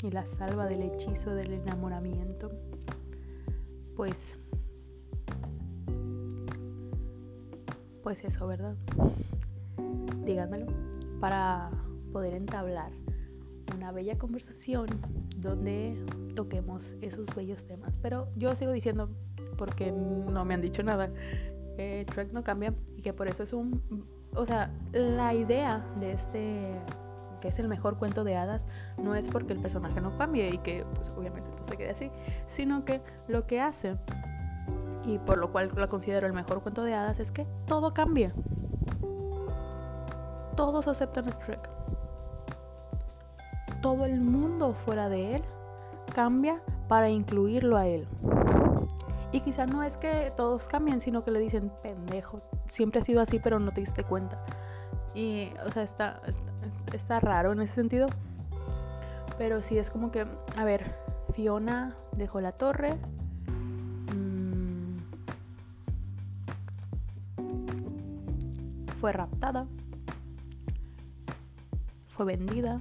y 0.02 0.10
la 0.10 0.26
salva 0.26 0.66
del 0.66 0.82
hechizo 0.82 1.34
del 1.34 1.52
enamoramiento. 1.52 2.50
Pues, 3.96 4.38
pues 8.02 8.24
eso, 8.24 8.46
¿verdad? 8.46 8.76
Díganmelo 10.24 10.66
para 11.20 11.70
poder 12.12 12.34
entablar 12.34 12.92
una 13.74 13.92
bella 13.92 14.16
conversación 14.16 14.86
donde 15.36 15.96
toquemos 16.34 16.92
esos 17.00 17.26
bellos 17.34 17.64
temas. 17.66 17.94
Pero 18.02 18.28
yo 18.36 18.54
sigo 18.54 18.72
diciendo, 18.72 19.10
porque 19.56 19.90
no 19.92 20.44
me 20.44 20.54
han 20.54 20.62
dicho 20.62 20.82
nada, 20.82 21.10
que 21.76 22.06
Trek 22.12 22.32
no 22.32 22.42
cambia 22.42 22.74
y 22.96 23.02
que 23.02 23.12
por 23.12 23.28
eso 23.28 23.42
es 23.42 23.52
un... 23.52 23.82
O 24.34 24.46
sea, 24.46 24.72
la 24.92 25.34
idea 25.34 25.84
de 25.98 26.12
este 26.12 26.80
que 27.40 27.48
es 27.48 27.58
el 27.58 27.68
mejor 27.68 27.98
cuento 27.98 28.24
de 28.24 28.36
hadas, 28.36 28.66
no 29.02 29.14
es 29.14 29.28
porque 29.28 29.52
el 29.52 29.60
personaje 29.60 30.00
no 30.00 30.16
cambie 30.16 30.48
y 30.48 30.58
que 30.58 30.84
pues 30.94 31.10
obviamente 31.16 31.50
todo 31.50 31.66
se 31.66 31.76
quede 31.76 31.90
así, 31.90 32.10
sino 32.48 32.84
que 32.84 33.00
lo 33.26 33.46
que 33.46 33.60
hace, 33.60 33.96
y 35.04 35.18
por 35.18 35.38
lo 35.38 35.50
cual 35.52 35.70
lo 35.74 35.88
considero 35.88 36.26
el 36.26 36.32
mejor 36.32 36.62
cuento 36.62 36.84
de 36.84 36.94
hadas, 36.94 37.20
es 37.20 37.30
que 37.30 37.46
todo 37.66 37.94
cambia. 37.94 38.32
Todos 40.56 40.88
aceptan 40.88 41.28
a 41.28 41.30
Trek 41.30 41.78
todo 43.80 44.04
el 44.04 44.20
mundo 44.20 44.74
fuera 44.84 45.08
de 45.08 45.36
él 45.36 45.42
cambia 46.14 46.60
para 46.88 47.10
incluirlo 47.10 47.76
a 47.76 47.86
él. 47.86 48.06
Y 49.30 49.40
quizá 49.40 49.66
no 49.66 49.82
es 49.82 49.96
que 49.96 50.32
todos 50.36 50.68
cambien, 50.68 51.00
sino 51.00 51.22
que 51.22 51.30
le 51.30 51.38
dicen, 51.38 51.70
pendejo, 51.82 52.40
siempre 52.70 53.00
ha 53.00 53.04
sido 53.04 53.20
así, 53.20 53.38
pero 53.38 53.58
no 53.58 53.70
te 53.72 53.82
diste 53.82 54.04
cuenta. 54.04 54.42
Y, 55.14 55.50
o 55.66 55.70
sea, 55.70 55.82
está, 55.82 56.20
raro 57.20 57.52
en 57.52 57.60
ese 57.60 57.74
sentido. 57.74 58.06
Pero 59.38 59.62
sí 59.62 59.78
es 59.78 59.90
como 59.90 60.10
que, 60.10 60.26
a 60.56 60.64
ver, 60.64 60.94
Fiona 61.34 61.94
dejó 62.16 62.40
la 62.40 62.52
torre. 62.52 62.94
Mm, 64.14 64.98
fue 69.00 69.12
raptada. 69.12 69.66
Fue 72.08 72.24
vendida 72.26 72.80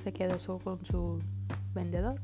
se 0.00 0.12
quedó 0.12 0.58
con 0.58 0.84
su 0.86 1.18
vendedor. 1.74 2.18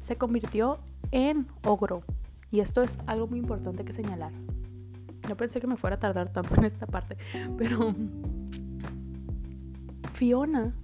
Se 0.00 0.16
convirtió 0.16 0.78
en 1.10 1.46
ogro. 1.66 2.02
Y 2.50 2.60
esto 2.60 2.82
es 2.82 2.96
algo 3.06 3.26
muy 3.26 3.40
importante 3.40 3.84
que 3.84 3.92
señalar. 3.92 4.32
No 5.28 5.36
pensé 5.36 5.60
que 5.60 5.66
me 5.66 5.76
fuera 5.76 5.96
a 5.96 5.98
tardar 5.98 6.32
tanto 6.32 6.54
en 6.56 6.64
esta 6.64 6.86
parte, 6.86 7.16
pero 7.56 7.94
Fiona 10.14 10.74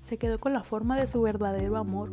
se 0.00 0.18
quedó 0.18 0.38
con 0.38 0.52
la 0.52 0.62
forma 0.62 0.96
de 0.98 1.06
su 1.06 1.22
verdadero 1.22 1.76
amor. 1.76 2.12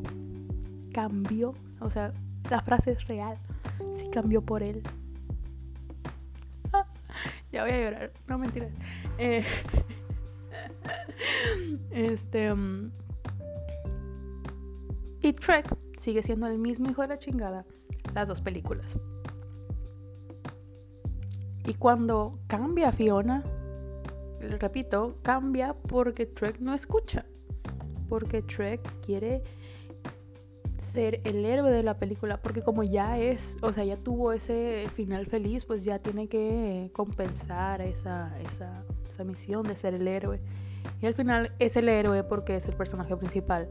Cambió, 0.94 1.56
o 1.80 1.90
sea, 1.90 2.14
la 2.50 2.62
frase 2.62 2.92
es 2.92 3.08
real. 3.08 3.38
Sí 3.96 4.10
cambió 4.12 4.42
por 4.42 4.64
él. 4.64 4.82
Ya 7.52 7.64
voy 7.64 7.72
a 7.72 7.78
llorar, 7.78 8.12
no 8.28 8.38
mentiras. 8.38 8.72
Eh, 9.18 9.46
este. 11.92 12.52
Um, 12.52 12.92
y 15.22 15.32
Trek 15.32 15.66
sigue 15.98 16.22
siendo 16.22 16.48
el 16.48 16.58
mismo 16.58 16.90
hijo 16.90 17.02
de 17.02 17.08
la 17.08 17.18
chingada 17.18 17.66
las 18.14 18.28
dos 18.28 18.42
películas. 18.42 18.98
Y 21.68 21.74
cuando 21.74 22.40
cambia 22.48 22.92
Fiona, 22.92 23.44
repito, 24.40 25.16
cambia 25.24 25.74
porque 25.74 26.26
Trek 26.26 26.60
no 26.60 26.74
escucha. 26.74 27.26
Porque 28.08 28.44
Trek 28.44 28.82
quiere 29.02 29.42
ser 30.78 31.22
el 31.24 31.44
héroe 31.44 31.72
de 31.72 31.82
la 31.82 31.98
película. 31.98 32.38
Porque 32.38 32.62
como 32.62 32.84
ya 32.84 33.18
es, 33.18 33.56
o 33.62 33.74
sea, 33.74 33.84
ya 33.84 33.98
tuvo 33.98 34.32
ese 34.32 34.88
final 34.94 35.26
feliz, 35.26 35.66
pues 35.66 35.84
ya 35.84 36.00
tiene 36.00 36.28
que 36.28 36.92
compensar 36.94 37.82
esa, 37.82 38.40
esa, 38.42 38.84
esa 39.12 39.24
misión 39.24 39.64
de 39.64 39.76
ser 39.76 39.96
el 39.96 40.08
héroe. 40.08 40.40
Y 41.02 41.08
al 41.08 41.16
final 41.16 41.52
es 41.58 41.76
el 41.76 41.90
héroe 41.90 42.24
porque 42.24 42.58
es 42.58 42.68
el 42.68 42.76
personaje 42.76 43.18
principal. 43.18 43.68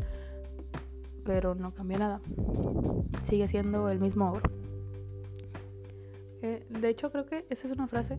Pero 1.24 1.54
no 1.54 1.72
cambia 1.72 1.98
nada. 1.98 2.20
Sigue 3.22 3.46
siendo 3.46 3.88
el 3.88 4.00
mismo 4.00 4.30
ogro. 4.30 4.63
Eh, 6.44 6.62
de 6.68 6.88
hecho, 6.90 7.10
creo 7.10 7.24
que 7.24 7.46
esa 7.48 7.66
es 7.66 7.72
una 7.72 7.86
frase 7.86 8.18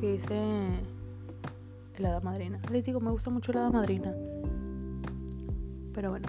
que 0.00 0.14
dice 0.14 0.36
el 1.96 2.04
hada 2.04 2.18
madrina. 2.18 2.60
Les 2.72 2.84
digo, 2.84 2.98
me 2.98 3.12
gusta 3.12 3.30
mucho 3.30 3.52
el 3.52 3.58
hada 3.58 3.70
madrina. 3.70 4.12
Pero 5.92 6.10
bueno, 6.10 6.26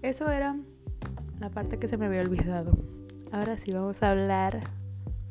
eso 0.00 0.30
era 0.30 0.56
la 1.40 1.50
parte 1.50 1.78
que 1.78 1.88
se 1.88 1.98
me 1.98 2.06
había 2.06 2.22
olvidado. 2.22 2.72
Ahora 3.32 3.58
sí 3.58 3.70
vamos 3.70 4.02
a 4.02 4.12
hablar 4.12 4.60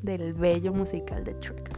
del 0.04 0.34
bello 0.34 0.74
musical 0.74 1.24
de 1.24 1.34
Trek. 1.34 1.71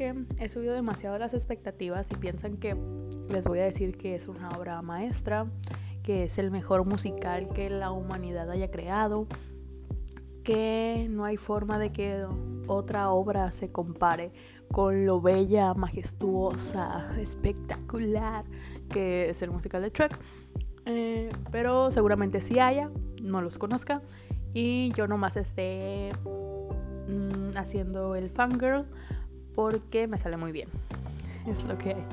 He 0.00 0.48
subido 0.48 0.74
demasiado 0.74 1.18
las 1.18 1.34
expectativas 1.34 2.10
y 2.10 2.14
piensan 2.14 2.56
que 2.56 2.76
les 3.28 3.44
voy 3.44 3.60
a 3.60 3.64
decir 3.64 3.96
que 3.96 4.14
es 4.14 4.28
una 4.28 4.50
obra 4.50 4.80
maestra, 4.82 5.46
que 6.02 6.24
es 6.24 6.38
el 6.38 6.50
mejor 6.50 6.84
musical 6.84 7.48
que 7.50 7.70
la 7.70 7.90
humanidad 7.90 8.50
haya 8.50 8.70
creado, 8.70 9.26
que 10.42 11.06
no 11.10 11.24
hay 11.24 11.36
forma 11.36 11.78
de 11.78 11.92
que 11.92 12.26
otra 12.66 13.10
obra 13.10 13.52
se 13.52 13.70
compare 13.70 14.32
con 14.72 15.06
lo 15.06 15.20
bella, 15.20 15.74
majestuosa, 15.74 17.10
espectacular 17.20 18.44
que 18.88 19.30
es 19.30 19.42
el 19.42 19.50
musical 19.50 19.82
de 19.82 19.90
Trek. 19.90 20.18
Eh, 20.84 21.30
pero 21.52 21.92
seguramente 21.92 22.40
sí 22.40 22.58
haya, 22.58 22.90
no 23.20 23.40
los 23.40 23.56
conozca 23.56 24.02
y 24.52 24.92
yo 24.96 25.06
nomás 25.06 25.36
esté 25.36 26.10
mm, 27.08 27.56
haciendo 27.56 28.16
el 28.16 28.30
fangirl 28.30 28.86
porque 29.54 30.06
me 30.06 30.18
sale 30.18 30.36
muy 30.36 30.52
bien. 30.52 30.68
Es 31.46 31.64
lo 31.64 31.76
que 31.76 31.94
hay. 31.94 32.06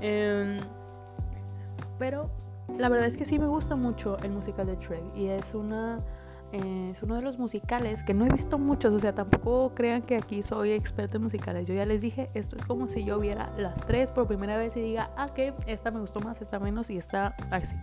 Em, 0.00 0.60
pero 1.98 2.30
la 2.78 2.88
verdad 2.88 3.06
es 3.06 3.16
que 3.16 3.24
sí 3.24 3.38
me 3.38 3.46
gusta 3.46 3.76
mucho 3.76 4.16
el 4.18 4.30
musical 4.30 4.66
de 4.66 4.76
Trek 4.76 5.02
y 5.16 5.26
es 5.26 5.54
una 5.54 6.00
eh, 6.52 6.90
es 6.92 7.02
uno 7.02 7.16
de 7.16 7.22
los 7.22 7.38
musicales 7.38 8.02
que 8.02 8.14
no 8.14 8.26
he 8.26 8.28
visto 8.28 8.58
muchos, 8.58 8.92
o 8.92 8.98
sea, 8.98 9.14
tampoco 9.14 9.72
crean 9.74 10.02
que 10.02 10.16
aquí 10.16 10.42
soy 10.42 10.72
experta 10.72 11.16
en 11.16 11.24
musicales. 11.24 11.66
Yo 11.66 11.74
ya 11.74 11.86
les 11.86 12.00
dije, 12.00 12.30
esto 12.34 12.56
es 12.56 12.64
como 12.64 12.88
si 12.88 13.04
yo 13.04 13.20
viera 13.20 13.52
las 13.56 13.76
tres 13.86 14.10
por 14.10 14.26
primera 14.26 14.56
vez 14.56 14.76
y 14.76 14.80
diga, 14.80 15.10
ah, 15.16 15.28
que 15.34 15.52
esta 15.66 15.90
me 15.90 16.00
gustó 16.00 16.20
más, 16.20 16.40
esta 16.42 16.58
menos 16.58 16.90
y 16.90 16.96
esta 16.96 17.36
así. 17.50 17.76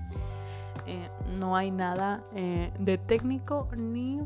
Eh, 0.86 1.10
no 1.38 1.56
hay 1.56 1.72
nada 1.72 2.24
eh, 2.36 2.72
de 2.80 2.98
técnico 2.98 3.68
ni 3.76 4.22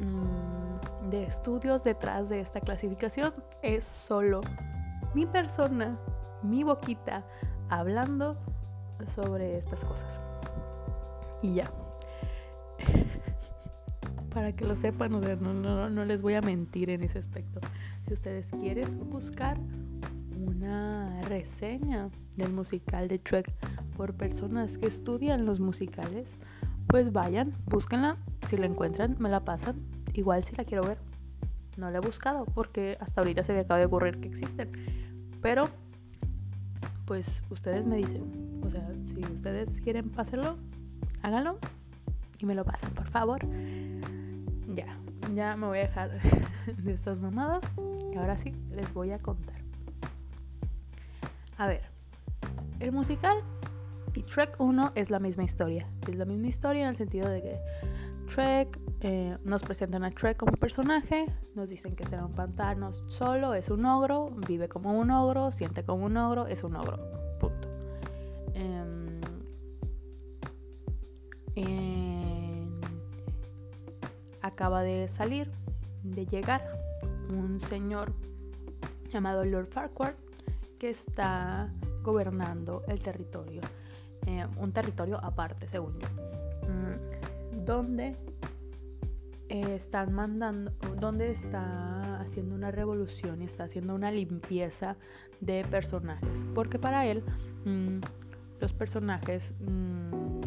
Mm, 0.00 0.63
de 1.10 1.24
estudios 1.24 1.84
detrás 1.84 2.28
de 2.28 2.40
esta 2.40 2.60
clasificación. 2.60 3.32
Es 3.62 3.84
solo 3.84 4.40
mi 5.14 5.26
persona, 5.26 5.98
mi 6.42 6.62
boquita, 6.62 7.24
hablando 7.68 8.36
sobre 9.14 9.58
estas 9.58 9.84
cosas. 9.84 10.20
Y 11.42 11.54
ya. 11.54 11.70
Para 14.34 14.52
que 14.52 14.64
lo 14.64 14.74
sepan, 14.74 15.12
no, 15.12 15.20
no, 15.20 15.88
no 15.88 16.04
les 16.04 16.20
voy 16.20 16.34
a 16.34 16.40
mentir 16.40 16.90
en 16.90 17.02
ese 17.02 17.18
aspecto. 17.18 17.60
Si 18.00 18.14
ustedes 18.14 18.50
quieren 18.50 19.08
buscar 19.10 19.56
una 20.36 21.20
reseña 21.22 22.10
del 22.36 22.52
musical 22.52 23.08
de 23.08 23.18
Trek 23.18 23.50
por 23.96 24.14
personas 24.14 24.76
que 24.76 24.86
estudian 24.86 25.46
los 25.46 25.60
musicales, 25.60 26.28
pues 26.88 27.12
vayan, 27.12 27.54
búsquenla. 27.66 28.16
Si 28.48 28.56
la 28.56 28.66
encuentran, 28.66 29.16
me 29.18 29.28
la 29.28 29.44
pasan. 29.44 29.76
Igual 30.14 30.44
si 30.44 30.54
la 30.56 30.64
quiero 30.64 30.84
ver. 30.84 30.98
No 31.76 31.90
la 31.90 31.98
he 31.98 32.00
buscado 32.00 32.44
porque 32.46 32.96
hasta 33.00 33.20
ahorita 33.20 33.42
se 33.42 33.52
me 33.52 33.60
acaba 33.60 33.80
de 33.80 33.86
ocurrir 33.86 34.20
que 34.20 34.28
existen. 34.28 34.70
Pero, 35.42 35.68
pues 37.04 37.26
ustedes 37.50 37.84
me 37.84 37.96
dicen. 37.96 38.60
O 38.64 38.70
sea, 38.70 38.88
si 39.14 39.20
ustedes 39.32 39.68
quieren 39.82 40.08
pasarlo, 40.10 40.56
háganlo 41.22 41.58
y 42.38 42.46
me 42.46 42.54
lo 42.54 42.64
pasan, 42.64 42.90
por 42.92 43.08
favor. 43.08 43.40
Ya, 44.68 44.96
ya 45.34 45.56
me 45.56 45.66
voy 45.66 45.78
a 45.78 45.82
dejar 45.82 46.10
de 46.84 46.92
estas 46.92 47.20
mamadas. 47.20 47.62
Y 48.12 48.16
ahora 48.16 48.36
sí, 48.36 48.54
les 48.70 48.92
voy 48.94 49.10
a 49.10 49.18
contar. 49.18 49.56
A 51.58 51.66
ver, 51.66 51.82
el 52.80 52.92
musical 52.92 53.36
y 54.14 54.22
Trek 54.22 54.54
1 54.58 54.92
es 54.94 55.10
la 55.10 55.18
misma 55.18 55.44
historia. 55.44 55.86
Es 56.08 56.16
la 56.16 56.24
misma 56.24 56.46
historia 56.46 56.84
en 56.84 56.88
el 56.90 56.96
sentido 56.96 57.28
de 57.28 57.42
que 57.42 57.58
Trek 58.32 58.78
eh, 59.06 59.36
nos 59.44 59.62
presentan 59.62 60.02
a 60.02 60.10
Trek 60.10 60.38
como 60.38 60.52
personaje, 60.52 61.26
nos 61.54 61.68
dicen 61.68 61.94
que 61.94 62.04
será 62.04 62.24
un 62.24 62.32
pantano 62.32 62.94
solo, 63.08 63.52
es 63.52 63.68
un 63.68 63.84
ogro, 63.84 64.30
vive 64.48 64.66
como 64.66 64.98
un 64.98 65.10
ogro, 65.10 65.52
siente 65.52 65.84
como 65.84 66.06
un 66.06 66.16
ogro, 66.16 66.46
es 66.46 66.64
un 66.64 66.74
ogro. 66.74 66.98
Punto. 67.38 67.68
Em, 68.54 69.20
acaba 74.40 74.82
de 74.82 75.08
salir, 75.08 75.50
de 76.02 76.24
llegar, 76.24 76.62
un 77.28 77.60
señor 77.68 78.10
llamado 79.12 79.44
Lord 79.44 79.68
Farquhar 79.68 80.16
que 80.78 80.88
está 80.88 81.70
gobernando 82.02 82.82
el 82.88 83.00
territorio 83.00 83.60
eh, 84.26 84.46
un 84.56 84.72
territorio 84.72 85.18
aparte, 85.22 85.68
según 85.68 85.98
yo, 85.98 86.08
mm, 86.66 87.64
donde 87.66 88.16
eh, 89.48 89.74
están 89.74 90.12
mandando, 90.12 90.72
donde 91.00 91.30
está 91.30 92.20
haciendo 92.20 92.54
una 92.54 92.70
revolución 92.70 93.42
y 93.42 93.44
está 93.44 93.64
haciendo 93.64 93.94
una 93.94 94.10
limpieza 94.10 94.96
de 95.40 95.64
personajes, 95.64 96.44
porque 96.54 96.78
para 96.78 97.06
él 97.06 97.22
mm, 97.64 97.98
los 98.60 98.72
personajes 98.72 99.52
mm, 99.60 100.40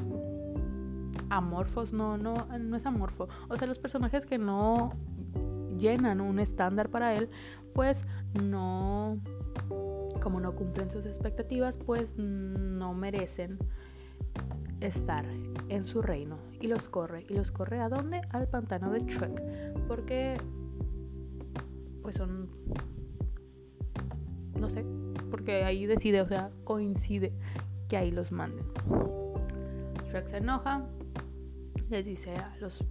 amorfos 1.30 1.94
no, 1.94 2.18
no, 2.18 2.48
no 2.60 2.78
es 2.78 2.86
amorfo, 2.86 3.28
o 3.50 3.58
sea, 3.58 3.68
los 3.68 3.80
personajes 3.80 4.26
que 4.26 4.38
no 4.38 4.92
llenan 5.78 6.22
un 6.22 6.40
estándar 6.40 6.90
para 6.90 7.14
él, 7.14 7.30
pues 7.74 8.04
no 8.44 9.20
como 10.22 10.40
no 10.40 10.56
cumplen 10.56 10.90
sus 10.90 11.06
expectativas, 11.06 11.78
pues 11.78 12.18
no 12.18 12.94
merecen 12.94 13.58
estar 14.80 15.26
en 15.70 15.84
su 15.84 16.02
reino 16.02 16.38
y 16.60 16.68
los 16.68 16.90
corre. 16.90 17.26
¿Y 17.30 17.34
los 17.34 17.52
corre 17.52 17.80
a 17.80 17.90
dónde? 17.90 18.22
Al 18.30 18.48
pantano 18.48 18.92
de 18.92 19.02
Trek. 19.02 19.42
Porque 19.88 20.36
pues 22.02 22.16
son 22.16 22.50
no 24.60 24.70
sé, 24.70 24.84
porque 25.30 25.64
ahí 25.64 25.86
decide, 25.86 26.22
o 26.22 26.28
sea, 26.28 26.50
coincide 26.64 27.32
que 27.88 27.98
ahí 27.98 28.12
los 28.12 28.32
manden. 28.32 28.66
Shrek 30.10 30.28
se 30.30 30.38
enoja, 30.38 30.84
les 31.90 32.06
dice 32.06 32.36
a 32.36 32.56
los 32.60 32.84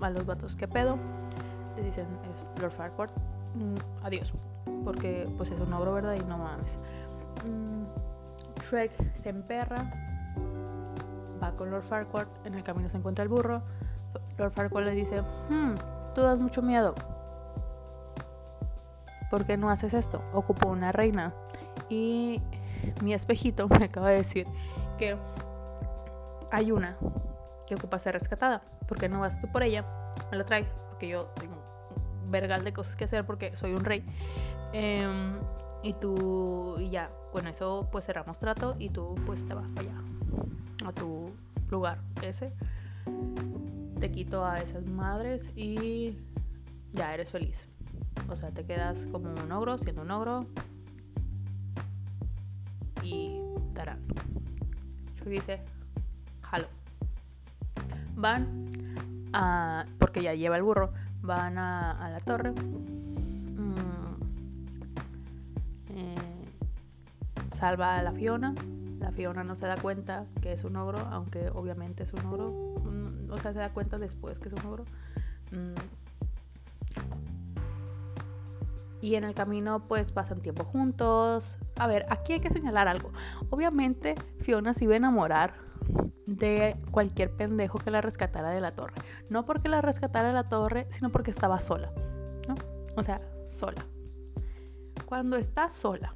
a 0.00 0.10
los 0.10 0.24
vatos 0.26 0.54
que 0.54 0.68
pedo, 0.68 0.96
les 1.76 1.86
dicen 1.86 2.06
es 2.32 2.46
Lord 2.60 2.72
Farquhar, 2.72 3.10
mm, 3.56 4.04
adiós 4.04 4.32
porque 4.84 5.28
pues 5.36 5.50
es 5.50 5.60
un 5.60 5.72
ogro, 5.72 5.92
¿verdad? 5.92 6.14
Y 6.14 6.24
no 6.24 6.38
mames. 6.38 6.78
Mm, 7.44 7.84
Shrek 8.62 8.92
se 9.14 9.28
emperra, 9.28 10.07
va 11.42 11.52
con 11.52 11.70
Lord 11.70 11.84
Farquaad, 11.84 12.26
en 12.44 12.54
el 12.54 12.62
camino 12.62 12.90
se 12.90 12.96
encuentra 12.96 13.22
el 13.22 13.28
burro. 13.28 13.62
Lord 14.36 14.52
Farquaad 14.52 14.84
le 14.84 14.92
dice, 14.92 15.20
hmm, 15.48 15.74
tú 16.14 16.22
das 16.22 16.38
mucho 16.38 16.62
miedo. 16.62 16.94
¿Por 19.30 19.44
qué 19.44 19.56
no 19.56 19.70
haces 19.70 19.94
esto? 19.94 20.22
Ocupo 20.32 20.68
una 20.68 20.92
reina. 20.92 21.32
Y 21.88 22.40
mi 23.02 23.14
espejito 23.14 23.68
me 23.78 23.86
acaba 23.86 24.10
de 24.10 24.16
decir 24.16 24.46
que 24.98 25.16
hay 26.50 26.72
una 26.72 26.96
que 27.66 27.74
ocupa 27.74 27.98
ser 27.98 28.14
rescatada. 28.14 28.62
¿Por 28.86 28.98
qué 28.98 29.08
no 29.08 29.20
vas 29.20 29.40
tú 29.40 29.48
por 29.48 29.62
ella? 29.62 29.84
Me 30.30 30.38
la 30.38 30.44
traes, 30.44 30.74
porque 30.88 31.08
yo 31.08 31.24
tengo 31.38 31.54
un 32.24 32.30
vergal 32.30 32.64
de 32.64 32.72
cosas 32.72 32.96
que 32.96 33.04
hacer 33.04 33.26
porque 33.26 33.54
soy 33.56 33.74
un 33.74 33.84
rey. 33.84 34.04
Em, 34.72 35.38
y 35.82 35.92
tú, 35.94 36.76
y 36.78 36.90
ya, 36.90 37.10
con 37.32 37.46
eso 37.46 37.88
pues 37.90 38.06
cerramos 38.06 38.38
trato 38.38 38.74
y 38.78 38.90
tú 38.90 39.14
pues 39.26 39.46
te 39.46 39.54
vas 39.54 39.68
para 39.68 39.88
allá, 39.88 40.00
a 40.86 40.92
tu 40.92 41.30
lugar 41.70 41.98
ese. 42.22 42.52
Te 44.00 44.10
quito 44.10 44.44
a 44.44 44.58
esas 44.58 44.84
madres 44.86 45.50
y 45.56 46.16
ya 46.92 47.14
eres 47.14 47.32
feliz. 47.32 47.68
O 48.28 48.36
sea, 48.36 48.50
te 48.50 48.64
quedas 48.64 49.06
como 49.10 49.30
un 49.30 49.52
ogro, 49.52 49.78
siendo 49.78 50.02
un 50.02 50.10
ogro. 50.10 50.46
Y 53.02 53.40
tarán. 53.74 54.00
Yo 55.16 55.30
dice, 55.30 55.60
jalo. 56.42 56.68
Van 58.14 58.70
a. 59.32 59.86
Porque 59.98 60.22
ya 60.22 60.34
lleva 60.34 60.56
el 60.56 60.62
burro. 60.62 60.92
Van 61.22 61.58
a, 61.58 62.10
la 62.10 62.20
torre. 62.20 62.52
Salva 67.58 67.98
a 67.98 68.02
la 68.02 68.12
Fiona. 68.12 68.54
La 69.00 69.10
Fiona 69.10 69.44
no 69.44 69.54
se 69.56 69.66
da 69.66 69.76
cuenta 69.76 70.26
que 70.40 70.52
es 70.52 70.64
un 70.64 70.76
ogro, 70.76 70.98
aunque 71.10 71.50
obviamente 71.50 72.04
es 72.04 72.12
un 72.12 72.24
ogro. 72.26 72.50
Mm, 72.90 73.30
o 73.30 73.38
sea, 73.38 73.52
se 73.52 73.58
da 73.58 73.70
cuenta 73.70 73.98
después 73.98 74.38
que 74.38 74.48
es 74.48 74.54
un 74.54 74.66
ogro. 74.66 74.84
Mm, 75.52 75.74
y 79.00 79.14
en 79.14 79.24
el 79.24 79.34
camino 79.34 79.80
pues 79.86 80.12
pasan 80.12 80.40
tiempo 80.40 80.64
juntos. 80.64 81.58
A 81.76 81.86
ver, 81.86 82.06
aquí 82.10 82.34
hay 82.34 82.40
que 82.40 82.50
señalar 82.50 82.88
algo. 82.88 83.12
Obviamente 83.50 84.14
Fiona 84.40 84.74
se 84.74 84.84
iba 84.84 84.94
a 84.94 84.96
enamorar 84.96 85.54
de 86.26 86.76
cualquier 86.90 87.30
pendejo 87.30 87.78
que 87.78 87.90
la 87.90 88.00
rescatara 88.00 88.50
de 88.50 88.60
la 88.60 88.72
torre. 88.72 88.94
No 89.30 89.44
porque 89.46 89.68
la 89.68 89.80
rescatara 89.80 90.28
de 90.28 90.34
la 90.34 90.48
torre, 90.48 90.86
sino 90.90 91.10
porque 91.10 91.30
estaba 91.30 91.58
sola. 91.60 91.90
¿no? 92.46 92.54
O 92.96 93.02
sea, 93.02 93.20
sola. 93.50 93.84
Cuando 95.06 95.36
estás 95.36 95.74
sola, 95.74 96.12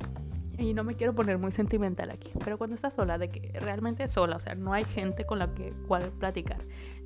y 0.62 0.74
no 0.74 0.84
me 0.84 0.94
quiero 0.94 1.14
poner 1.14 1.38
muy 1.38 1.52
sentimental 1.52 2.10
aquí, 2.10 2.30
pero 2.44 2.58
cuando 2.58 2.76
estás 2.76 2.94
sola, 2.94 3.18
de 3.18 3.28
que 3.28 3.58
realmente 3.60 4.06
sola, 4.08 4.36
o 4.36 4.40
sea, 4.40 4.54
no 4.54 4.72
hay 4.72 4.84
gente 4.84 5.26
con 5.26 5.38
la 5.38 5.52
que 5.54 5.72
cual 5.88 6.10
platicar. 6.18 6.58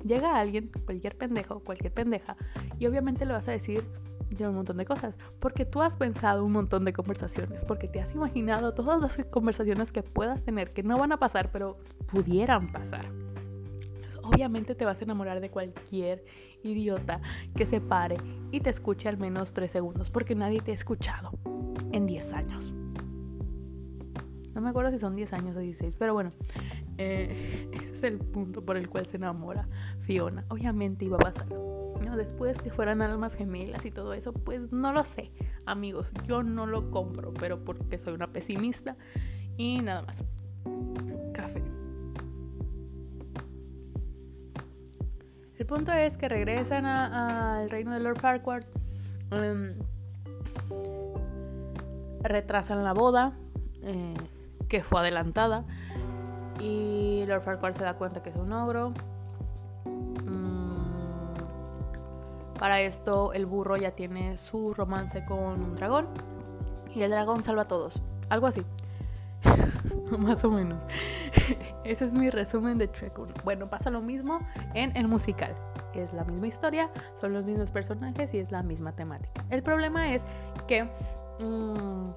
Llega 0.05 0.39
alguien, 0.39 0.69
cualquier 0.85 1.17
pendejo, 1.17 1.59
cualquier 1.59 1.93
pendeja, 1.93 2.35
y 2.79 2.85
obviamente 2.85 3.25
le 3.25 3.33
vas 3.33 3.47
a 3.47 3.51
decir 3.51 3.83
ya 4.29 4.49
un 4.49 4.55
montón 4.55 4.77
de 4.77 4.85
cosas, 4.85 5.15
porque 5.39 5.65
tú 5.65 5.81
has 5.81 5.97
pensado 5.97 6.45
un 6.45 6.51
montón 6.51 6.85
de 6.85 6.93
conversaciones, 6.93 7.63
porque 7.65 7.87
te 7.87 7.99
has 7.99 8.13
imaginado 8.13 8.73
todas 8.73 9.01
las 9.01 9.17
conversaciones 9.29 9.91
que 9.91 10.03
puedas 10.03 10.43
tener, 10.43 10.71
que 10.71 10.83
no 10.83 10.97
van 10.97 11.11
a 11.11 11.17
pasar, 11.17 11.51
pero 11.51 11.77
pudieran 12.07 12.71
pasar. 12.71 13.05
obviamente 14.23 14.75
te 14.75 14.83
vas 14.83 14.99
a 14.99 15.05
enamorar 15.05 15.39
de 15.39 15.49
cualquier 15.49 16.25
idiota 16.61 17.21
que 17.55 17.65
se 17.65 17.79
pare 17.79 18.17
y 18.51 18.59
te 18.59 18.69
escuche 18.69 19.07
al 19.07 19.17
menos 19.17 19.53
3 19.53 19.71
segundos, 19.71 20.09
porque 20.09 20.35
nadie 20.35 20.59
te 20.59 20.71
ha 20.71 20.75
escuchado 20.75 21.31
en 21.93 22.05
10 22.05 22.33
años. 22.33 22.73
No 24.57 24.63
me 24.63 24.71
acuerdo 24.71 24.89
si 24.89 24.97
son 24.97 25.15
10 25.15 25.33
años 25.33 25.55
o 25.55 25.59
16, 25.59 25.93
pero 25.99 26.15
bueno, 26.15 26.31
eh, 26.97 27.69
ese 27.73 27.91
es 27.93 28.03
el 28.03 28.17
punto 28.17 28.65
por 28.65 28.75
el 28.75 28.89
cual 28.89 29.05
se 29.05 29.17
enamora 29.17 29.67
Fiona. 30.01 30.45
Obviamente 30.49 31.05
iba 31.05 31.17
a 31.17 31.19
pasar. 31.19 31.47
Después 32.15 32.57
que 32.57 32.71
fueran 32.71 33.03
almas 33.03 33.35
gemelas 33.35 33.85
y 33.85 33.91
todo 33.91 34.13
eso, 34.15 34.33
pues 34.33 34.71
no 34.71 34.93
lo 34.93 35.03
sé, 35.03 35.31
amigos, 35.67 36.11
yo 36.25 36.41
no 36.41 36.65
lo 36.65 36.89
compro, 36.89 37.31
pero 37.35 37.63
porque 37.63 37.99
soy 37.99 38.15
una 38.15 38.25
pesimista 38.25 38.95
y 39.57 39.81
nada 39.81 40.01
más. 40.01 40.17
Café. 41.33 41.61
El 45.59 45.65
punto 45.67 45.91
es 45.91 46.17
que 46.17 46.29
regresan 46.29 46.87
al 46.87 47.69
reino 47.69 47.93
de 47.93 47.99
Lord 47.99 48.19
Farquhar. 48.19 48.65
Em, 49.29 49.75
retrasan 52.23 52.83
la 52.83 52.93
boda, 52.93 53.37
eh, 53.83 54.15
que 54.67 54.83
fue 54.83 54.99
adelantada. 55.01 55.63
Y 56.59 57.23
Lord 57.27 57.43
Farquhar 57.43 57.73
se 57.73 57.83
da 57.83 57.93
cuenta 57.95 58.23
que 58.23 58.29
es 58.29 58.35
un 58.35 58.51
ogro. 58.51 58.93
Para 62.59 62.81
esto 62.81 63.33
el 63.33 63.45
burro 63.45 63.77
ya 63.77 63.91
tiene 63.91 64.37
su 64.37 64.73
romance 64.73 65.23
con 65.25 65.61
un 65.61 65.75
dragón 65.75 66.07
y 66.95 67.03
el 67.03 67.11
dragón 67.11 67.43
salva 67.43 67.63
a 67.63 67.67
todos. 67.67 68.01
Algo 68.29 68.47
así. 68.47 68.63
Más 70.17 70.43
o 70.43 70.49
menos. 70.49 70.79
Ese 71.83 72.05
es 72.05 72.13
mi 72.13 72.29
resumen 72.29 72.77
de 72.77 72.87
Trek 72.87 73.17
1. 73.17 73.33
Bueno, 73.43 73.69
pasa 73.69 73.89
lo 73.89 74.01
mismo 74.01 74.39
en 74.73 74.95
el 74.97 75.07
musical. 75.07 75.55
Es 75.93 76.11
la 76.13 76.23
misma 76.23 76.47
historia, 76.47 76.89
son 77.19 77.33
los 77.33 77.45
mismos 77.45 77.71
personajes 77.71 78.33
y 78.33 78.39
es 78.39 78.51
la 78.51 78.61
misma 78.61 78.91
temática. 78.91 79.43
El 79.49 79.63
problema 79.63 80.13
es 80.13 80.23
que 80.67 80.83
mm, 81.39 82.09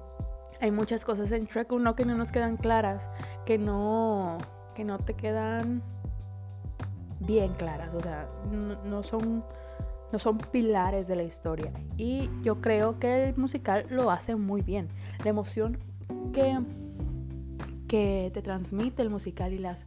hay 0.61 0.71
muchas 0.71 1.03
cosas 1.03 1.31
en 1.31 1.47
Trek 1.47 1.71
1 1.71 1.95
que 1.95 2.05
no 2.05 2.15
nos 2.15 2.31
quedan 2.31 2.55
claras, 2.55 3.01
que 3.45 3.57
no, 3.57 4.37
que 4.75 4.85
no 4.85 4.99
te 4.99 5.15
quedan 5.15 5.81
bien 7.19 7.53
claras. 7.53 7.93
O 7.93 7.99
sea, 7.99 8.29
no 8.85 9.03
son 9.03 9.43
no 10.11 10.19
son 10.19 10.37
pilares 10.37 11.07
de 11.07 11.15
la 11.15 11.23
historia. 11.23 11.71
Y 11.97 12.29
yo 12.41 12.61
creo 12.61 12.99
que 12.99 13.29
el 13.29 13.37
musical 13.37 13.85
lo 13.89 14.11
hace 14.11 14.35
muy 14.35 14.61
bien. 14.61 14.89
La 15.23 15.29
emoción 15.29 15.79
que, 16.33 16.59
que 17.87 18.31
te 18.33 18.41
transmite 18.41 19.01
el 19.01 19.09
musical 19.09 19.53
y 19.53 19.57
las, 19.57 19.79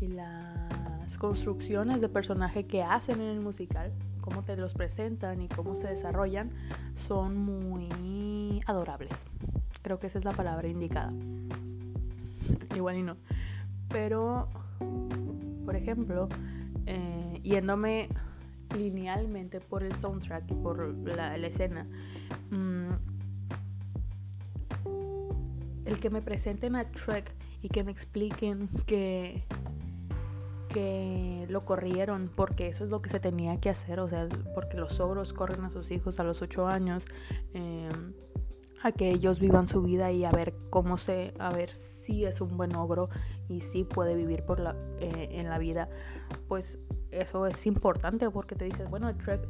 y 0.00 0.08
las 0.08 1.16
construcciones 1.18 2.00
de 2.00 2.08
personaje 2.08 2.66
que 2.66 2.82
hacen 2.82 3.20
en 3.20 3.28
el 3.28 3.40
musical, 3.40 3.92
cómo 4.20 4.42
te 4.42 4.56
los 4.56 4.74
presentan 4.74 5.40
y 5.40 5.48
cómo 5.48 5.74
se 5.74 5.86
desarrollan, 5.86 6.50
son 7.06 7.36
muy 7.36 8.60
adorables. 8.66 9.12
Creo 9.80 9.98
que 9.98 10.08
esa 10.08 10.18
es 10.18 10.24
la 10.24 10.32
palabra 10.32 10.68
indicada. 10.68 11.12
Igual 12.76 12.96
y 12.96 13.02
no. 13.02 13.16
Pero, 13.88 14.48
por 15.64 15.76
ejemplo, 15.76 16.28
eh, 16.86 17.40
yéndome 17.42 18.08
linealmente 18.76 19.60
por 19.60 19.82
el 19.82 19.94
soundtrack 19.94 20.50
y 20.50 20.54
por 20.54 20.94
la, 21.06 21.36
escena. 21.36 21.86
Mm, 22.50 22.88
el 25.84 25.98
que 25.98 26.10
me 26.10 26.22
presenten 26.22 26.76
a 26.76 26.84
Trek 26.90 27.32
y 27.62 27.68
que 27.68 27.84
me 27.84 27.90
expliquen 27.92 28.68
que 28.86 29.44
que 30.72 31.46
lo 31.48 31.64
corrieron 31.64 32.30
porque 32.34 32.68
eso 32.68 32.84
es 32.84 32.90
lo 32.90 33.02
que 33.02 33.10
se 33.10 33.20
tenía 33.20 33.60
que 33.60 33.70
hacer, 33.70 34.00
o 34.00 34.08
sea, 34.08 34.28
porque 34.54 34.76
los 34.76 34.98
ogros 35.00 35.32
corren 35.32 35.64
a 35.64 35.70
sus 35.70 35.90
hijos 35.90 36.18
a 36.18 36.24
los 36.24 36.42
8 36.42 36.66
años, 36.66 37.04
em, 37.52 38.14
a 38.82 38.92
que 38.92 39.10
ellos 39.10 39.38
vivan 39.38 39.66
su 39.66 39.82
vida 39.82 40.10
y 40.10 40.24
a 40.24 40.30
ver 40.30 40.54
cómo 40.70 40.98
se, 40.98 41.34
a 41.38 41.50
ver 41.50 41.74
si 41.74 42.24
es 42.24 42.40
un 42.40 42.56
buen 42.56 42.74
ogro 42.74 43.08
y 43.48 43.60
si 43.60 43.84
puede 43.84 44.14
vivir 44.14 44.44
por 44.44 44.60
la, 44.60 44.74
eh, 44.98 45.28
en 45.32 45.48
la 45.48 45.58
vida, 45.58 45.88
pues 46.48 46.78
eso 47.10 47.46
es 47.46 47.66
importante 47.66 48.28
porque 48.30 48.54
te 48.54 48.64
dices, 48.64 48.88
bueno, 48.90 49.14
Trek, 49.16 49.40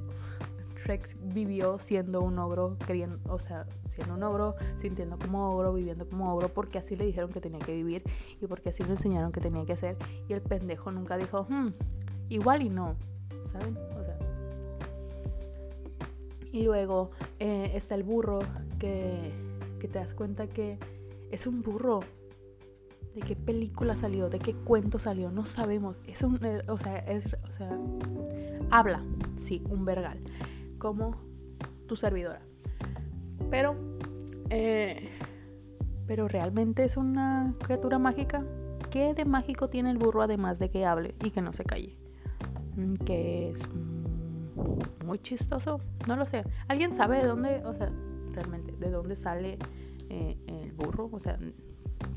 Trek 0.85 1.17
vivió 1.23 1.79
siendo 1.79 2.21
un 2.21 2.39
ogro, 2.39 2.77
queriendo, 2.87 3.19
o 3.33 3.39
sea, 3.39 3.67
siendo 3.91 4.15
un 4.15 4.23
ogro, 4.23 4.57
sintiendo 4.81 5.19
como 5.19 5.51
ogro, 5.51 5.73
viviendo 5.73 6.09
como 6.09 6.33
ogro, 6.33 6.49
porque 6.49 6.79
así 6.79 6.97
le 6.97 7.07
dijeron 7.07 7.31
que 7.31 7.41
tenía 7.41 7.61
que 7.61 7.75
vivir 7.75 8.03
y 8.41 8.47
porque 8.47 8.71
así 8.71 8.83
le 8.83 8.91
enseñaron 8.91 9.33
que 9.33 9.41
tenía 9.41 9.65
que 9.65 9.75
hacer. 9.75 9.97
Y 10.29 10.33
el 10.33 10.43
pendejo 10.43 10.91
nunca 10.91 11.17
dijo, 11.17 11.47
hmm, 11.49 11.69
igual 12.29 12.63
y 12.63 12.69
no, 12.69 12.97
¿saben? 13.53 13.77
O 13.99 14.05
sea. 14.05 14.12
Y 16.53 16.63
luego 16.63 17.11
eh, 17.39 17.73
está 17.75 17.95
el 17.95 18.03
burro 18.03 18.39
que, 18.79 19.33
que 19.81 19.89
te 19.89 19.99
das 19.99 20.15
cuenta 20.15 20.47
que 20.47 20.79
es 21.31 21.47
un 21.47 21.63
burro 21.63 22.01
de 23.15 23.21
qué 23.21 23.37
película 23.37 23.97
salió, 23.97 24.29
de 24.29 24.39
qué 24.39 24.55
cuento 24.55 24.99
salió, 24.99 25.31
no 25.31 25.45
sabemos. 25.45 26.01
Es 26.07 26.23
un, 26.23 26.39
eh, 26.45 26.63
o 26.69 26.79
sea, 26.79 26.99
es, 26.99 27.37
o 27.49 27.53
sea, 27.53 27.79
habla, 28.71 29.03
sí, 29.45 29.63
un 29.69 29.85
vergal, 29.85 30.19
como 30.79 31.17
tu 31.87 31.97
servidora. 31.97 32.41
Pero, 33.51 33.77
eh, 34.51 35.11
pero 36.07 36.29
realmente 36.29 36.85
es 36.85 36.97
una 36.97 37.55
criatura 37.63 37.99
mágica. 37.99 38.45
¿Qué 38.91 39.15
de 39.15 39.25
mágico 39.25 39.69
tiene 39.69 39.91
el 39.91 39.99
burro 39.99 40.23
además 40.23 40.59
de 40.59 40.71
que 40.71 40.85
hable 40.85 41.15
y 41.25 41.31
que 41.31 41.41
no 41.41 41.53
se 41.53 41.65
calle? 41.65 41.97
Mm, 42.77 42.95
que 42.95 43.51
es 43.51 43.61
muy 45.05 45.19
chistoso, 45.19 45.81
no 46.07 46.17
lo 46.17 46.27
sé. 46.27 46.45
¿Alguien 46.69 46.93
sabe 46.93 47.21
de 47.21 47.27
dónde, 47.27 47.63
o 47.65 47.75
sea, 47.75 47.91
realmente, 48.33 48.73
de 48.73 48.91
dónde 48.91 49.17
sale 49.17 49.59
eh, 50.09 50.37
el 50.47 50.73
burro? 50.73 51.09
O 51.13 51.21
sea, 51.21 51.39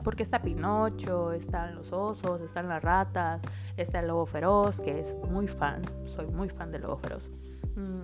porque 0.03 0.23
está 0.23 0.41
Pinocho, 0.41 1.31
están 1.31 1.75
los 1.75 1.91
osos, 1.91 2.41
están 2.41 2.69
las 2.69 2.83
ratas, 2.83 3.41
está 3.77 3.99
el 3.99 4.07
lobo 4.07 4.25
feroz, 4.25 4.79
que 4.79 4.99
es 4.99 5.15
muy 5.29 5.47
fan, 5.47 5.81
soy 6.05 6.27
muy 6.27 6.49
fan 6.49 6.71
del 6.71 6.83
lobo 6.83 6.97
feroz. 6.97 7.29
Mm. 7.75 8.03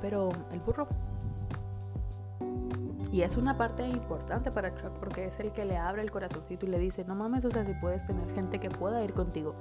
Pero 0.00 0.30
el 0.52 0.60
burro. 0.60 0.88
Y 3.12 3.22
es 3.22 3.36
una 3.36 3.56
parte 3.58 3.86
importante 3.86 4.50
para 4.50 4.74
Chuck 4.74 4.92
porque 4.98 5.26
es 5.26 5.38
el 5.38 5.52
que 5.52 5.66
le 5.66 5.76
abre 5.76 6.00
el 6.02 6.10
corazoncito 6.10 6.64
y 6.64 6.70
le 6.70 6.78
dice, 6.78 7.04
no 7.04 7.14
mames, 7.14 7.44
o 7.44 7.50
sea, 7.50 7.64
si 7.64 7.74
puedes 7.74 8.06
tener 8.06 8.26
gente 8.34 8.58
que 8.58 8.70
pueda 8.70 9.04
ir 9.04 9.12
contigo 9.12 9.54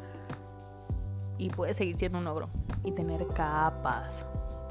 y 1.41 1.49
puedes 1.49 1.77
seguir 1.77 1.97
siendo 1.97 2.19
un 2.19 2.27
ogro 2.27 2.49
y 2.83 2.91
tener 2.91 3.25
capas, 3.29 4.27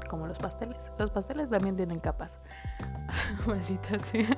como 0.09 0.25
los 0.25 0.37
pasteles. 0.37 0.77
Los 0.97 1.11
pasteles 1.11 1.49
también 1.49 1.75
tienen 1.75 1.99
capas. 1.99 2.31
Maldita 3.45 3.99
sea. 3.99 4.37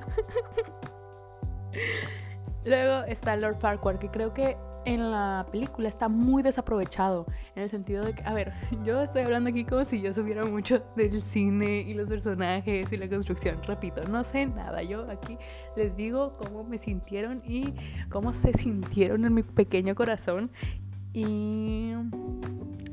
Luego 2.64 3.04
está 3.06 3.36
Lord 3.36 3.58
Farquhar, 3.58 4.00
que 4.00 4.08
creo 4.08 4.34
que 4.34 4.56
en 4.84 5.12
la 5.12 5.46
película 5.52 5.88
está 5.88 6.08
muy 6.08 6.42
desaprovechado. 6.42 7.24
En 7.54 7.62
el 7.62 7.70
sentido 7.70 8.04
de 8.04 8.14
que, 8.14 8.22
a 8.24 8.34
ver, 8.34 8.52
yo 8.84 9.02
estoy 9.02 9.22
hablando 9.22 9.50
aquí 9.50 9.64
como 9.64 9.84
si 9.84 10.00
yo 10.00 10.12
supiera 10.12 10.44
mucho 10.44 10.82
del 10.96 11.22
cine 11.22 11.82
y 11.82 11.94
los 11.94 12.08
personajes 12.08 12.92
y 12.92 12.96
la 12.96 13.08
construcción. 13.08 13.62
Repito, 13.62 14.02
no 14.08 14.24
sé 14.24 14.46
nada. 14.46 14.82
Yo 14.82 15.08
aquí 15.08 15.38
les 15.76 15.94
digo 15.96 16.32
cómo 16.36 16.64
me 16.64 16.78
sintieron 16.78 17.42
y 17.46 17.74
cómo 18.10 18.32
se 18.34 18.52
sintieron 18.54 19.24
en 19.24 19.34
mi 19.34 19.44
pequeño 19.44 19.94
corazón. 19.94 20.50
Y 21.14 21.92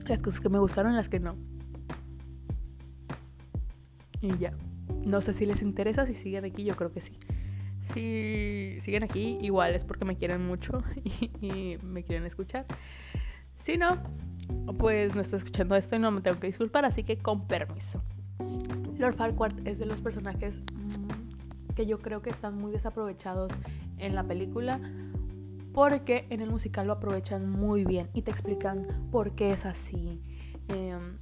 las 0.07 0.22
cosas 0.22 0.39
que 0.39 0.47
me 0.47 0.59
gustaron 0.59 0.95
las 0.95 1.09
que 1.09 1.19
no. 1.19 1.36
Y 4.22 4.38
ya. 4.38 4.53
No 5.03 5.19
sé 5.19 5.34
si 5.34 5.45
les 5.45 5.61
interesa, 5.61 6.05
si 6.05 6.13
siguen 6.15 6.45
aquí, 6.45 6.63
yo 6.63 6.76
creo 6.76 6.93
que 6.93 7.01
sí 7.01 7.17
si 7.93 8.80
siguen 8.82 9.03
aquí, 9.03 9.38
igual 9.41 9.76
es 9.76 9.86
porque 9.86 10.05
me 10.05 10.15
quieren 10.15 10.45
mucho 10.45 10.84
y, 11.41 11.78
me 11.84 12.03
quieren 12.03 12.26
escuchar. 12.26 12.65
Si 13.57 13.78
no, 13.78 13.97
pues 14.78 15.15
no 15.15 15.22
estoy 15.22 15.39
escuchando 15.39 15.76
esto 15.76 15.95
y 15.95 15.99
no 15.99 16.11
me 16.11 16.22
tengo 16.22 16.39
que 16.39 16.47
disculpar, 16.47 16.86
así 16.86 17.03
que 17.03 17.17
con 17.17 17.47
permiso. 17.47 18.01
Lord 18.97 19.15
Farquaad 19.15 19.67
es 19.67 19.80
de 19.80 19.86
los 19.86 19.99
personajes 20.01 20.55
mm, 20.59 21.74
que 21.74 21.86
yo 21.86 21.97
creo 21.97 22.22
que 22.22 22.30
están 22.30 22.55
muy 22.55 22.72
desaprovechados 22.72 23.51
en 23.97 24.15
la 24.15 24.24
película 24.24 24.80
porque 25.74 26.26
en 26.30 26.41
el 26.41 26.49
musical 26.49 26.88
lo 26.88 26.93
aprovechan 26.93 27.49
muy 27.49 27.86
bien 27.86 28.09
y 28.13 28.22
te 28.24 28.32
explican 28.32 29.09
por 29.11 29.32
qué 29.36 29.51
es 29.51 29.65
así, 29.65 30.22
em, 30.67 31.17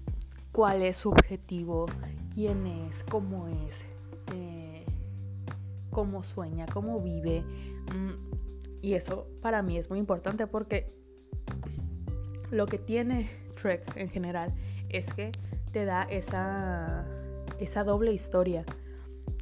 cuál 0.51 0.81
es 0.81 0.97
su 0.97 1.09
objetivo, 1.09 1.85
quién 2.33 2.65
es, 2.65 3.03
cómo 3.03 3.47
es, 3.47 3.85
cómo 5.91 6.23
sueña, 6.23 6.65
cómo 6.65 7.01
vive. 7.01 7.41
Mm, 7.41 8.13
y 8.81 8.93
eso 8.93 9.27
para 9.41 9.61
mí 9.61 9.77
es 9.77 9.89
muy 9.89 9.99
importante 9.99 10.47
porque 10.47 10.93
lo 12.51 12.65
que 12.65 12.77
tiene 12.77 13.29
Trek 13.61 13.97
en 13.97 14.09
general 14.09 14.53
es 14.89 15.13
que 15.13 15.31
te 15.71 15.85
da 15.85 16.03
esa, 16.03 17.05
esa 17.59 17.83
doble 17.83 18.13
historia 18.13 18.63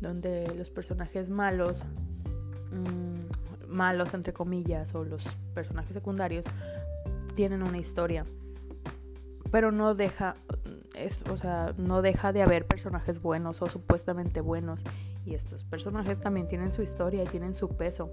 donde 0.01 0.51
los 0.55 0.69
personajes 0.69 1.29
malos, 1.29 1.83
mm, 2.71 3.06
malos 3.77 4.13
entre 4.13 4.33
comillas, 4.33 4.93
o 4.95 5.05
los 5.05 5.23
personajes 5.53 5.93
secundarios, 5.93 6.45
tienen 7.35 7.61
una 7.63 7.77
historia. 7.77 8.25
Pero 9.51 9.71
no 9.71 9.95
deja, 9.95 10.33
es, 10.95 11.21
o 11.31 11.37
sea, 11.37 11.73
no 11.77 12.01
deja 12.01 12.33
de 12.33 12.41
haber 12.41 12.65
personajes 12.65 13.21
buenos 13.21 13.61
o 13.61 13.67
supuestamente 13.67 14.41
buenos 14.41 14.81
y 15.25 15.35
estos 15.35 15.63
personajes 15.63 16.19
también 16.19 16.47
tienen 16.47 16.71
su 16.71 16.81
historia 16.81 17.23
y 17.23 17.27
tienen 17.27 17.53
su 17.53 17.69
peso. 17.69 18.11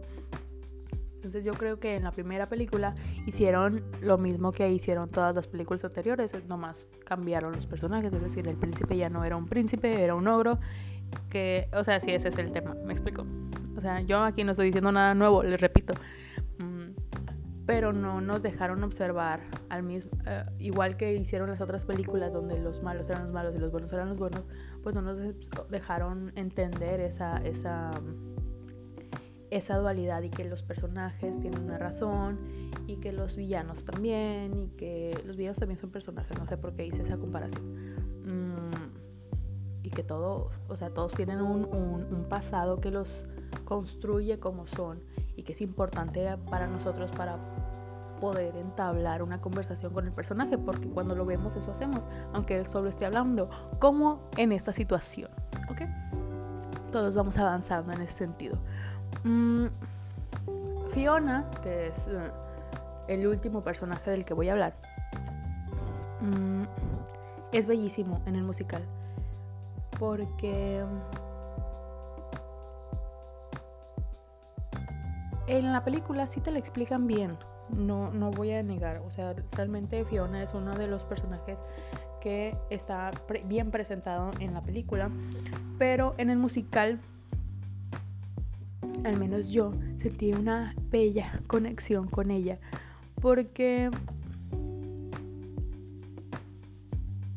Entonces 1.16 1.42
yo 1.42 1.54
creo 1.54 1.80
que 1.80 1.96
en 1.96 2.04
la 2.04 2.12
primera 2.12 2.50
película 2.50 2.94
hicieron 3.26 3.82
lo 4.02 4.18
mismo 4.18 4.52
que 4.52 4.70
hicieron 4.70 5.08
todas 5.08 5.34
las 5.34 5.48
películas 5.48 5.82
anteriores, 5.82 6.32
nomás 6.46 6.86
cambiaron 7.06 7.52
los 7.52 7.66
personajes, 7.66 8.12
es 8.12 8.20
decir, 8.20 8.46
el 8.46 8.56
príncipe 8.56 8.94
ya 8.98 9.08
no 9.08 9.24
era 9.24 9.34
un 9.34 9.46
príncipe, 9.46 10.04
era 10.04 10.14
un 10.14 10.28
ogro, 10.28 10.58
que, 11.30 11.68
o 11.72 11.84
sea, 11.84 12.00
sí, 12.00 12.12
ese 12.12 12.28
es 12.28 12.38
el 12.38 12.52
tema, 12.52 12.74
me 12.84 12.92
explico. 12.92 13.26
O 13.76 13.80
sea, 13.80 14.00
yo 14.00 14.22
aquí 14.22 14.44
no 14.44 14.52
estoy 14.52 14.66
diciendo 14.66 14.92
nada 14.92 15.14
nuevo, 15.14 15.42
les 15.42 15.60
repito, 15.60 15.94
pero 17.66 17.92
no 17.92 18.20
nos 18.20 18.42
dejaron 18.42 18.82
observar 18.84 19.40
al 19.70 19.82
mismo, 19.82 20.10
eh, 20.26 20.44
igual 20.58 20.96
que 20.96 21.14
hicieron 21.14 21.48
las 21.48 21.60
otras 21.60 21.84
películas 21.86 22.32
donde 22.32 22.58
los 22.58 22.82
malos 22.82 23.08
eran 23.08 23.24
los 23.24 23.32
malos 23.32 23.54
y 23.54 23.58
los 23.58 23.72
buenos 23.72 23.92
eran 23.92 24.10
los 24.10 24.18
buenos, 24.18 24.42
pues 24.82 24.94
no 24.94 25.00
nos 25.00 25.18
dejaron 25.70 26.32
entender 26.36 27.00
esa, 27.00 27.38
esa, 27.38 27.90
esa 29.50 29.76
dualidad 29.78 30.22
y 30.22 30.30
que 30.30 30.44
los 30.44 30.62
personajes 30.62 31.40
tienen 31.40 31.62
una 31.62 31.78
razón 31.78 32.38
y 32.86 32.96
que 32.96 33.12
los 33.12 33.34
villanos 33.34 33.84
también 33.84 34.54
y 34.54 34.68
que 34.76 35.18
los 35.24 35.36
villanos 35.36 35.58
también 35.58 35.78
son 35.78 35.90
personajes, 35.90 36.38
no 36.38 36.46
sé 36.46 36.58
por 36.58 36.74
qué 36.74 36.86
hice 36.86 37.02
esa 37.02 37.16
comparación. 37.16 38.03
Que 39.94 40.02
todo, 40.02 40.50
o 40.68 40.76
sea, 40.76 40.90
todos 40.90 41.14
tienen 41.14 41.40
un, 41.40 41.64
un 41.64 42.26
pasado 42.28 42.80
que 42.80 42.90
los 42.90 43.26
construye 43.64 44.40
como 44.40 44.66
son 44.66 45.00
y 45.36 45.42
que 45.42 45.52
es 45.52 45.60
importante 45.60 46.36
para 46.50 46.66
nosotros 46.66 47.10
para 47.12 47.38
poder 48.20 48.56
entablar 48.56 49.22
una 49.22 49.40
conversación 49.40 49.92
con 49.92 50.06
el 50.06 50.12
personaje, 50.12 50.56
porque 50.56 50.88
cuando 50.88 51.14
lo 51.14 51.26
vemos 51.26 51.56
eso 51.56 51.70
hacemos, 51.70 52.06
aunque 52.32 52.56
él 52.56 52.66
solo 52.66 52.88
esté 52.88 53.06
hablando, 53.06 53.50
como 53.78 54.30
en 54.36 54.52
esta 54.52 54.72
situación, 54.72 55.30
¿ok? 55.70 55.82
Todos 56.90 57.14
vamos 57.14 57.36
avanzando 57.36 57.92
en 57.92 58.02
ese 58.02 58.14
sentido. 58.14 58.56
Mm, 59.24 59.66
Fiona, 60.92 61.50
que 61.62 61.88
es 61.88 62.06
eh, 62.08 62.30
el 63.08 63.26
último 63.26 63.62
personaje 63.62 64.10
del 64.10 64.24
que 64.24 64.32
voy 64.32 64.48
a 64.48 64.52
hablar, 64.52 64.74
mm, 66.20 66.62
es 67.52 67.66
bellísimo 67.66 68.22
en 68.26 68.36
el 68.36 68.44
musical, 68.44 68.82
porque 69.98 70.84
En 75.46 75.72
la 75.72 75.84
película 75.84 76.26
sí 76.26 76.40
te 76.40 76.50
la 76.50 76.58
explican 76.58 77.06
bien, 77.06 77.36
no, 77.68 78.10
no 78.10 78.30
voy 78.30 78.52
a 78.52 78.62
negar, 78.62 79.02
o 79.06 79.10
sea, 79.10 79.34
realmente 79.52 80.02
Fiona 80.06 80.42
es 80.42 80.54
uno 80.54 80.74
de 80.74 80.86
los 80.86 81.04
personajes 81.04 81.58
que 82.22 82.56
está 82.70 83.10
bien 83.44 83.70
presentado 83.70 84.30
en 84.40 84.54
la 84.54 84.62
película, 84.62 85.10
pero 85.78 86.14
en 86.16 86.30
el 86.30 86.38
musical, 86.38 86.98
al 89.04 89.18
menos 89.18 89.50
yo, 89.50 89.72
sentí 90.00 90.32
una 90.32 90.74
bella 90.90 91.42
conexión 91.46 92.08
con 92.08 92.30
ella, 92.30 92.58
porque 93.20 93.90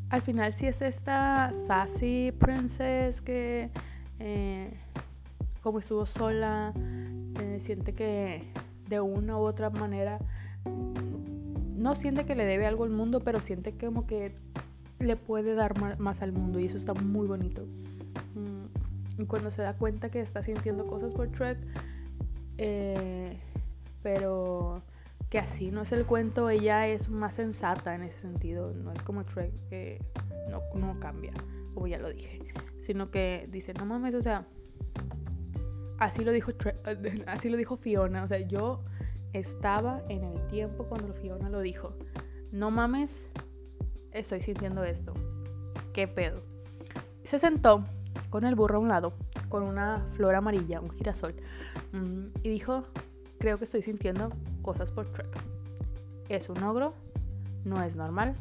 al 0.09 0.21
final 0.21 0.53
sí 0.53 0.67
es 0.67 0.81
esta 0.81 1.51
sassy 1.67 2.33
princess 2.37 3.21
que 3.21 3.69
eh, 4.19 4.73
como 5.61 5.79
estuvo 5.79 6.05
sola, 6.05 6.73
siente 7.59 7.93
que 7.93 8.43
de 8.87 9.01
una 9.01 9.37
u 9.37 9.41
otra 9.41 9.69
manera 9.69 10.19
no 11.77 11.95
siente 11.95 12.25
que 12.25 12.35
le 12.35 12.45
debe 12.45 12.65
algo 12.65 12.83
al 12.83 12.89
mundo, 12.89 13.19
pero 13.19 13.41
siente 13.41 13.73
como 13.73 14.07
que 14.07 14.33
le 14.99 15.15
puede 15.15 15.53
dar 15.53 15.99
más 15.99 16.21
al 16.21 16.31
mundo 16.31 16.59
y 16.59 16.65
eso 16.65 16.77
está 16.77 16.93
muy 16.93 17.27
bonito. 17.27 17.63
Mm, 18.35 19.21
y 19.21 19.25
cuando 19.25 19.51
se 19.51 19.61
da 19.61 19.73
cuenta 19.73 20.09
que 20.09 20.21
está 20.21 20.41
sintiendo 20.41 20.87
cosas 20.87 21.11
por 21.11 21.27
Trek, 21.29 21.57
eh, 22.57 23.37
pero 24.01 24.81
que 25.29 25.39
así 25.39 25.71
no 25.71 25.81
es 25.81 25.91
el 25.91 26.05
cuento, 26.05 26.49
ella 26.49 26.87
es 26.87 27.09
más 27.09 27.35
sensata 27.35 27.95
en 27.95 28.03
ese 28.03 28.19
sentido, 28.21 28.73
no 28.73 28.93
es 28.93 29.01
como 29.03 29.25
Trek 29.25 29.51
que 29.69 30.01
no, 30.49 30.61
no 30.75 30.99
cambia, 30.99 31.33
como 31.73 31.87
ya 31.87 31.97
lo 31.99 32.09
dije, 32.09 32.39
sino 32.81 33.11
que 33.11 33.47
dice, 33.51 33.73
no 33.73 33.85
mames, 33.85 34.15
o 34.15 34.21
sea, 34.21 34.45
así 35.99 36.23
lo 36.23 36.31
dijo, 36.31 36.51
así 37.27 37.49
lo 37.49 37.57
dijo 37.57 37.77
Fiona. 37.77 38.23
O 38.23 38.27
sea, 38.27 38.39
yo 38.39 38.83
estaba 39.33 40.01
en 40.09 40.23
el 40.23 40.47
tiempo 40.47 40.85
cuando 40.85 41.13
Fiona 41.13 41.49
lo 41.49 41.61
dijo. 41.61 41.93
No 42.51 42.71
mames, 42.71 43.19
estoy 44.11 44.41
sintiendo 44.41 44.83
esto. 44.83 45.13
¿Qué 45.93 46.07
pedo? 46.07 46.41
Se 47.23 47.39
sentó 47.39 47.83
con 48.29 48.45
el 48.45 48.55
burro 48.55 48.77
a 48.77 48.79
un 48.79 48.87
lado, 48.87 49.13
con 49.49 49.63
una 49.63 50.05
flor 50.15 50.35
amarilla, 50.35 50.79
un 50.79 50.89
girasol, 50.91 51.35
mm, 51.91 52.25
y 52.43 52.49
dijo, 52.49 52.85
creo 53.39 53.57
que 53.57 53.65
estoy 53.65 53.81
sintiendo 53.81 54.31
cosas 54.67 54.91
por 54.91 55.05
Trek. 55.13 55.29
Es 56.27 56.49
un 56.49 56.61
ogro, 56.61 56.93
no 57.63 57.81
es 57.81 57.95
normal, 57.95 58.35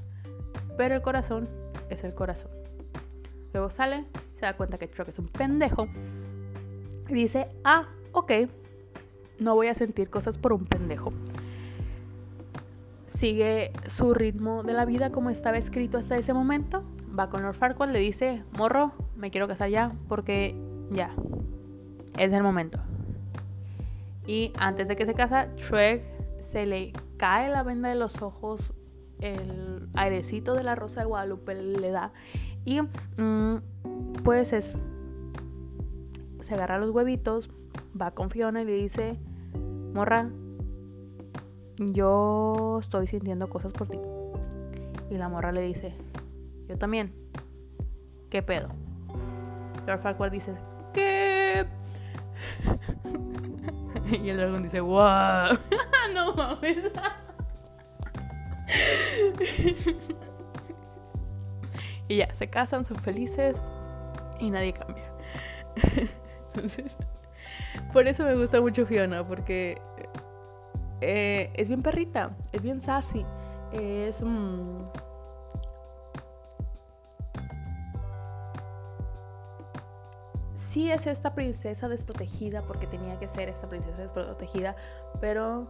pero 0.77 0.97
el 0.97 1.03
corazón 1.03 1.49
es 1.89 2.03
el 2.03 2.15
corazón. 2.15 2.51
Luego 3.53 3.71
sale, 3.71 4.05
se 4.35 4.41
da 4.41 4.57
cuenta 4.57 4.77
que 4.77 4.89
Trek 4.89 5.07
es 5.07 5.21
un 5.21 5.29
pendejo 5.29 5.87
dice, 7.15 7.49
ah, 7.65 7.87
ok, 8.13 8.33
no 9.39 9.55
voy 9.55 9.69
a 9.69 9.75
sentir 9.75 10.11
cosas 10.11 10.39
por 10.39 10.53
un 10.53 10.65
pendejo. 10.65 11.13
Sigue 13.07 13.73
su 13.87 14.13
ritmo 14.13 14.63
de 14.63 14.73
la 14.73 14.85
vida 14.85 15.11
como 15.11 15.31
estaba 15.31 15.57
escrito 15.57 15.99
hasta 15.99 16.17
ese 16.17 16.35
momento. 16.35 16.83
Va 17.19 17.31
con 17.31 17.43
Lord 17.43 17.55
Farquaad, 17.55 17.91
le 17.91 18.01
dice, 18.01 18.43
morro, 18.59 18.93
me 19.17 19.31
quiero 19.31 19.49
casar 19.49 19.71
ya 19.71 19.93
porque 20.09 20.55
ya, 20.91 21.11
es 22.19 22.33
el 22.33 22.43
momento. 22.43 22.79
Y 24.27 24.53
antes 24.59 24.89
de 24.89 24.97
que 24.97 25.07
se 25.07 25.15
casa, 25.15 25.49
Trek 25.57 26.03
se 26.47 26.65
le 26.65 26.93
cae 27.17 27.49
la 27.49 27.63
venda 27.63 27.89
de 27.89 27.97
los 27.97 28.23
ojos, 28.23 28.73
el 29.21 29.89
airecito 29.95 30.55
de 30.55 30.63
la 30.63 30.75
rosa 30.75 31.01
de 31.01 31.07
Guadalupe 31.07 31.55
le 31.55 31.91
da. 31.91 32.13
Y 32.65 32.81
mm, 32.81 33.57
pues 34.23 34.53
es 34.53 34.77
se 36.47 36.55
agarra 36.55 36.79
los 36.79 36.91
huevitos, 36.91 37.51
va 38.01 38.13
con 38.13 38.31
Fiona 38.31 38.63
y 38.63 38.65
le 38.65 38.75
dice, 38.75 39.19
morra, 39.93 40.31
yo 41.77 42.79
estoy 42.81 43.09
sintiendo 43.09 43.51
cosas 43.51 43.73
por 43.73 43.89
ti. 43.89 43.99
Y 45.11 45.17
la 45.17 45.29
morra 45.29 45.51
le 45.51 45.63
dice, 45.63 45.93
yo 46.69 46.79
también. 46.79 47.13
¿Qué 48.31 48.43
pedo? 48.43 48.69
Lord 49.89 50.03
Farquaad 50.03 50.31
dice, 50.31 50.55
¿qué? 50.93 51.67
y 54.23 54.29
el 54.29 54.37
dragón 54.37 54.63
dice, 54.63 54.81
wow. 54.81 55.59
no 56.17 56.35
mames. 56.35 56.79
y 62.09 62.17
ya, 62.17 62.35
se 62.35 62.49
casan, 62.49 62.85
son 62.85 62.97
felices 62.99 63.55
y 64.41 64.51
nadie 64.51 64.73
cambia. 64.73 65.13
Entonces, 66.55 66.97
por 67.93 68.09
eso 68.09 68.25
me 68.25 68.35
gusta 68.35 68.61
mucho 68.61 68.87
Fiona, 68.87 69.27
porque 69.27 69.81
eh, 71.01 71.51
es 71.55 71.69
bien 71.69 71.83
perrita, 71.83 72.31
es 72.53 72.63
bien 72.63 72.81
sassy, 72.81 73.25
es... 73.73 74.23
Mm, 74.23 74.87
sí 80.77 80.91
es 80.91 81.07
esta 81.07 81.35
princesa 81.35 81.89
desprotegida 81.89 82.61
porque 82.61 82.87
tenía 82.87 83.19
que 83.19 83.29
ser 83.29 83.49
esta 83.49 83.67
princesa 83.67 84.03
desprotegida, 84.03 84.77
pero 85.23 85.69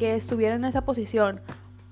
que 0.00 0.14
estuviera 0.14 0.54
en 0.54 0.64
esa 0.64 0.86
posición 0.86 1.42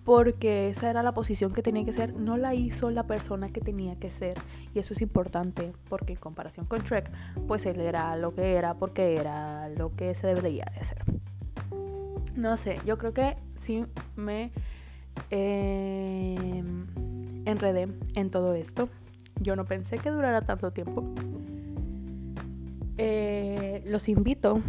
porque 0.02 0.70
esa 0.70 0.88
era 0.88 1.02
la 1.02 1.12
posición 1.12 1.52
que 1.52 1.62
tenía 1.62 1.84
que 1.84 1.92
ser, 1.92 2.14
no 2.14 2.38
la 2.38 2.54
hizo 2.54 2.90
la 2.90 3.02
persona 3.02 3.50
que 3.50 3.60
tenía 3.60 3.96
que 3.96 4.08
ser. 4.08 4.38
Y 4.74 4.78
eso 4.78 4.94
es 4.94 5.02
importante 5.02 5.74
porque 5.90 6.14
en 6.14 6.18
comparación 6.18 6.64
con 6.64 6.78
Shrek, 6.78 7.10
pues 7.46 7.66
él 7.66 7.78
era 7.82 8.16
lo 8.16 8.34
que 8.34 8.54
era 8.54 8.72
porque 8.72 9.16
era 9.16 9.68
lo 9.68 9.94
que 9.94 10.14
se 10.14 10.26
debería 10.26 10.64
de 10.72 10.80
hacer. 10.80 11.02
No 12.34 12.56
sé, 12.56 12.78
yo 12.86 12.96
creo 12.96 13.12
que 13.12 13.36
sí 13.56 13.84
me 14.16 14.52
eh, 15.30 16.62
enredé 17.44 17.88
en 18.14 18.30
todo 18.30 18.54
esto. 18.54 18.88
Yo 19.38 19.54
no 19.54 19.66
pensé 19.66 19.98
que 19.98 20.10
durara 20.10 20.40
tanto 20.40 20.70
tiempo. 20.70 21.04
Eh, 22.96 23.82
los 23.86 24.08
invito. 24.08 24.62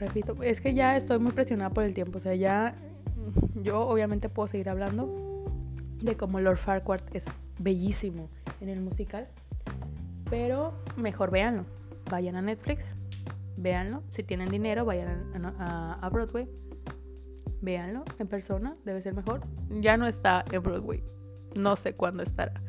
Repito, 0.00 0.36
es 0.42 0.60
que 0.60 0.74
ya 0.74 0.96
estoy 0.96 1.18
muy 1.18 1.32
presionada 1.32 1.70
por 1.70 1.84
el 1.84 1.94
tiempo. 1.94 2.18
O 2.18 2.20
sea, 2.20 2.34
ya 2.34 2.74
yo 3.54 3.80
obviamente 3.80 4.28
puedo 4.28 4.48
seguir 4.48 4.68
hablando 4.68 5.44
de 6.02 6.16
cómo 6.16 6.40
Lord 6.40 6.58
Farquaad 6.58 7.00
es 7.12 7.24
bellísimo 7.58 8.28
en 8.60 8.68
el 8.68 8.80
musical. 8.80 9.28
Pero 10.30 10.74
mejor 10.96 11.30
véanlo. 11.30 11.64
Vayan 12.10 12.36
a 12.36 12.42
Netflix. 12.42 12.84
Véanlo. 13.56 14.02
Si 14.10 14.22
tienen 14.22 14.50
dinero, 14.50 14.84
vayan 14.84 15.32
a 15.58 16.08
Broadway. 16.12 16.48
Véanlo 17.60 18.04
en 18.18 18.28
persona. 18.28 18.76
Debe 18.84 19.02
ser 19.02 19.14
mejor. 19.14 19.40
Ya 19.70 19.96
no 19.96 20.06
está 20.06 20.44
en 20.52 20.62
Broadway. 20.62 21.02
No 21.54 21.76
sé 21.76 21.94
cuándo 21.94 22.22
estará. 22.22 22.62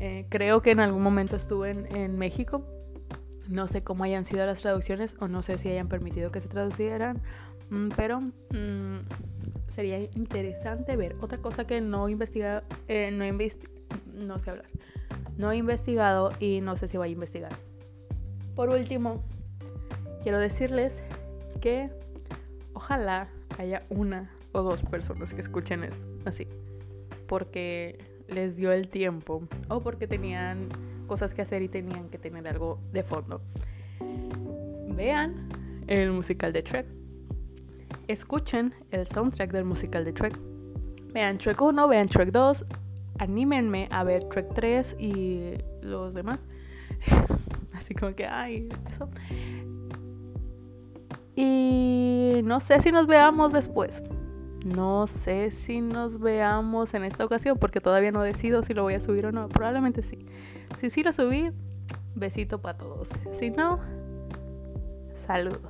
Eh, 0.00 0.26
creo 0.28 0.62
que 0.62 0.72
en 0.72 0.80
algún 0.80 1.02
momento 1.02 1.36
estuve 1.36 1.70
en, 1.70 2.18
México. 2.18 2.66
No 3.48 3.66
sé 3.66 3.82
cómo 3.82 4.04
hayan 4.04 4.24
sido 4.24 4.46
las 4.46 4.60
traducciones 4.60 5.16
o 5.20 5.28
no 5.28 5.42
sé 5.42 5.58
si 5.58 5.68
hayan 5.68 5.88
permitido 5.88 6.30
que 6.30 6.40
se 6.40 6.48
traducieran, 6.48 7.20
mm, 7.70 7.88
pero 7.96 8.20
mm, 8.20 9.00
sería 9.74 10.00
interesante 10.00 10.96
ver. 10.96 11.16
Otra 11.20 11.38
cosa 11.38 11.66
que 11.66 11.80
no 11.80 12.08
investiga, 12.08 12.62
eh, 12.88 13.10
no, 13.10 13.24
no 14.14 14.38
sé 14.38 14.50
hablar, 14.50 14.66
no 15.36 15.50
he 15.50 15.56
investigado 15.56 16.30
y 16.38 16.60
no 16.60 16.76
sé 16.76 16.88
si 16.88 16.96
voy 16.96 17.08
a 17.08 17.12
investigar. 17.12 17.52
Por 18.54 18.68
último, 18.68 19.22
quiero 20.22 20.38
decirles 20.38 21.02
que 21.60 21.90
ojalá 22.74 23.28
haya 23.58 23.82
una 23.88 24.30
o 24.52 24.62
dos 24.62 24.82
personas 24.82 25.32
que 25.32 25.40
escuchen 25.40 25.84
esto 25.84 26.04
así, 26.24 26.46
porque 27.26 27.98
les 28.28 28.56
dio 28.56 28.72
el 28.72 28.88
tiempo 28.88 29.42
o 29.68 29.80
porque 29.80 30.06
tenían 30.06 30.68
cosas 31.06 31.34
que 31.34 31.42
hacer 31.42 31.62
y 31.62 31.68
tenían 31.68 32.08
que 32.08 32.18
tener 32.18 32.48
algo 32.48 32.78
de 32.92 33.02
fondo. 33.02 33.40
Vean 34.88 35.48
el 35.86 36.12
musical 36.12 36.52
de 36.52 36.62
Trek. 36.62 36.86
Escuchen 38.08 38.74
el 38.90 39.06
soundtrack 39.06 39.52
del 39.52 39.64
musical 39.64 40.04
de 40.04 40.12
Trek. 40.12 40.38
Vean 41.12 41.38
Trek 41.38 41.60
1, 41.60 41.88
vean 41.88 42.08
Trek 42.08 42.30
2. 42.30 42.64
Anímenme 43.18 43.88
a 43.90 44.04
ver 44.04 44.24
Trek 44.24 44.48
3 44.54 44.96
y 44.98 45.54
los 45.82 46.14
demás. 46.14 46.38
Así 47.72 47.94
como 47.94 48.14
que, 48.14 48.26
ay, 48.26 48.68
eso. 48.90 49.08
Y 51.34 52.40
no 52.44 52.60
sé 52.60 52.80
si 52.80 52.92
nos 52.92 53.06
veamos 53.06 53.52
después. 53.52 54.02
No 54.64 55.06
sé 55.06 55.50
si 55.50 55.80
nos 55.80 56.20
veamos 56.20 56.94
en 56.94 57.04
esta 57.04 57.24
ocasión 57.24 57.58
porque 57.58 57.80
todavía 57.80 58.12
no 58.12 58.22
decido 58.22 58.62
si 58.62 58.74
lo 58.74 58.82
voy 58.82 58.94
a 58.94 59.00
subir 59.00 59.26
o 59.26 59.32
no. 59.32 59.48
Probablemente 59.48 60.02
sí. 60.02 60.18
Si 60.80 60.90
sí 60.90 61.02
lo 61.02 61.12
subí, 61.12 61.50
besito 62.14 62.60
para 62.60 62.78
todos. 62.78 63.08
Si 63.32 63.50
no, 63.50 63.80
saludos. 65.26 65.60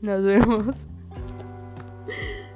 Nos 0.00 0.24
vemos. 0.24 0.76